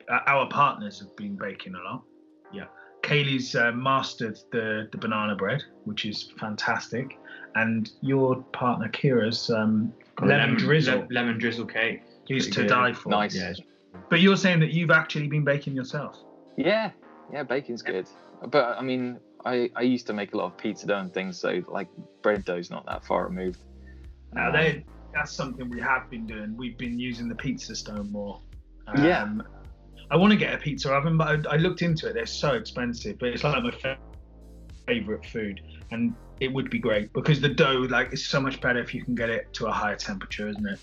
uh, 0.08 0.20
our 0.26 0.48
partners 0.48 0.98
have 1.00 1.14
been 1.16 1.36
baking 1.36 1.74
a 1.74 1.82
lot. 1.82 2.02
Yeah. 2.50 2.64
Kaylee's 3.02 3.54
uh, 3.54 3.72
mastered 3.72 4.38
the 4.50 4.88
the 4.90 4.96
banana 4.96 5.34
bread, 5.36 5.62
which 5.84 6.06
is 6.06 6.32
fantastic, 6.40 7.18
and 7.56 7.90
your 8.00 8.36
partner 8.54 8.88
Kira's 8.88 9.50
um, 9.50 9.92
lemon, 10.22 10.54
drizzle 10.56 11.00
le- 11.00 11.06
lemon 11.10 11.36
drizzle 11.38 11.66
cake. 11.66 12.00
Is 12.30 12.44
pretty 12.46 12.50
to 12.52 12.60
good. 12.62 12.68
die 12.68 12.92
for. 12.92 13.08
Nice. 13.10 13.34
Yeah, 13.36 13.52
But 14.10 14.20
you're 14.20 14.36
saying 14.36 14.60
that 14.60 14.72
you've 14.72 14.90
actually 14.90 15.28
been 15.28 15.44
baking 15.44 15.74
yourself. 15.74 16.18
Yeah, 16.56 16.90
yeah, 17.32 17.42
bacon's 17.42 17.82
good. 17.82 18.08
But 18.48 18.76
I 18.78 18.82
mean, 18.82 19.18
I, 19.44 19.70
I 19.76 19.82
used 19.82 20.06
to 20.08 20.12
make 20.12 20.34
a 20.34 20.36
lot 20.36 20.46
of 20.46 20.56
pizza 20.56 20.86
dough 20.86 20.98
and 20.98 21.12
things, 21.12 21.38
so 21.38 21.62
like 21.68 21.88
bread 22.22 22.44
dough's 22.44 22.70
not 22.70 22.86
that 22.86 23.04
far 23.04 23.26
removed. 23.26 23.60
Now 24.32 24.48
Um, 24.48 24.52
they 24.52 24.84
that's 25.14 25.32
something 25.32 25.70
we 25.70 25.80
have 25.80 26.10
been 26.10 26.26
doing. 26.26 26.56
We've 26.56 26.76
been 26.76 26.98
using 26.98 27.28
the 27.28 27.34
pizza 27.36 27.74
stone 27.76 28.10
more. 28.10 28.40
Yeah. 28.98 29.22
Um, 29.22 29.42
I 30.10 30.16
want 30.16 30.32
to 30.32 30.36
get 30.36 30.52
a 30.52 30.58
pizza 30.58 30.92
oven, 30.92 31.16
but 31.16 31.46
I, 31.46 31.54
I 31.54 31.56
looked 31.56 31.82
into 31.82 32.08
it. 32.08 32.14
They're 32.14 32.26
so 32.26 32.52
expensive, 32.52 33.18
but 33.18 33.30
it's 33.30 33.42
like 33.44 33.62
my 33.62 33.96
favorite 34.86 35.24
food, 35.26 35.60
and 35.92 36.14
it 36.40 36.52
would 36.52 36.68
be 36.68 36.78
great 36.78 37.12
because 37.12 37.40
the 37.40 37.48
dough, 37.48 37.86
like, 37.88 38.12
is 38.12 38.26
so 38.26 38.40
much 38.40 38.60
better 38.60 38.80
if 38.80 38.92
you 38.94 39.02
can 39.02 39.14
get 39.14 39.30
it 39.30 39.52
to 39.54 39.66
a 39.66 39.72
higher 39.72 39.96
temperature, 39.96 40.48
isn't 40.48 40.66
it? 40.66 40.78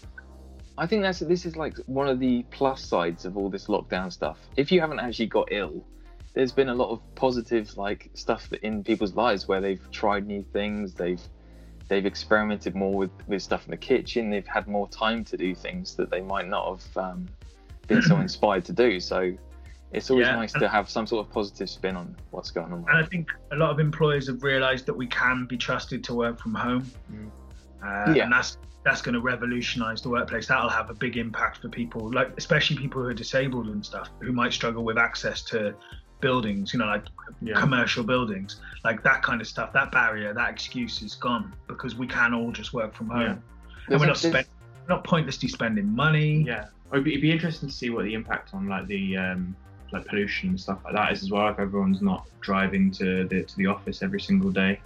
I 0.81 0.87
think 0.87 1.03
that's 1.03 1.19
this 1.19 1.45
is 1.45 1.55
like 1.55 1.77
one 1.85 2.07
of 2.09 2.19
the 2.19 2.41
plus 2.49 2.83
sides 2.83 3.23
of 3.25 3.37
all 3.37 3.51
this 3.51 3.67
lockdown 3.67 4.11
stuff. 4.11 4.39
If 4.57 4.71
you 4.71 4.81
haven't 4.81 4.99
actually 4.99 5.27
got 5.27 5.49
ill, 5.51 5.85
there's 6.33 6.51
been 6.51 6.69
a 6.69 6.73
lot 6.73 6.89
of 6.89 6.99
positive 7.13 7.77
like 7.77 8.09
stuff 8.15 8.51
in 8.63 8.83
people's 8.83 9.13
lives 9.13 9.47
where 9.47 9.61
they've 9.61 9.91
tried 9.91 10.25
new 10.25 10.41
things, 10.41 10.95
they've 10.95 11.21
they've 11.87 12.07
experimented 12.07 12.73
more 12.73 12.95
with, 12.95 13.11
with 13.27 13.43
stuff 13.43 13.65
in 13.65 13.71
the 13.71 13.77
kitchen, 13.77 14.31
they've 14.31 14.47
had 14.47 14.67
more 14.67 14.89
time 14.89 15.23
to 15.25 15.37
do 15.37 15.53
things 15.53 15.95
that 15.97 16.09
they 16.09 16.21
might 16.21 16.47
not 16.47 16.67
have 16.71 16.97
um, 16.97 17.29
been 17.85 18.01
so 18.01 18.17
inspired 18.27 18.65
to 18.65 18.73
do. 18.73 18.99
So 18.99 19.31
it's 19.91 20.09
always 20.09 20.25
Yeah. 20.25 20.35
nice 20.35 20.53
to 20.53 20.67
have 20.67 20.89
some 20.89 21.05
sort 21.05 21.27
of 21.27 21.31
positive 21.31 21.69
spin 21.69 21.95
on 21.95 22.15
what's 22.31 22.49
going 22.49 22.73
on. 22.73 22.85
And 22.89 22.97
I 22.97 23.03
think 23.05 23.27
a 23.51 23.55
lot 23.55 23.69
of 23.69 23.79
employers 23.79 24.25
have 24.29 24.41
realised 24.41 24.87
that 24.87 24.95
we 24.95 25.05
can 25.05 25.45
be 25.45 25.57
trusted 25.57 26.03
to 26.05 26.15
work 26.15 26.39
from 26.39 26.55
home, 26.55 26.89
Mm. 27.13 27.29
uh, 27.83 28.13
Yeah. 28.15 28.23
and 28.23 28.33
that's 28.33 28.57
that's 28.83 29.01
going 29.01 29.13
to 29.13 29.21
revolutionise 29.21 30.01
the 30.01 30.09
workplace. 30.09 30.47
That'll 30.47 30.69
have 30.69 30.89
a 30.89 30.93
big 30.93 31.17
impact 31.17 31.61
for 31.61 31.69
people, 31.69 32.11
like 32.11 32.31
especially 32.37 32.77
people 32.77 33.01
who 33.01 33.07
are 33.09 33.13
disabled 33.13 33.67
and 33.67 33.85
stuff, 33.85 34.09
who 34.19 34.31
might 34.33 34.53
struggle 34.53 34.83
with 34.83 34.97
access 34.97 35.41
to 35.43 35.75
buildings. 36.19 36.73
You 36.73 36.79
know, 36.79 36.85
like 36.85 37.05
Yeah. 37.41 37.59
commercial 37.59 38.03
buildings, 38.03 38.59
like 38.83 39.03
that 39.03 39.21
kind 39.23 39.39
of 39.41 39.47
stuff. 39.47 39.71
That 39.73 39.91
barrier, 39.91 40.33
that 40.33 40.49
excuse 40.49 41.01
is 41.01 41.15
gone 41.15 41.53
because 41.67 41.95
we 41.95 42.07
can 42.07 42.33
all 42.33 42.51
just 42.51 42.73
work 42.73 42.93
from 42.93 43.07
home, 43.09 43.21
Yeah. 43.21 43.27
and 43.31 43.41
There's 43.87 43.99
we're 44.01 44.07
not 44.07 44.17
there's- 44.17 44.45
spend, 44.45 44.47
we're 44.87 44.95
not 44.95 45.03
pointlessly 45.03 45.49
spending 45.49 45.93
money. 45.95 46.43
Yeah, 46.43 46.65
it'd 46.91 47.03
be, 47.03 47.11
it'd 47.11 47.21
be 47.21 47.31
interesting 47.31 47.69
to 47.69 47.75
see 47.75 47.89
what 47.91 48.05
the 48.05 48.13
impact 48.13 48.53
on 48.53 48.67
like 48.67 48.87
the 48.87 49.17
um, 49.17 49.55
like 49.91 50.05
pollution 50.05 50.49
and 50.49 50.59
stuff 50.59 50.79
like 50.85 50.93
that 50.93 51.11
is 51.11 51.21
as 51.21 51.31
well. 51.31 51.47
If 51.49 51.59
everyone's 51.59 52.01
not 52.01 52.25
driving 52.39 52.89
to 52.91 53.27
the 53.27 53.43
to 53.43 53.57
the 53.57 53.67
office 53.67 54.01
every 54.01 54.21
single 54.21 54.49
day. 54.51 54.79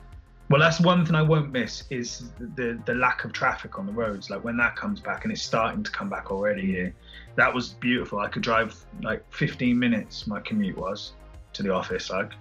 Well, 0.50 0.62
that's 0.62 0.80
one 0.80 1.06
thing 1.06 1.16
I 1.16 1.24
won't 1.24 1.52
miss 1.52 1.86
is 1.90 2.30
the 2.40 2.80
the 2.86 2.94
lack 2.94 3.26
of 3.26 3.34
traffic 3.34 3.80
on 3.80 3.88
the 3.88 3.92
roads. 3.92 4.30
Like 4.30 4.44
when 4.44 4.58
that 4.58 4.76
comes 4.76 5.00
back, 5.00 5.24
and 5.24 5.32
it's 5.34 5.42
starting 5.42 5.84
to 5.84 5.92
come 5.92 6.10
back 6.10 6.32
already 6.32 6.66
here. 6.66 6.94
That 7.36 7.54
was 7.54 7.70
beautiful. 7.70 8.20
I 8.20 8.28
could 8.28 8.44
drive 8.44 8.76
like 9.02 9.24
15 9.34 9.78
minutes. 9.78 10.28
My 10.28 10.40
commute 10.40 10.78
was 10.78 11.14
to 11.54 11.64
the 11.64 11.74
office. 11.74 12.12
Like 12.12 12.32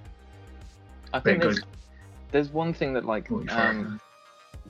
I 1.15 1.21
think 1.21 1.41
there's, 1.41 1.61
there's 2.31 2.51
one 2.51 2.75
thing 2.75 2.93
that 2.93 3.07
like 3.07 3.31
um, 3.31 4.01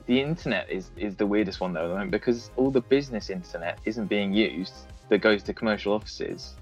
the 0.05 0.21
internet 0.21 0.69
is 0.69 0.91
is 0.95 1.15
the 1.15 1.25
weirdest 1.25 1.59
one 1.59 1.73
though 1.73 2.05
because 2.09 2.51
all 2.55 2.71
the 2.71 2.81
business 2.81 3.29
internet 3.29 3.79
isn't 3.85 4.05
being 4.05 4.33
used 4.33 4.73
that 5.09 5.19
goes 5.19 5.43
to 5.43 5.53
commercial 5.53 5.93
offices 5.93 6.55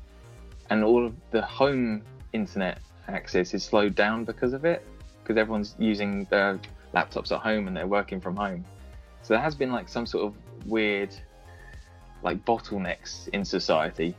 and 0.69 0.83
all 0.83 1.05
of 1.05 1.13
the 1.31 1.41
home 1.41 2.01
internet 2.31 2.79
access 3.07 3.53
is 3.53 3.63
slowed 3.63 3.95
down 3.95 4.23
because 4.23 4.53
of 4.53 4.63
it 4.63 4.85
because 5.23 5.37
everyone's 5.37 5.75
using 5.79 6.25
their 6.29 6.59
laptops 6.93 7.31
at 7.31 7.39
home 7.39 7.67
and 7.67 7.75
they're 7.75 7.87
working 7.87 8.19
from 8.21 8.35
home 8.35 8.63
so 9.21 9.33
there 9.33 9.41
has 9.41 9.55
been 9.55 9.71
like 9.71 9.87
some 9.89 10.05
sort 10.05 10.25
of 10.25 10.33
weird 10.65 11.15
like 12.23 12.43
bottlenecks 12.45 13.27
in 13.29 13.43
society 13.43 14.15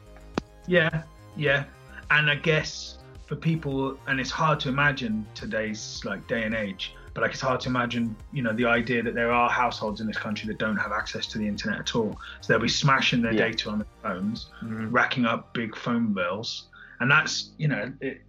Yeah, 0.66 1.02
yeah. 1.36 1.64
And 2.11 2.30
I 2.30 2.36
guess 2.36 2.98
for 3.26 3.36
people, 3.36 3.98
and 4.07 4.20
it's 4.20 4.30
hard 4.30 4.61
to 4.61 4.68
imagine 4.68 5.26
today's 5.34 6.00
like 6.05 6.26
day 6.28 6.44
and 6.44 6.55
age, 6.55 6.94
but 7.14 7.22
like 7.22 7.32
it's 7.32 7.40
hard 7.40 7.61
to 7.61 7.68
imagine, 7.68 8.14
you 8.32 8.42
know, 8.42 8.52
the 8.52 8.66
idea 8.66 9.02
that 9.02 9.14
there 9.14 9.30
are 9.30 9.48
households 9.50 10.00
in 10.00 10.07
this 10.07 10.18
country 10.18 10.46
that 10.48 10.59
don't 10.59 10.76
have 10.76 10.92
access 10.92 11.26
to 11.28 11.38
the 11.38 11.46
internet 11.46 11.80
at 11.80 11.94
all. 11.94 12.16
So 12.40 12.52
they'll 12.52 12.62
be 12.62 12.68
smashing 12.68 13.22
their 13.22 13.32
Yeah. 13.32 13.48
data 13.48 13.70
on 13.70 13.78
their 13.78 13.86
phones, 14.02 14.50
Mm. 14.62 14.88
racking 14.90 15.24
up 15.24 15.52
big 15.55 15.76
phone 15.76 16.12
bills, 16.12 16.68
and 17.00 17.11
that's, 17.11 17.52
you 17.59 17.68
know, 17.68 17.92
it, 18.00 18.20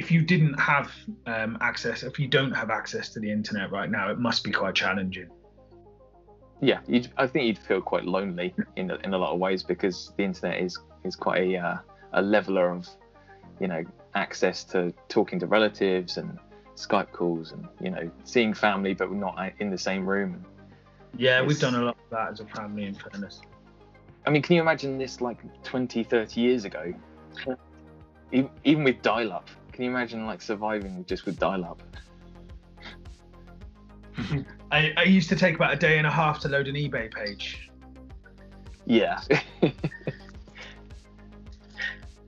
if 0.00 0.10
you 0.10 0.22
didn't 0.22 0.58
have 0.72 0.90
um, 1.26 1.52
access, 1.60 2.02
if 2.10 2.18
you 2.18 2.26
don't 2.26 2.52
have 2.52 2.70
access 2.80 3.06
to 3.10 3.18
the 3.20 3.30
internet 3.38 3.70
right 3.78 3.90
now, 3.90 4.10
it 4.10 4.18
must 4.18 4.40
be 4.48 4.52
quite 4.60 4.74
challenging. 4.84 5.28
yeah 6.70 6.80
you'd, 6.92 7.06
i 7.24 7.26
think 7.30 7.42
you'd 7.46 7.62
feel 7.68 7.80
quite 7.92 8.04
lonely 8.16 8.48
in 8.80 8.86
a, 8.94 8.96
in 9.06 9.10
a 9.14 9.18
lot 9.24 9.30
of 9.34 9.38
ways 9.46 9.60
because 9.72 9.96
the 10.16 10.24
internet 10.30 10.56
is 10.66 10.72
is 11.08 11.14
quite 11.24 11.40
a 11.48 11.50
uh, 11.66 11.76
a 12.20 12.22
leveler 12.34 12.66
of 12.76 12.82
you 13.62 13.68
know 13.72 13.82
access 14.14 14.58
to 14.72 14.78
talking 15.16 15.38
to 15.42 15.46
relatives 15.58 16.12
and 16.20 16.28
skype 16.84 17.10
calls 17.18 17.46
and 17.54 17.62
you 17.84 17.90
know 17.94 18.04
seeing 18.32 18.52
family 18.66 18.92
but 18.98 19.04
we're 19.10 19.24
not 19.28 19.36
in 19.62 19.68
the 19.76 19.82
same 19.88 20.02
room 20.12 20.30
Yeah, 21.26 21.38
we've 21.46 21.62
done 21.66 21.76
a 21.82 21.84
lot 21.88 21.96
of 22.04 22.10
that 22.14 22.26
as 22.32 22.40
a 22.46 22.48
family, 22.58 22.84
in 22.90 22.94
fairness. 23.04 23.34
i 24.26 24.30
mean 24.32 24.42
can 24.44 24.52
you 24.56 24.62
imagine 24.66 24.92
this 25.04 25.14
like 25.28 25.38
20 25.62 26.04
30 26.04 26.40
years 26.46 26.62
ago 26.70 26.84
even, 28.32 28.50
even 28.70 28.82
with 28.88 28.98
dial-up 29.02 29.48
can 29.72 29.84
you 29.84 29.90
imagine 29.90 30.26
like 30.26 30.42
surviving 30.42 31.04
just 31.06 31.26
with 31.26 31.38
dial-up 31.38 31.82
I, 34.72 34.92
I 34.96 35.02
used 35.04 35.28
to 35.30 35.36
take 35.36 35.54
about 35.56 35.72
a 35.72 35.76
day 35.76 35.98
and 35.98 36.06
a 36.06 36.10
half 36.10 36.40
to 36.40 36.48
load 36.48 36.68
an 36.68 36.74
eBay 36.74 37.12
page. 37.12 37.70
yeah 38.86 39.20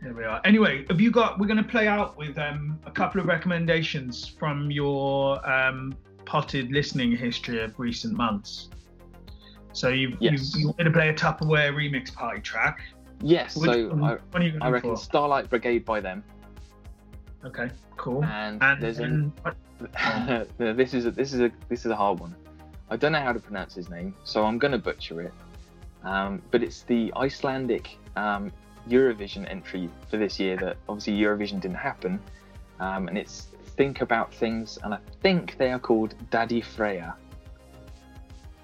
There 0.01 0.15
we 0.15 0.25
are. 0.25 0.41
Anyway, 0.45 0.85
have 0.89 1.01
you 1.01 1.13
got? 1.13 1.39
We're 1.39 1.47
going 1.47 1.63
to 1.63 1.69
play 1.69 1.87
out 1.87 2.17
with 2.19 2.37
um, 2.37 2.77
a 2.87 2.91
couple 2.91 3.21
of 3.21 3.29
recommendations 3.29 4.27
from 4.27 4.69
your 4.69 5.49
um, 5.49 5.95
potted 6.25 6.73
listening 6.73 7.17
history 7.17 7.63
of 7.63 7.79
recent 7.79 8.17
months. 8.17 8.69
So 9.73 9.91
you 9.91 10.17
Yes. 10.19 10.55
you, 10.57 10.61
you 10.61 10.67
wanted 10.69 10.85
to 10.85 10.91
play 10.91 11.09
a 11.11 11.15
Tupperware 11.15 11.73
remix 11.73 12.13
party 12.13 12.41
track. 12.41 12.81
yes 13.23 13.55
Which 13.57 13.71
so 13.71 13.89
one, 13.91 14.03
I, 14.03 14.17
what 14.33 14.43
are 14.43 14.47
you 14.47 14.59
I 14.61 14.71
reckon 14.71 14.91
for? 14.91 14.97
starlight 14.97 15.49
brigade 15.49 15.85
by 15.85 16.01
them 16.01 16.25
Okay, 17.45 17.71
cool. 17.97 18.25
and, 18.25 18.63
And, 18.63 18.83
there's 18.83 18.99
and 18.99 19.33
no, 20.59 20.73
this 20.73 20.95
is 20.95 21.07
a, 21.07 21.11
this 21.11 21.33
is 21.33 21.41
a 21.41 21.51
this 21.69 21.81
is 21.85 21.91
a 21.91 21.97
hard 21.97 22.21
one. 22.21 22.35
I 22.89 22.97
don't 22.97 23.13
know 23.13 23.21
how 23.21 23.33
to 23.33 23.41
pronounce 23.41 23.75
his 23.75 23.89
name, 23.89 24.15
so 24.25 24.45
I'm 24.45 24.59
gonna 24.59 24.79
butcher 24.79 25.23
it. 25.23 25.33
Um, 26.05 26.43
but 26.51 26.63
it's 26.63 26.83
the 26.83 27.13
Icelandic 27.17 27.97
um, 28.17 28.53
Eurovision 28.89 29.49
entry 29.51 29.89
for 30.11 30.17
this 30.17 30.39
year 30.39 30.57
that 30.59 30.77
obviously 30.89 31.15
Eurovision 31.15 31.61
didn't 31.61 31.77
happen, 31.77 32.21
um, 32.81 33.09
and 33.09 33.17
it's 33.17 33.49
Think 33.77 34.01
About 34.03 34.33
Things, 34.35 34.79
and 34.83 34.95
I 34.95 34.99
think 35.23 35.57
they 35.59 35.73
are 35.73 35.79
called 35.79 36.15
Daddy 36.31 36.61
Freya. 36.61 37.15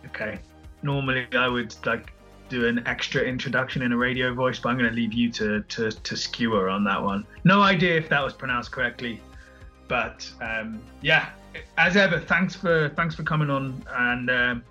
okay. 0.07 0.39
Normally 0.83 1.27
I 1.33 1.49
would 1.49 1.75
like 1.85 2.13
do 2.49 2.67
an 2.67 2.87
extra 2.87 3.23
introduction 3.23 3.83
in 3.83 3.93
a 3.93 3.97
radio 3.97 4.35
voice, 4.35 4.59
but 4.59 4.71
I'm 4.71 4.79
going 4.79 4.91
to 4.91 4.97
leave 4.97 5.13
you 5.13 5.31
to 5.33 5.63
to 5.63 5.91
to 5.91 6.17
skewer 6.17 6.69
on 6.69 6.85
that 6.85 7.03
one. 7.03 7.27
No 7.45 7.63
idea 7.63 7.97
if 7.97 8.09
that 8.09 8.23
was 8.23 8.33
pronounced 8.35 8.73
correctly, 8.73 9.21
but 9.89 10.31
um, 10.41 10.81
yeah. 11.01 11.31
As 11.77 11.97
ever, 11.97 12.21
thanks 12.21 12.55
for 12.55 12.91
thanks 12.91 13.15
for 13.15 13.23
coming 13.23 13.51
on 13.51 13.85
and. 13.91 14.31
Um, 14.31 14.63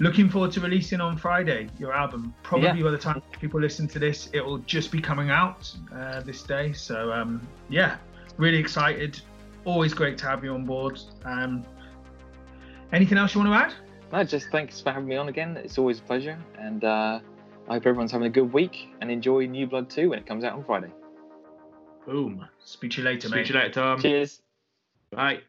looking 0.00 0.28
forward 0.28 0.52
to 0.52 0.60
releasing 0.60 1.00
on 1.00 1.16
Friday 1.16 1.68
your 1.76 1.92
album. 1.92 2.32
Probably 2.44 2.68
Yeah. 2.68 2.84
by 2.84 2.92
the 2.92 2.98
time 2.98 3.20
people 3.40 3.60
listen 3.60 3.88
to 3.88 3.98
this, 3.98 4.28
it 4.32 4.40
will 4.44 4.58
just 4.58 4.92
be 4.92 5.00
coming 5.00 5.30
out 5.30 5.74
uh, 5.92 6.20
this 6.20 6.42
day. 6.44 6.72
So 6.72 7.12
um, 7.12 7.40
yeah, 7.68 7.96
really 8.36 8.58
excited. 8.58 9.20
Always 9.64 9.94
great 9.94 10.16
to 10.18 10.26
have 10.26 10.44
you 10.44 10.54
on 10.54 10.64
board. 10.64 11.00
Um, 11.24 11.64
anything 12.92 13.18
else 13.18 13.34
you 13.34 13.40
want 13.40 13.52
to 13.52 13.66
add? 13.66 13.74
No, 14.12 14.24
just 14.24 14.48
thanks 14.50 14.80
for 14.80 14.90
having 14.90 15.08
me 15.08 15.16
on 15.16 15.28
again. 15.28 15.56
It's 15.58 15.76
always 15.78 15.98
a 15.98 16.02
pleasure, 16.02 16.38
and 16.58 16.82
uh, 16.82 17.20
I 17.68 17.74
hope 17.74 17.86
everyone's 17.86 18.12
having 18.12 18.26
a 18.26 18.30
good 18.30 18.52
week 18.52 18.88
and 19.00 19.10
enjoy 19.10 19.46
New 19.46 19.66
Blood 19.66 19.90
2 19.90 20.10
when 20.10 20.18
it 20.18 20.26
comes 20.26 20.44
out 20.44 20.54
on 20.54 20.64
Friday. 20.64 20.90
Boom. 22.06 22.46
Speak 22.58 22.92
to 22.92 23.02
you 23.02 23.04
later, 23.04 23.28
Speak 23.28 23.36
mate. 23.40 23.46
to 23.48 23.52
you 23.52 23.58
later, 23.58 23.70
Tom. 23.72 24.00
Cheers. 24.00 24.40
Bye. 25.10 25.40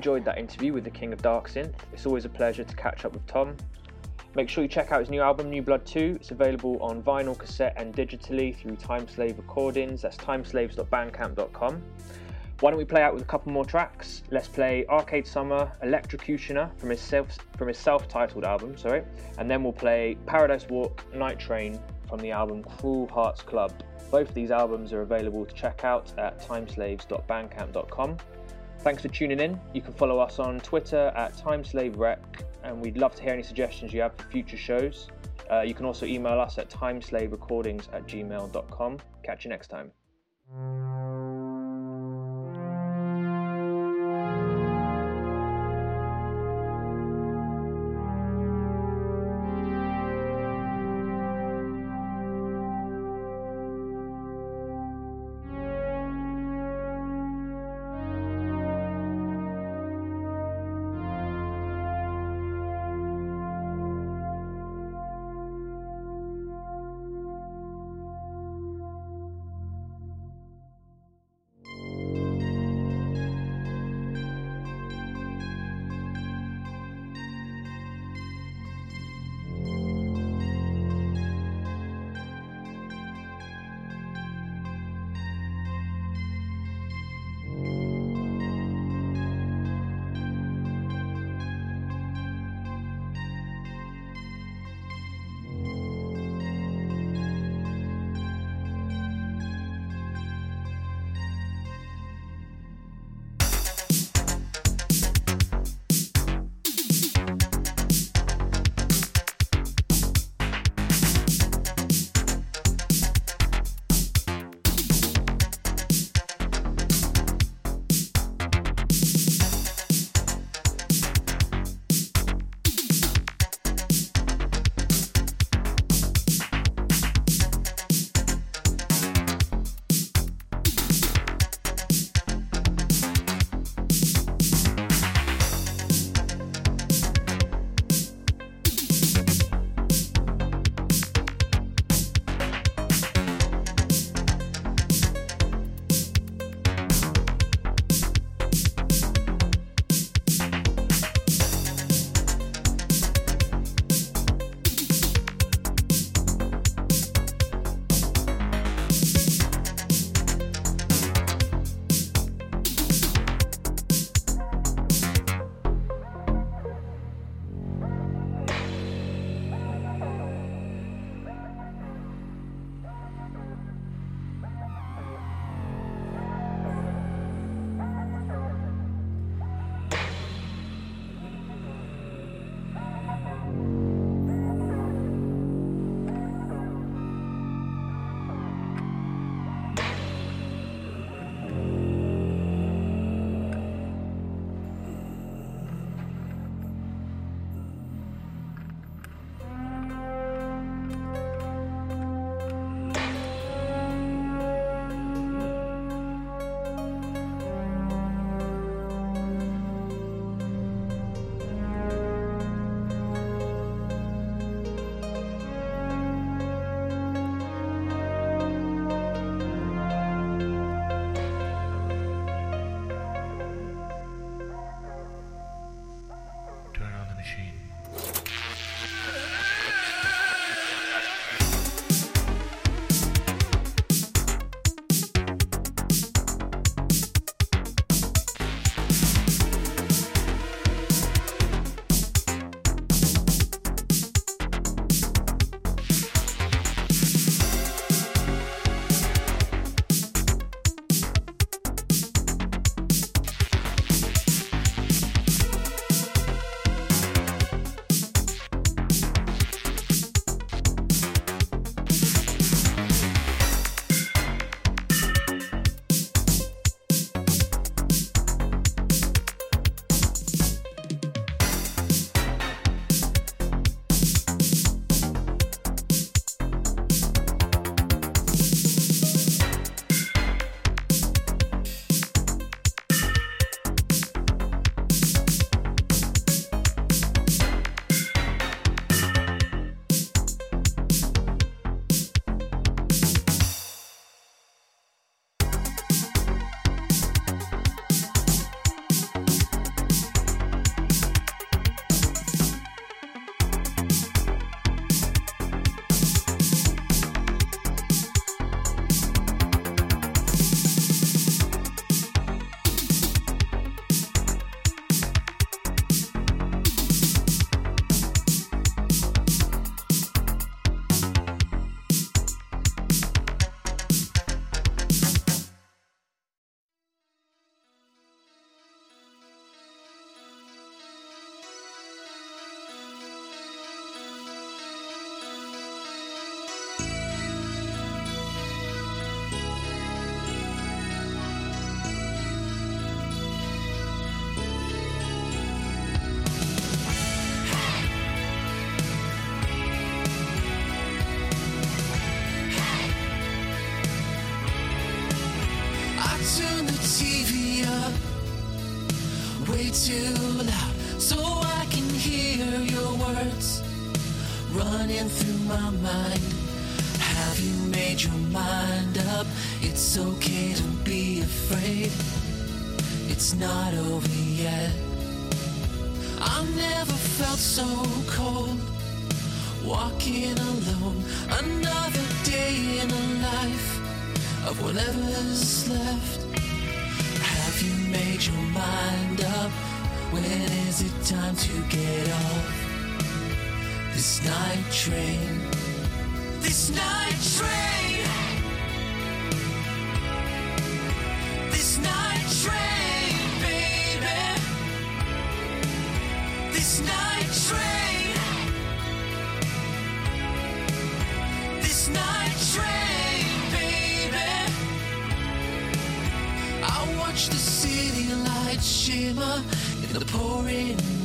Enjoyed 0.00 0.24
that 0.24 0.38
interview 0.38 0.72
with 0.72 0.82
the 0.82 0.90
King 0.90 1.12
of 1.12 1.20
Dark 1.20 1.50
Synth. 1.50 1.74
It's 1.92 2.06
always 2.06 2.24
a 2.24 2.28
pleasure 2.30 2.64
to 2.64 2.74
catch 2.74 3.04
up 3.04 3.12
with 3.12 3.26
Tom. 3.26 3.54
Make 4.34 4.48
sure 4.48 4.62
you 4.64 4.68
check 4.68 4.92
out 4.92 5.00
his 5.00 5.10
new 5.10 5.20
album, 5.20 5.50
New 5.50 5.60
Blood 5.60 5.84
2. 5.84 6.16
It's 6.18 6.30
available 6.30 6.82
on 6.82 7.02
vinyl, 7.02 7.36
cassette, 7.36 7.74
and 7.76 7.94
digitally 7.94 8.56
through 8.56 8.76
Timeslave 8.76 9.36
Recordings. 9.36 10.00
That's 10.00 10.16
timeslaves.bandcamp.com. 10.16 11.82
Why 12.60 12.70
don't 12.70 12.78
we 12.78 12.86
play 12.86 13.02
out 13.02 13.12
with 13.12 13.24
a 13.24 13.26
couple 13.26 13.52
more 13.52 13.66
tracks? 13.66 14.22
Let's 14.30 14.48
play 14.48 14.86
Arcade 14.88 15.26
Summer, 15.26 15.70
Electrocutioner 15.84 16.70
from 16.78 16.88
his 16.88 17.00
self 17.02 17.36
from 17.58 17.68
his 17.68 17.76
self-titled 17.76 18.44
album, 18.44 18.78
sorry, 18.78 19.04
and 19.36 19.50
then 19.50 19.62
we'll 19.62 19.74
play 19.74 20.16
Paradise 20.24 20.66
Walk, 20.70 21.04
Night 21.14 21.38
Train 21.38 21.78
from 22.08 22.20
the 22.20 22.30
album 22.30 22.62
Cruel 22.62 23.06
Hearts 23.08 23.42
Club. 23.42 23.70
Both 24.10 24.30
of 24.30 24.34
these 24.34 24.50
albums 24.50 24.94
are 24.94 25.02
available 25.02 25.44
to 25.44 25.54
check 25.54 25.84
out 25.84 26.10
at 26.16 26.40
timeslaves.bandcamp.com. 26.40 28.16
Thanks 28.82 29.02
for 29.02 29.08
tuning 29.08 29.40
in. 29.40 29.60
You 29.74 29.82
can 29.82 29.92
follow 29.92 30.18
us 30.18 30.38
on 30.38 30.58
Twitter 30.60 31.12
at 31.14 31.34
TimeslaveRec, 31.34 32.18
and 32.64 32.80
we'd 32.80 32.96
love 32.96 33.14
to 33.16 33.22
hear 33.22 33.34
any 33.34 33.42
suggestions 33.42 33.92
you 33.92 34.00
have 34.00 34.16
for 34.16 34.24
future 34.30 34.56
shows. 34.56 35.08
Uh, 35.50 35.60
you 35.60 35.74
can 35.74 35.84
also 35.84 36.06
email 36.06 36.40
us 36.40 36.56
at 36.56 36.70
timeslaverecordings 36.70 37.92
at 37.92 38.06
gmail.com. 38.06 38.98
Catch 39.22 39.44
you 39.44 39.50
next 39.50 39.68
time. 39.68 39.92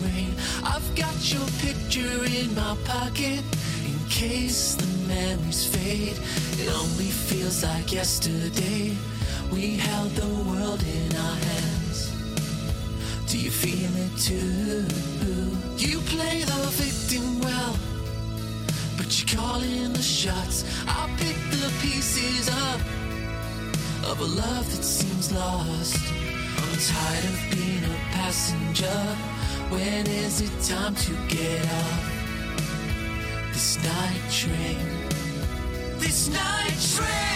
Rain. 0.04 0.34
I've 0.64 0.96
got 0.96 1.16
your 1.34 1.48
picture 1.60 2.24
in 2.26 2.54
my 2.56 2.76
pocket 2.86 3.44
in 3.86 3.98
case 4.10 4.76
the 4.76 4.88
memories 5.08 5.66
fade. 5.66 6.18
It 6.60 6.70
only 6.74 7.12
feels 7.12 7.64
like 7.64 7.92
yesterday 7.92 8.96
we 9.52 9.78
held 9.78 10.12
the 10.12 10.28
world 10.50 10.84
in 10.84 11.16
our 11.16 11.36
hands. 11.36 12.12
Do 13.28 13.38
you 13.38 13.52
feel 13.52 13.92
it 14.06 14.18
too? 14.18 14.86
You 15.78 16.00
play 16.16 16.44
the 16.44 16.68
victim 16.72 17.40
well, 17.42 17.76
but 18.98 19.08
you're 19.18 19.40
calling 19.42 19.94
the 19.94 20.02
shots. 20.02 20.64
I 20.88 21.10
pick 21.18 21.38
the 21.52 21.72
pieces 21.82 22.50
up 22.50 22.80
of 24.12 24.20
a 24.22 24.26
love 24.26 24.66
that 24.72 24.84
seems 24.84 25.32
lost. 25.32 25.98
I'm 26.58 26.78
tired 26.78 27.26
of 27.26 27.38
being 27.52 27.84
a 27.84 27.98
passenger. 28.14 29.35
When 29.70 30.08
is 30.08 30.42
it 30.42 30.62
time 30.62 30.94
to 30.96 31.12
get 31.28 31.66
off 31.66 32.16
this 33.52 33.84
night 33.84 34.32
train? 34.32 34.78
This 36.00 36.30
night 36.30 36.78
train. 36.96 37.35